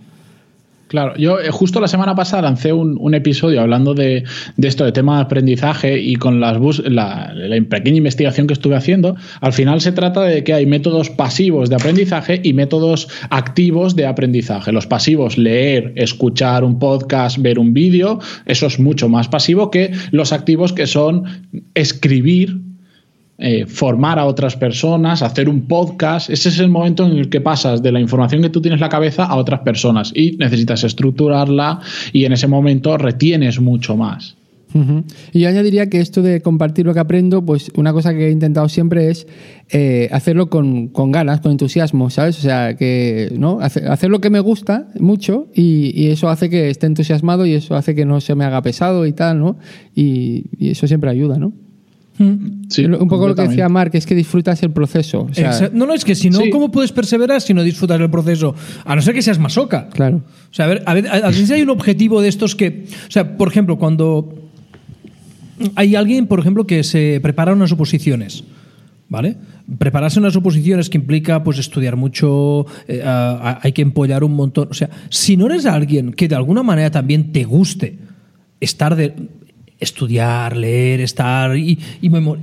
Claro, 0.93 1.15
yo 1.17 1.39
eh, 1.39 1.49
justo 1.49 1.82
la 1.82 1.88
semana 1.88 2.13
pasada 2.13 2.43
lancé 2.43 2.71
un, 2.71 3.15
episodio 3.15 3.62
hablando 3.62 3.95
de, 3.95 4.25
esto, 4.62 4.86
de 4.86 4.91
tema 4.91 5.15
de 5.15 5.23
aprendizaje 5.23 5.99
y 5.99 6.17
con 6.17 6.39
las 6.39 6.56
la, 6.86 7.34
la 7.34 7.65
pequeña 7.67 7.97
investigación 7.97 8.45
que 8.45 8.53
estuve 8.53 8.75
haciendo, 8.75 9.15
al 9.41 9.53
final 9.53 9.82
se 9.82 9.91
trata 9.91 10.21
de 10.21 10.43
que 10.43 10.53
hay 10.53 10.67
métodos 10.67 11.10
pasivos 11.10 11.71
de 11.71 11.77
aprendizaje 11.77 12.41
y 12.43 12.53
métodos 12.53 13.08
activos 13.32 13.95
de 13.95 14.06
aprendizaje. 14.06 14.71
Los 14.71 14.86
pasivos, 14.86 15.36
leer, 15.36 15.93
escuchar 15.95 16.63
un 16.63 16.77
podcast, 16.77 17.39
ver 17.39 17.58
un 17.58 17.73
vídeo, 17.73 18.19
eso 18.45 18.67
es 18.67 18.79
mucho 18.79 19.10
más 19.10 19.27
pasivo 19.27 19.71
que 19.71 19.93
los 20.12 20.32
activos 20.32 20.73
que 20.73 20.86
son 20.86 21.23
escribir 21.73 22.56
eh, 23.45 23.65
formar 23.67 24.17
a 24.19 24.25
otras 24.25 24.56
personas, 24.56 25.21
hacer 25.21 25.49
un 25.49 25.67
podcast. 25.67 26.29
Ese 26.29 26.47
es 26.49 26.60
el 26.60 26.69
momento 26.69 27.06
en 27.06 27.12
el 27.17 27.29
que 27.29 27.41
pasas 27.41 27.84
de 27.84 27.91
la 27.91 27.99
información 27.99 28.41
que 28.41 28.49
tú 28.49 28.62
tienes 28.62 28.77
en 28.77 28.82
la 28.82 28.89
cabeza 28.89 29.25
a 29.25 29.36
otras 29.36 29.60
personas 29.60 30.13
y 30.15 30.38
necesitas 30.38 30.84
estructurarla 30.86 31.82
y 32.13 32.23
en 32.25 32.32
ese 32.34 32.47
momento 32.47 32.97
retienes 32.97 33.60
mucho 33.60 33.97
más. 33.97 34.36
Y 35.34 35.41
yo 35.41 35.49
añadiría 35.49 35.88
que 35.88 35.99
esto 35.99 36.23
de 36.23 36.41
compartir 36.41 36.88
lo 36.88 36.95
que 36.95 36.99
aprendo, 36.99 37.45
pues 37.45 37.71
una 37.75 37.93
cosa 37.93 38.12
que 38.15 38.29
he 38.29 38.32
intentado 38.32 38.67
siempre 38.69 39.12
es 39.12 39.27
eh, 39.69 40.10
hacerlo 40.12 40.49
con, 40.49 40.88
con 40.88 41.12
ganas, 41.12 41.41
con 41.41 41.51
entusiasmo, 41.51 42.10
¿sabes? 42.10 42.39
O 42.39 42.41
sea, 42.41 42.75
que 42.75 43.32
¿no? 43.38 43.60
Hace- 43.62 43.86
hacer 43.88 44.10
lo 44.10 44.19
que 44.19 44.32
me 44.32 44.39
gusta 44.39 44.88
mucho 44.99 45.47
y, 45.53 45.91
y 45.93 46.08
eso 46.08 46.27
hace 46.27 46.49
que 46.49 46.71
esté 46.71 46.88
entusiasmado 46.88 47.45
y 47.45 47.53
eso 47.53 47.75
hace 47.75 47.93
que 47.93 48.06
no 48.06 48.19
se 48.19 48.34
me 48.34 48.45
haga 48.45 48.63
pesado 48.63 49.06
y 49.06 49.13
tal, 49.13 49.39
¿no? 49.39 49.58
Y, 49.93 50.45
y 50.58 50.71
eso 50.71 50.88
siempre 50.88 51.12
ayuda, 51.12 51.38
¿no? 51.38 51.53
Sí, 52.69 52.86
un 52.86 53.08
poco 53.08 53.28
lo 53.28 53.34
que 53.36 53.41
decía 53.47 53.67
Mark, 53.69 53.91
es 53.93 54.06
que 54.06 54.13
disfrutas 54.13 54.62
el 54.62 54.71
proceso. 54.71 55.21
O 55.30 55.34
sea, 55.34 55.52
Exa- 55.52 55.71
no, 55.71 55.86
no, 55.88 55.93
es 55.95 56.06
que 56.06 56.13
si 56.13 56.30
no, 56.30 56.39
Sí. 56.41 56.49
¿cómo 56.52 56.69
puedes 56.71 56.91
perseverar 56.91 57.41
si 57.41 57.54
no 57.56 57.63
disfrutas 57.63 57.97
del 57.99 58.10
proceso? 58.10 58.54
A 58.86 58.95
no 58.95 59.02
ser 59.02 59.13
que 59.15 59.21
seas 59.23 59.39
masoca. 59.39 59.89
Claro. 59.89 60.17
O 60.17 60.54
sea, 60.54 60.65
a 60.65 60.67
ver, 60.67 60.84
a 60.86 60.93
ver, 60.93 61.08
a 61.08 61.28
veces 61.28 61.49
hay 61.52 61.62
un 61.63 61.69
objetivo 61.71 62.21
de 62.21 62.28
estos 62.30 62.56
que. 62.56 62.86
O 63.08 63.12
sea, 63.12 63.36
por 63.36 63.47
ejemplo, 63.47 63.78
cuando 63.80 64.34
hay 65.76 65.95
alguien, 65.95 66.28
por 66.28 66.39
ejemplo, 66.39 66.65
que 66.67 66.84
se 66.84 67.19
prepara 67.21 67.54
unas 67.54 67.71
oposiciones. 67.71 68.43
¿Vale? 69.10 69.36
Prepararse 69.78 70.17
unas 70.19 70.36
oposiciones 70.36 70.89
que 70.89 70.97
implica 70.97 71.43
pues 71.43 71.60
estudiar 71.60 71.95
mucho, 71.97 72.65
eh, 72.88 73.04
a- 73.06 73.32
a- 73.52 73.60
hay 73.62 73.71
que 73.71 73.84
empollar 73.84 74.23
un 74.23 74.34
montón. 74.34 74.69
O 74.71 74.73
sea, 74.73 74.89
si 75.10 75.38
no 75.38 75.45
eres 75.45 75.67
alguien 75.67 76.13
que 76.13 76.28
de 76.28 76.34
alguna 76.36 76.63
manera 76.63 76.89
también 76.89 77.32
te 77.32 77.43
guste 77.43 77.99
estar 78.60 78.95
de 78.95 79.13
estudiar, 79.79 80.55
leer, 80.57 81.01
estar 81.01 81.57
y, 81.57 81.77
y 82.01 82.09
memor- 82.09 82.39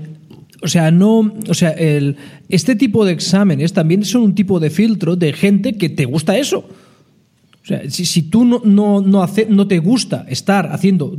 o 0.63 0.69
sea, 0.69 0.91
no, 0.91 1.33
o 1.49 1.55
sea, 1.55 1.71
el, 1.71 2.17
este 2.51 2.77
tipo 2.77 3.05
de 3.07 3.13
exámenes 3.13 3.73
también 3.73 4.05
son 4.05 4.23
un 4.23 4.35
tipo 4.35 4.61
de 4.61 4.69
filtro 4.71 5.17
de 5.17 5.33
gente 5.33 5.75
que 5.79 5.89
te 5.89 6.05
gusta 6.05 6.37
eso. 6.37 6.69
O 7.63 7.67
sea, 7.67 7.83
si, 7.91 8.05
si 8.07 8.23
tú 8.23 8.45
no, 8.45 8.61
no, 8.65 9.01
no, 9.01 9.23
hace- 9.23 9.47
no 9.49 9.67
te 9.69 9.79
gusta 9.79 10.25
estar 10.29 10.71
haciendo 10.73 11.17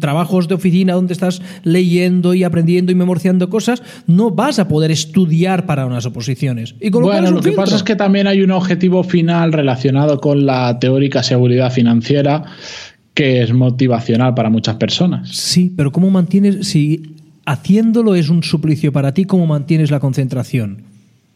trabajos 0.00 0.46
de 0.46 0.54
oficina 0.54 0.92
donde 0.94 1.12
estás 1.14 1.40
leyendo 1.64 2.34
y 2.34 2.44
aprendiendo 2.44 2.92
y 2.92 2.94
memorizando 2.94 3.48
cosas, 3.50 3.82
no 4.06 4.30
vas 4.30 4.58
a 4.58 4.68
poder 4.68 4.90
estudiar 4.90 5.66
para 5.66 5.86
unas 5.86 6.04
oposiciones. 6.06 6.74
Y 6.80 6.90
con 6.90 7.02
Bueno, 7.02 7.30
lo 7.30 7.40
que 7.40 7.52
pasa 7.52 7.76
es 7.76 7.82
que 7.82 7.96
también 7.96 8.26
hay 8.26 8.42
un 8.42 8.50
objetivo 8.52 9.02
final 9.02 9.52
relacionado 9.52 10.20
con 10.20 10.44
la 10.46 10.78
teórica 10.78 11.22
seguridad 11.22 11.72
financiera 11.72 12.44
que 13.18 13.42
es 13.42 13.52
motivacional 13.52 14.32
para 14.34 14.48
muchas 14.48 14.76
personas. 14.76 15.28
Sí, 15.30 15.72
pero 15.76 15.90
¿cómo 15.90 16.08
mantienes, 16.08 16.68
si 16.68 17.16
haciéndolo 17.46 18.14
es 18.14 18.28
un 18.28 18.44
suplicio 18.44 18.92
para 18.92 19.12
ti, 19.12 19.24
cómo 19.24 19.44
mantienes 19.44 19.90
la 19.90 19.98
concentración? 19.98 20.84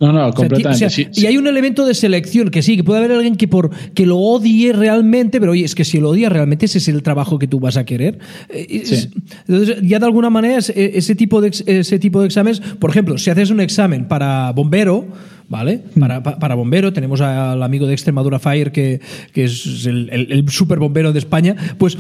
No, 0.02 0.12
no, 0.12 0.20
O 0.20 0.24
sea, 0.24 0.32
completamente. 0.34 0.78
ti- 0.80 0.84
o 0.86 0.90
sea, 0.90 0.90
sí, 0.90 1.06
y 1.14 1.26
hay 1.26 1.36
un 1.38 1.46
elemento 1.46 1.86
de 1.86 1.94
selección 1.94 2.50
que 2.50 2.60
sí, 2.60 2.76
que 2.76 2.84
puede 2.84 2.98
haber 2.98 3.12
alguien 3.12 3.36
que 3.36 3.48
por 3.48 3.70
que 3.94 4.04
lo 4.04 4.18
odie 4.18 4.72
realmente, 4.72 5.40
pero 5.40 5.52
oye, 5.52 5.64
es 5.64 5.74
que 5.74 5.84
si 5.84 5.98
lo 6.00 6.10
odia 6.10 6.28
realmente 6.28 6.66
ese 6.66 6.78
es 6.78 6.88
el 6.88 7.02
trabajo 7.02 7.38
que 7.38 7.46
tú 7.46 7.60
vas 7.60 7.76
a 7.76 7.84
querer. 7.84 8.18
Eh, 8.50 8.82
Sí. 8.84 9.08
Entonces, 9.48 9.76
ya 9.82 9.98
de 9.98 10.04
alguna 10.06 10.28
manera 10.28 10.58
eh, 10.74 10.90
ese 10.94 11.14
tipo 11.14 11.40
de 11.40 11.52
ese 11.66 11.98
tipo 11.98 12.20
de 12.20 12.26
exámenes, 12.26 12.60
por 12.60 12.90
ejemplo, 12.90 13.16
si 13.16 13.30
haces 13.30 13.50
un 13.50 13.60
examen 13.60 14.06
para 14.08 14.50
bombero, 14.52 15.06
¿vale? 15.48 15.82
Hmm. 15.94 16.00
Para, 16.00 16.22
pa- 16.22 16.38
para 16.38 16.54
bombero, 16.54 16.92
tenemos 16.92 17.20
al 17.20 17.62
amigo 17.62 17.86
de 17.86 17.92
Extremadura 17.92 18.38
Fire 18.38 18.72
que, 18.72 19.00
que 19.32 19.44
es 19.44 19.86
el, 19.86 20.08
el, 20.10 20.32
el 20.32 20.48
super 20.50 20.78
bombero 20.78 21.12
de 21.12 21.18
España, 21.20 21.54
pues 21.78 21.96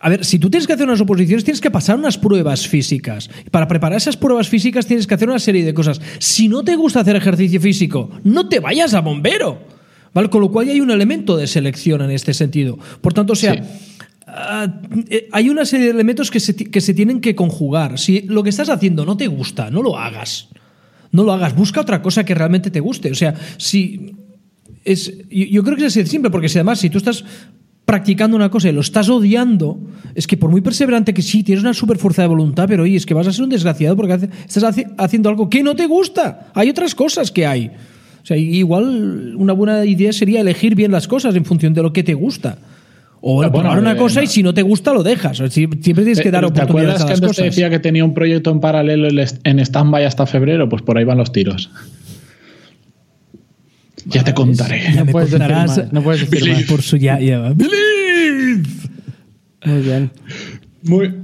a 0.00 0.08
ver, 0.08 0.24
si 0.24 0.38
tú 0.38 0.50
tienes 0.50 0.66
que 0.66 0.72
hacer 0.72 0.86
unas 0.86 1.00
oposiciones, 1.00 1.44
tienes 1.44 1.60
que 1.60 1.70
pasar 1.70 1.98
unas 1.98 2.18
pruebas 2.18 2.66
físicas. 2.68 3.28
Para 3.50 3.66
preparar 3.68 3.96
esas 3.96 4.16
pruebas 4.16 4.48
físicas 4.48 4.86
tienes 4.86 5.06
que 5.06 5.14
hacer 5.14 5.28
una 5.28 5.38
serie 5.38 5.64
de 5.64 5.74
cosas. 5.74 6.00
Si 6.18 6.48
no 6.48 6.62
te 6.64 6.76
gusta 6.76 7.00
hacer 7.00 7.16
ejercicio 7.16 7.60
físico, 7.60 8.10
no 8.24 8.48
te 8.48 8.60
vayas 8.60 8.94
a 8.94 9.00
bombero. 9.00 9.58
¿Vale? 10.14 10.30
Con 10.30 10.40
lo 10.40 10.50
cual 10.50 10.68
hay 10.68 10.80
un 10.80 10.90
elemento 10.90 11.36
de 11.36 11.46
selección 11.46 12.00
en 12.00 12.10
este 12.10 12.32
sentido. 12.32 12.78
Por 13.00 13.12
tanto, 13.12 13.34
o 13.34 13.36
sea, 13.36 13.54
Sí. 13.54 13.60
ah, 14.26 14.80
eh, 15.10 15.28
hay 15.32 15.50
una 15.50 15.64
serie 15.66 15.86
de 15.86 15.92
elementos 15.92 16.30
que 16.30 16.40
se, 16.40 16.54
que 16.54 16.80
se 16.80 16.94
tienen 16.94 17.20
que 17.20 17.34
conjugar. 17.34 17.98
Si 17.98 18.22
lo 18.22 18.42
que 18.42 18.50
estás 18.50 18.70
haciendo 18.70 19.04
no 19.04 19.16
te 19.16 19.26
gusta, 19.26 19.70
no 19.70 19.82
lo 19.82 19.98
hagas. 19.98 20.48
No 21.12 21.24
lo 21.24 21.32
hagas. 21.32 21.54
Busca 21.54 21.80
otra 21.80 22.00
cosa 22.02 22.24
que 22.24 22.34
realmente 22.34 22.70
te 22.70 22.80
guste. 22.80 23.10
O 23.10 23.14
sea, 23.14 23.34
si 23.58 24.14
es, 24.84 25.12
yo, 25.28 25.44
yo 25.44 25.62
creo 25.62 25.76
que 25.76 25.82
es 25.84 25.92
así 25.92 26.02
de 26.02 26.06
simple, 26.06 26.30
porque 26.30 26.48
si 26.48 26.58
además, 26.58 26.80
si 26.80 26.88
tú 26.88 26.98
estás 26.98 27.24
practicando 27.88 28.36
una 28.36 28.50
cosa 28.50 28.68
y 28.68 28.72
lo 28.72 28.82
estás 28.82 29.08
odiando, 29.08 29.78
es 30.14 30.26
que 30.26 30.36
por 30.36 30.50
muy 30.50 30.60
perseverante 30.60 31.14
que 31.14 31.22
sí, 31.22 31.42
tienes 31.42 31.64
una 31.64 31.72
super 31.72 31.96
fuerza 31.96 32.20
de 32.20 32.28
voluntad, 32.28 32.66
pero 32.68 32.82
oye, 32.82 32.96
es 32.96 33.06
que 33.06 33.14
vas 33.14 33.26
a 33.26 33.32
ser 33.32 33.44
un 33.44 33.48
desgraciado 33.48 33.96
porque 33.96 34.12
hace- 34.12 34.28
estás 34.46 34.62
haci- 34.62 34.92
haciendo 34.98 35.30
algo 35.30 35.48
que 35.48 35.62
no 35.62 35.74
te 35.74 35.86
gusta. 35.86 36.48
Hay 36.52 36.68
otras 36.68 36.94
cosas 36.94 37.30
que 37.30 37.46
hay. 37.46 37.68
O 38.22 38.26
sea, 38.28 38.36
igual 38.36 39.34
una 39.38 39.54
buena 39.54 39.86
idea 39.86 40.12
sería 40.12 40.42
elegir 40.42 40.74
bien 40.74 40.92
las 40.92 41.08
cosas 41.08 41.34
en 41.34 41.46
función 41.46 41.72
de 41.72 41.82
lo 41.82 41.90
que 41.94 42.02
te 42.02 42.12
gusta. 42.12 42.58
O 43.22 43.36
bueno, 43.36 43.50
Bueno, 43.50 43.62
probar 43.70 43.78
una 43.82 43.92
eh, 43.92 43.96
cosa 43.96 44.22
y 44.22 44.26
si 44.26 44.42
no 44.42 44.52
te 44.52 44.60
gusta, 44.60 44.92
lo 44.92 45.02
dejas. 45.02 45.38
Siempre 45.50 45.78
tienes 45.80 46.20
que 46.20 46.30
dar 46.30 46.42
¿Te 46.42 46.46
oportunidades 46.48 47.00
acuerdas 47.00 47.00
a 47.00 47.04
que 47.06 47.10
las 47.12 47.18
antes 47.18 47.20
te 47.20 47.26
cosas. 47.26 47.44
decía 47.46 47.70
que 47.70 47.78
tenía 47.78 48.04
un 48.04 48.12
proyecto 48.12 48.50
en 48.50 48.60
paralelo 48.60 49.08
en 49.44 49.58
stand-by 49.60 50.04
hasta 50.04 50.26
febrero? 50.26 50.68
Pues 50.68 50.82
por 50.82 50.98
ahí 50.98 51.04
van 51.04 51.16
los 51.16 51.32
tiros. 51.32 51.70
Ya 54.08 54.24
te 54.24 54.34
contaré. 54.34 54.82
Ya 54.84 54.94
No 55.00 55.04
me 55.06 55.12
puedes 55.12 55.30
decir 55.30 55.46
contarás 55.46 55.78
más, 55.78 55.92
no 55.92 56.02
puedes 56.02 56.28
decir 56.30 56.50
más. 56.52 56.62
por 56.64 56.82
su 56.82 56.96
ya, 56.96 57.18
ya. 57.20 57.52
Believe. 57.54 58.68
Muy 59.64 59.80
bien. 59.82 60.10
Muy, 60.84 61.14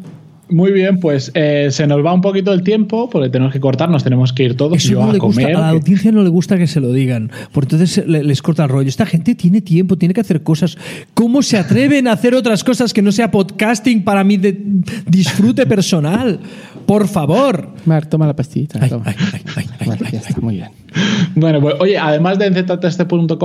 muy 0.51 0.73
bien, 0.73 1.01
pues 1.01 1.31
eh, 1.35 1.69
se 1.71 1.87
nos 1.87 2.05
va 2.05 2.13
un 2.13 2.21
poquito 2.21 2.53
el 2.53 2.63
tiempo 2.63 3.09
porque 3.09 3.31
tenemos 3.31 3.53
que 3.53 3.61
cortar, 3.61 3.89
nos 3.89 4.05
tenemos 4.05 4.33
que 4.33 4.43
ir 4.45 4.57
todos. 4.57 4.77
Eso 4.77 4.91
yo 4.93 4.99
no 5.01 5.11
a 5.11 5.13
le 5.13 5.19
gusta, 5.19 5.43
comer. 5.43 5.57
a 5.57 5.61
la 5.61 5.69
audiencia 5.71 6.13
no 6.13 6.23
le 6.23 6.29
gusta 6.29 6.59
que 6.59 6.67
se 6.67 6.81
lo 6.81 6.93
digan, 6.93 7.31
por 7.53 7.65
entonces 7.65 8.05
le- 8.07 8.23
les 8.25 8.43
corta 8.43 8.65
el 8.65 8.69
rollo. 8.69 8.89
Esta 8.89 9.07
gente 9.07 9.35
tiene 9.35 9.61
tiempo, 9.63 9.97
tiene 9.97 10.13
que 10.13 10.21
hacer 10.21 10.43
cosas. 10.43 10.77
¿Cómo 11.15 11.41
se 11.43 11.57
atreven 11.57 12.09
a 12.09 12.13
hacer 12.13 12.35
otras 12.35 12.63
cosas 12.65 12.93
que 12.93 13.01
no 13.01 13.13
sea 13.13 13.31
podcasting 13.31 14.03
para 14.05 14.23
mi 14.25 14.37
de- 14.37 14.61
disfrute 15.07 15.65
personal? 15.67 16.41
Por 16.87 17.09
favor. 17.09 17.69
Marc, 17.87 18.09
toma 18.09 18.27
la 18.27 18.35
pastillita. 18.37 18.79
Ay, 18.83 18.89
toma. 18.91 19.05
ay, 19.07 19.15
ay, 19.19 19.41
ay, 19.57 19.65
ay, 19.81 19.87
Vale, 19.89 20.01
ay, 20.07 20.13
ya 20.13 20.19
ay. 20.19 20.25
está, 20.29 20.41
muy 20.41 20.55
bien. 20.57 20.69
Bueno, 21.35 21.61
pues 21.61 21.75
oye, 21.81 21.99
además 21.99 22.39
de 22.39 22.47
en 22.47 22.55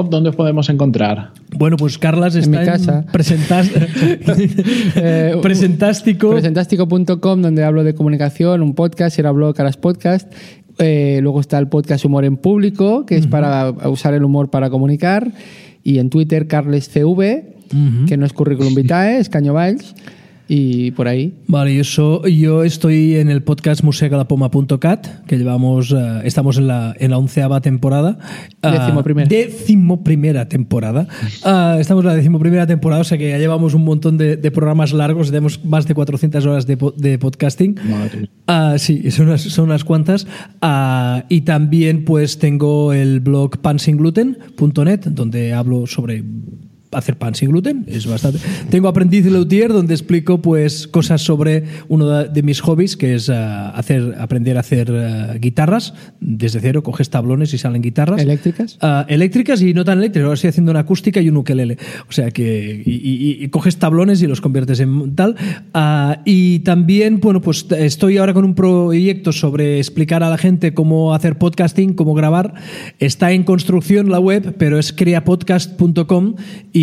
¿dónde 0.09 0.29
os 0.29 0.35
podemos 0.35 0.69
encontrar? 0.69 1.31
Bueno, 1.57 1.77
pues 1.77 1.97
Carlas 1.97 2.35
En 2.35 2.41
está 2.41 2.59
mi 2.59 2.65
casa. 2.65 3.05
presentas- 3.11 3.69
Eh, 4.95 5.35
presentástico. 5.41 6.31
Presentástico.com, 6.31 7.41
donde 7.41 7.63
hablo 7.63 7.83
de 7.83 7.93
comunicación, 7.95 8.61
un 8.61 8.75
podcast, 8.75 9.17
era 9.19 9.31
blog, 9.31 9.55
Caras 9.55 9.77
Podcast. 9.77 10.31
Eh, 10.77 11.19
luego 11.21 11.41
está 11.41 11.57
el 11.59 11.67
podcast 11.67 12.05
Humor 12.05 12.23
en 12.25 12.37
Público, 12.37 13.05
que 13.05 13.17
es 13.17 13.27
para 13.27 13.69
usar 13.89 14.13
el 14.13 14.23
humor 14.23 14.49
para 14.49 14.69
comunicar. 14.69 15.31
Y 15.83 15.99
en 15.99 16.09
Twitter, 16.09 16.47
CarlesCV, 16.47 17.43
Ujú. 17.71 18.05
que 18.07 18.17
no 18.17 18.25
es 18.25 18.33
currículum 18.33 18.73
vitae, 18.75 19.19
es 19.19 19.29
Caño 19.29 19.53
Valls. 19.53 19.95
Y 20.51 20.89
por 20.91 21.07
ahí. 21.07 21.35
Vale, 21.45 21.75
yo, 21.75 21.83
so- 21.83 22.25
yo 22.27 22.63
estoy 22.63 23.17
en 23.17 23.29
el 23.29 23.43
podcast 23.43 23.83
musegalapoma.cat, 23.83 25.25
que 25.27 25.37
llevamos, 25.37 25.91
eh, 25.95 26.21
estamos 26.23 26.57
en 26.57 26.65
la, 26.65 26.95
en 26.99 27.11
la 27.11 27.19
onceava 27.19 27.61
temporada. 27.61 28.17
Ah, 28.63 28.71
Décimo 28.71 29.03
primera. 29.03 29.27
Décimo 29.29 30.03
primera 30.03 30.49
temporada. 30.49 31.07
Ah, 31.43 31.77
estamos 31.79 32.03
en 32.03 32.07
la 32.09 32.15
décimo 32.15 32.39
primera 32.39 32.65
temporada, 32.65 33.01
o 33.01 33.03
sea 33.03 33.19
que 33.19 33.29
ya 33.29 33.37
llevamos 33.37 33.75
un 33.75 33.83
montón 33.85 34.17
de, 34.17 34.37
de 34.37 34.49
programas 34.51 34.91
largos, 34.91 35.27
tenemos 35.27 35.63
más 35.63 35.85
de 35.87 35.93
400 35.93 36.43
horas 36.47 36.65
de, 36.65 36.77
de 36.97 37.19
podcasting. 37.19 37.75
Madre 37.87 38.21
mía. 38.21 38.29
Ah, 38.47 38.75
sí, 38.79 39.11
son 39.11 39.27
unas, 39.27 39.41
son 39.43 39.65
unas 39.65 39.83
cuantas. 39.83 40.25
Y 41.29 41.41
también 41.41 42.05
pues 42.05 42.39
tengo 42.39 42.91
el 42.93 43.19
blog 43.19 43.59
pansingluten.net, 43.59 44.99
donde 45.11 45.53
hablo 45.53 45.85
sobre 45.85 46.23
hacer 46.91 47.17
pan 47.17 47.35
sin 47.35 47.49
gluten, 47.51 47.85
es 47.87 48.07
bastante. 48.07 48.39
Tengo 48.69 48.87
Aprendiz 48.87 49.23
de 49.23 49.31
Luthier, 49.31 49.71
donde 49.71 49.93
explico 49.93 50.41
pues 50.41 50.87
cosas 50.87 51.21
sobre 51.21 51.63
uno 51.87 52.07
de, 52.07 52.43
mis 52.43 52.61
hobbies, 52.61 52.97
que 52.97 53.13
es 53.15 53.29
ah, 53.29 53.69
hacer, 53.71 54.15
aprender 54.19 54.57
a 54.57 54.61
hacer 54.61 54.91
ah, 54.91 55.35
guitarras 55.39 55.93
desde 56.19 56.59
cero, 56.59 56.81
coges 56.81 57.09
tablones 57.09 57.53
y 57.53 57.57
salen 57.57 57.81
guitarras. 57.81 58.21
¿Eléctricas? 58.21 58.77
Ah, 58.81 59.05
eléctricas 59.07 59.61
y 59.61 59.73
no 59.73 59.85
tan 59.85 59.99
eléctricas. 59.99 60.23
Ahora 60.25 60.33
estoy 60.35 60.49
haciendo 60.49 60.71
una 60.71 60.79
acústica 60.81 61.21
y 61.21 61.29
un 61.29 61.37
ukelele. 61.37 61.77
O 62.07 62.11
sea 62.11 62.31
que 62.31 62.81
y, 62.85 62.91
y- 62.91 63.43
y 63.43 63.47
coges 63.49 63.77
tablones 63.77 64.21
y 64.21 64.27
los 64.27 64.41
conviertes 64.41 64.79
en 64.79 65.15
tal. 65.15 65.35
Y 66.25 66.59
también, 66.59 67.19
bueno, 67.19 67.41
pues 67.41 67.65
estoy 67.77 68.17
ahora 68.17 68.33
con 68.33 68.45
un 68.45 68.55
proyecto 68.55 69.31
sobre 69.31 69.77
explicar 69.77 70.23
a 70.23 70.29
la 70.29 70.37
gente 70.37 70.73
cómo 70.73 71.13
hacer 71.13 71.37
podcasting, 71.37 71.93
cómo 71.93 72.13
grabar. 72.13 72.55
Está 72.99 73.31
en 73.31 73.43
construcción 73.43 74.09
la 74.09 74.19
web, 74.19 74.55
pero 74.57 74.79
es 74.79 74.91
creapodcast.com 74.93 76.35
y 76.73 76.78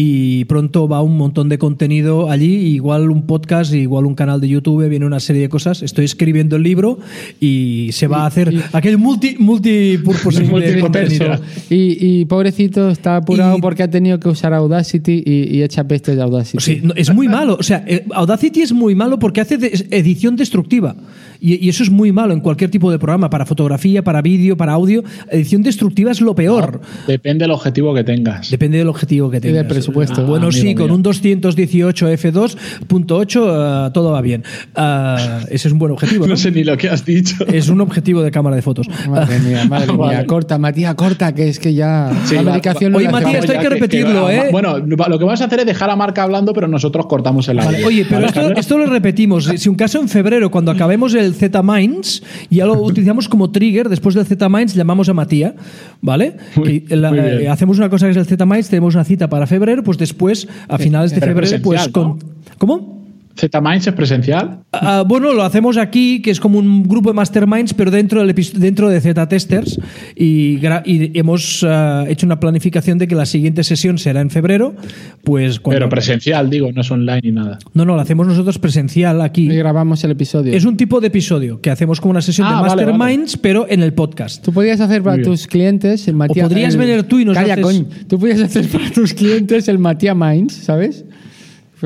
pronto 0.46 0.88
va 0.88 1.00
un 1.02 1.16
montón 1.16 1.48
de 1.48 1.58
contenido 1.58 2.30
allí, 2.30 2.54
igual 2.74 3.10
un 3.10 3.26
podcast, 3.26 3.72
igual 3.74 4.06
un 4.06 4.14
canal 4.14 4.40
de 4.40 4.48
YouTube, 4.48 4.88
viene 4.88 5.06
una 5.06 5.20
serie 5.20 5.42
de 5.42 5.48
cosas. 5.48 5.82
Estoy 5.82 6.04
escribiendo 6.04 6.56
el 6.56 6.62
libro 6.62 6.98
y 7.40 7.88
se 7.92 8.06
va 8.06 8.24
a 8.24 8.26
hacer 8.26 8.52
y- 8.52 8.60
aquel 8.72 8.98
multi 8.98 9.36
multipurpose 9.38 10.40
de. 10.60 11.38
Y, 11.70 12.20
y 12.20 12.24
pobrecito 12.24 12.88
está 12.90 13.16
apurado 13.16 13.58
Y- 13.58 13.60
porque 13.60 13.82
ha 13.82 13.90
tenido 13.90 14.18
que 14.20 14.28
usar 14.28 14.52
Audacity 14.54 15.22
y, 15.24 15.56
y 15.56 15.62
echa 15.62 15.84
pestes 15.84 16.16
de 16.16 16.22
Audacity. 16.22 16.82
Es 16.96 17.12
muy 17.14 17.28
malo. 17.28 17.56
O 17.58 17.62
sea, 17.62 17.84
eh, 17.86 18.04
Audacity 18.14 18.62
es 18.62 18.72
muy 18.72 18.94
malo 18.94 19.18
porque 19.18 19.40
hace 19.40 19.54
edición 19.90 20.36
destructiva. 20.36 20.96
Y, 21.40 21.64
y 21.64 21.68
eso 21.68 21.82
es 21.82 21.90
muy 21.90 22.12
malo 22.12 22.32
en 22.32 22.40
cualquier 22.40 22.70
tipo 22.70 22.90
de 22.90 22.98
programa, 22.98 23.30
para 23.30 23.46
fotografía, 23.46 24.02
para 24.02 24.22
vídeo, 24.22 24.56
para 24.56 24.72
audio. 24.72 25.02
Edición 25.30 25.62
destructiva 25.62 26.10
es 26.10 26.20
lo 26.20 26.34
peor. 26.34 26.80
Depende 27.06 27.44
del 27.44 27.50
objetivo 27.52 27.94
que 27.94 28.04
tengas. 28.04 28.50
Depende 28.50 28.78
del 28.78 28.88
objetivo 28.88 29.30
que 29.30 29.40
del 29.40 29.52
tengas. 29.54 29.66
presupuesto. 29.72 30.20
Ah, 30.22 30.24
bueno, 30.24 30.48
Ah, 30.48 30.52
sí, 30.52 30.74
con 30.74 30.90
un 30.90 31.02
218 31.02 32.08
f2.8 32.10 33.44
ah, 33.48 33.90
todo 33.92 34.12
va 34.12 34.20
bien. 34.20 34.44
Ah, 34.74 35.40
ese 35.50 35.68
es 35.68 35.72
un 35.72 35.78
buen 35.78 35.92
objetivo. 35.92 36.24
¿no? 36.26 36.30
No 36.32 36.36
sé 36.36 36.50
ni 36.50 36.64
lo 36.64 36.76
que 36.76 36.88
has 36.88 37.04
dicho. 37.04 37.44
Es 37.46 37.68
un 37.68 37.80
objetivo 37.80 38.22
de 38.22 38.30
cámara 38.30 38.56
de 38.56 38.62
fotos. 38.62 38.86
Madre 39.08 39.38
mía, 39.40 39.64
madre 39.68 39.86
mía. 39.92 39.96
Vale. 39.96 40.26
Corta, 40.26 40.58
Matías, 40.58 40.94
corta, 40.94 41.34
que 41.34 41.48
es 41.48 41.58
que 41.58 41.74
ya 41.74 42.10
Sí, 42.24 42.34
la 42.36 42.42
va- 42.42 42.50
medicación 42.52 42.90
va- 42.90 42.92
no 42.92 42.98
Oye, 42.98 43.08
Matías, 43.10 43.34
esto 43.44 43.52
hay 43.52 43.58
que 43.58 43.68
repetirlo, 43.70 44.30
¿eh? 44.30 44.48
Bueno, 44.50 44.78
lo 44.78 45.18
que 45.18 45.24
vamos 45.24 45.40
a 45.40 45.44
hacer 45.44 45.60
es 45.60 45.66
dejar 45.66 45.90
a 45.90 45.96
Marca 45.96 46.22
hablando, 46.22 46.52
pero 46.52 46.68
nosotros 46.68 47.06
cortamos 47.06 47.48
el 47.48 47.56
Vale, 47.58 47.76
audio. 47.76 47.86
Oye, 47.86 48.04
pero 48.08 48.22
¿Vale, 48.26 48.26
esto, 48.28 48.60
esto 48.60 48.78
lo 48.78 48.86
repetimos. 48.86 49.44
Si 49.56 49.68
un 49.68 49.74
caso 49.74 50.00
en 50.00 50.08
febrero, 50.08 50.50
cuando 50.50 50.70
acabemos 50.70 51.14
el 51.14 51.25
Z-Minds, 51.34 52.22
ya 52.50 52.66
lo 52.66 52.74
utilizamos 52.82 53.28
como 53.28 53.50
trigger. 53.50 53.88
Después 53.88 54.14
del 54.14 54.26
Z-Minds 54.26 54.74
llamamos 54.74 55.08
a 55.08 55.14
Matías, 55.14 55.54
¿vale? 56.00 56.36
Muy- 56.56 56.84
Y 56.88 56.96
la- 56.96 57.10
muy 57.10 57.20
bien. 57.20 57.40
eh, 57.42 57.48
hacemos 57.48 57.78
una 57.78 57.88
cosa 57.88 58.06
que 58.06 58.12
es 58.12 58.16
el 58.16 58.26
Z-Minds, 58.26 58.68
tenemos 58.68 58.94
una 58.94 59.04
cita 59.04 59.28
para 59.28 59.46
febrero, 59.46 59.82
pues 59.82 59.98
después, 59.98 60.46
a 60.68 60.78
finales 60.78 61.10
de 61.10 61.16
febrero, 61.34 61.62
pues 61.62 61.80
con... 61.92 62.18
¿Cómo? 62.58 63.05
¿Z-Minds 63.38 63.86
es 63.86 63.92
presencial? 63.94 64.60
Ah, 64.72 65.04
bueno, 65.06 65.32
lo 65.32 65.42
hacemos 65.42 65.76
aquí, 65.76 66.22
que 66.22 66.30
es 66.30 66.40
como 66.40 66.58
un 66.58 66.82
grupo 66.84 67.10
de 67.10 67.14
masterminds, 67.14 67.74
pero 67.74 67.90
dentro, 67.90 68.24
del 68.26 68.34
dentro 68.54 68.88
de 68.88 69.00
Z-Testers. 69.00 69.78
Y, 70.16 70.58
y 70.86 71.10
hemos 71.18 71.62
ah, 71.68 72.04
hecho 72.08 72.24
una 72.26 72.40
planificación 72.40 72.98
de 72.98 73.06
que 73.06 73.14
la 73.14 73.26
siguiente 73.26 73.62
sesión 73.64 73.98
será 73.98 74.20
en 74.20 74.30
febrero. 74.30 74.74
Pues 75.22 75.60
cuando- 75.60 75.76
Pero 75.78 75.88
presencial, 75.88 76.48
digo, 76.48 76.70
no 76.72 76.80
es 76.80 76.90
online 76.90 77.20
ni 77.22 77.32
nada. 77.32 77.58
No, 77.74 77.84
no, 77.84 77.94
lo 77.94 78.00
hacemos 78.00 78.26
nosotros 78.26 78.58
presencial 78.58 79.20
aquí. 79.20 79.50
Y 79.50 79.56
grabamos 79.56 80.02
el 80.04 80.12
episodio. 80.12 80.54
Es 80.54 80.64
un 80.64 80.76
tipo 80.76 81.00
de 81.00 81.08
episodio 81.08 81.60
que 81.60 81.70
hacemos 81.70 82.00
como 82.00 82.12
una 82.12 82.22
sesión 82.22 82.46
Ah, 82.46 82.62
de 82.62 82.68
vale, 82.68 82.86
Masterminds, 82.86 83.36
pero 83.36 83.66
en 83.68 83.82
el 83.82 83.92
podcast. 83.92 84.42
Tú 84.44 84.52
podrías 84.52 84.80
hacer 84.80 85.02
para 85.02 85.22
tus 85.22 85.46
clientes 85.46 86.08
el 86.08 86.14
Matías. 86.16 86.48
podrías 86.48 86.74
el- 86.74 86.80
venir 86.80 87.02
tú 87.02 87.18
y 87.18 87.24
nos 87.24 87.34
Calla, 87.36 87.54
haces- 87.54 87.62
coño. 87.64 87.84
Tú 88.08 88.18
podrías 88.18 88.40
hacer 88.40 88.66
para 88.68 88.90
tus 88.90 89.12
clientes 89.12 89.68
el 89.68 89.78
Matías 89.78 90.16
Minds, 90.16 90.54
¿sabes? 90.54 91.04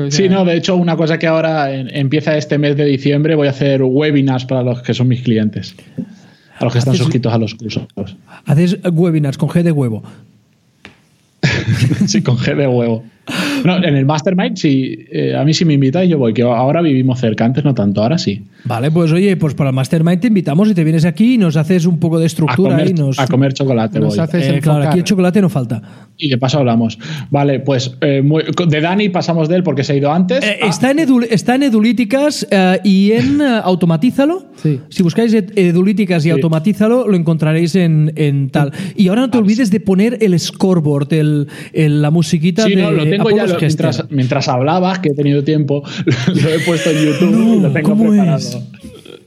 Pues, 0.03 0.15
Sí, 0.15 0.29
no, 0.29 0.45
de 0.45 0.55
hecho, 0.55 0.75
una 0.75 0.95
cosa 0.95 1.17
que 1.19 1.27
ahora 1.27 1.73
en- 1.73 1.93
empieza 1.95 2.37
este 2.37 2.57
mes 2.57 2.75
de 2.77 2.85
diciembre, 2.85 3.35
voy 3.35 3.47
a 3.47 3.51
hacer 3.51 3.81
webinars 3.83 4.45
para 4.45 4.63
los 4.63 4.81
que 4.81 4.93
son 4.93 5.07
mis 5.07 5.21
clientes. 5.21 5.75
A 6.57 6.63
los 6.65 6.73
que 6.73 6.79
están 6.79 6.93
suscritos 6.95 7.33
a 7.33 7.37
los 7.37 7.55
cursos. 7.55 7.83
Haces 8.45 8.77
webinars 8.91 9.37
con 9.37 9.49
G 9.49 9.63
de 9.63 9.71
huevo. 9.71 10.03
sí, 12.07 12.21
con 12.21 12.37
G 12.37 12.55
de 12.55 12.67
huevo. 12.67 13.03
No, 13.63 13.77
en 13.77 13.95
el 13.95 14.05
Mastermind, 14.05 14.57
sí, 14.57 15.05
eh, 15.11 15.35
a 15.35 15.43
mí 15.45 15.53
sí 15.53 15.63
me 15.65 15.73
invitáis, 15.75 16.09
yo 16.09 16.17
voy, 16.17 16.33
que 16.33 16.41
ahora 16.41 16.81
vivimos 16.81 17.19
cerca, 17.19 17.45
antes 17.45 17.63
no 17.63 17.73
tanto, 17.75 18.01
ahora 18.01 18.17
sí. 18.17 18.41
Vale, 18.65 18.89
pues 18.91 19.11
oye, 19.11 19.37
pues 19.37 19.53
para 19.53 19.69
el 19.69 19.75
Mastermind 19.75 20.19
te 20.19 20.27
invitamos 20.27 20.69
y 20.69 20.73
te 20.73 20.83
vienes 20.83 21.05
aquí 21.05 21.35
y 21.35 21.37
nos 21.37 21.55
haces 21.57 21.85
un 21.85 21.99
poco 21.99 22.17
de 22.17 22.25
A 22.25 22.27
estructura 22.27 22.71
comer, 22.71 22.89
y 22.89 22.93
nos. 22.93 23.19
a 23.19 23.27
comer 23.27 23.53
chocolate 23.53 23.99
Nos 23.99 24.15
voy. 24.15 24.23
haces 24.23 24.47
Eh, 24.47 24.59
claro, 24.61 24.87
aquí 24.89 24.97
el 24.99 25.03
chocolate 25.03 25.41
no 25.41 25.49
falta. 25.49 25.81
Y 26.17 26.29
de 26.29 26.37
paso 26.37 26.59
hablamos. 26.59 26.97
Vale, 27.29 27.59
pues 27.59 27.95
eh, 28.01 28.21
muy- 28.23 28.43
de 28.67 28.81
Dani 28.81 29.09
pasamos 29.09 29.47
de 29.49 29.55
él 29.57 29.63
porque 29.63 29.83
se 29.83 29.93
ha 29.93 29.95
ido 29.95 30.11
antes. 30.11 30.43
Eh, 30.43 30.59
Ah, 30.61 30.67
está, 30.67 30.91
en 30.91 30.99
está 31.29 31.55
en 31.55 31.63
Edulíticas 31.63 32.47
eh, 32.51 32.79
y 32.83 33.11
en 33.13 33.41
eh, 33.41 33.59
Automatízalo. 33.63 34.45
Sí. 34.55 34.79
Si 34.89 35.01
buscáis 35.03 35.33
Ed- 35.33 35.51
Edulíticas 35.57 36.23
y 36.25 36.29
Sí. 36.29 36.29
Automatízalo, 36.31 37.07
lo 37.07 37.15
encontraréis 37.15 37.75
en, 37.75 38.13
en 38.15 38.49
tal. 38.49 38.71
Y 38.95 39.07
ahora 39.07 39.21
no 39.21 39.29
te 39.31 39.37
olvides 39.39 39.71
de 39.71 39.79
poner 39.79 40.17
el 40.21 40.39
scoreboard, 40.39 41.11
el, 41.13 41.47
el- 41.73 42.01
la 42.01 42.11
musiquita 42.11 42.63
Sí, 42.65 42.75
de 42.75 42.81
no, 42.83 42.91
lo 42.91 43.03
tengo 43.17 43.29
ya 43.29 43.45
lo- 43.45 43.59
mientras, 43.59 44.03
mientras 44.09 44.47
hablabas, 44.47 44.99
que 44.99 45.09
he 45.09 45.13
tenido 45.13 45.43
tiempo, 45.43 45.83
lo 46.27 46.49
he 46.49 46.59
puesto 46.59 46.89
en 46.89 46.97
YouTube 47.05 47.57
y 47.57 47.59
lo 47.61 47.71
tengo 47.71 47.89
¿cómo 47.89 48.09
preparado. 48.09 48.37
es? 48.37 48.57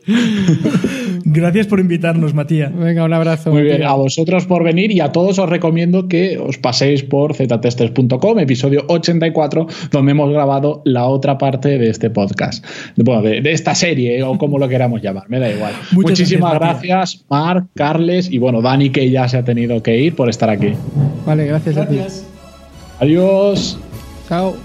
Gracias 1.25 1.67
por 1.67 1.81
invitarnos, 1.81 2.35
Matías. 2.35 2.77
Venga, 2.77 3.05
un 3.05 3.13
abrazo. 3.15 3.51
Muy 3.51 3.63
bien, 3.63 3.83
a 3.85 3.95
vosotros 3.95 4.45
por 4.45 4.63
venir 4.63 4.93
y 4.93 5.01
a 5.01 5.13
todos 5.13 5.39
os 5.39 5.49
recomiendo 5.49 6.09
que 6.09 6.37
os 6.39 6.59
paséis 6.59 7.03
por 7.03 7.35
ztesters.com, 7.35 8.39
episodio 8.39 8.85
84, 8.89 9.67
donde 9.91 10.13
hemos 10.13 10.31
grabado 10.31 10.83
la 10.85 11.07
otra 11.07 11.39
parte 11.39 11.79
de 11.79 11.89
este 11.89 12.11
podcast. 12.11 12.65
Bueno, 12.97 13.23
de, 13.23 13.41
de 13.41 13.53
esta 13.53 13.75
serie, 13.75 14.23
o 14.23 14.37
como 14.37 14.59
lo 14.59 14.69
queramos 14.69 15.01
llamar, 15.01 15.25
me 15.29 15.39
da 15.41 15.51
igual. 15.51 15.73
Muchas 15.93 16.11
Muchísimas 16.11 16.55
gracias, 16.55 16.87
gracias, 16.89 17.25
Marc, 17.31 17.67
Carles 17.75 18.31
y 18.31 18.37
bueno, 18.37 18.61
Dani, 18.61 18.91
que 18.91 19.11
ya 19.11 19.27
se 19.29 19.39
ha 19.39 19.45
tenido 19.45 19.83
que 19.83 19.99
ir 19.99 20.15
por 20.15 20.29
estar 20.29 20.51
aquí. 20.51 20.73
Vale, 21.25 21.47
gracias, 21.47 21.77
a 21.79 21.89
ti. 21.89 21.97
Adiós. 23.01 23.77
Chao. 24.29 24.57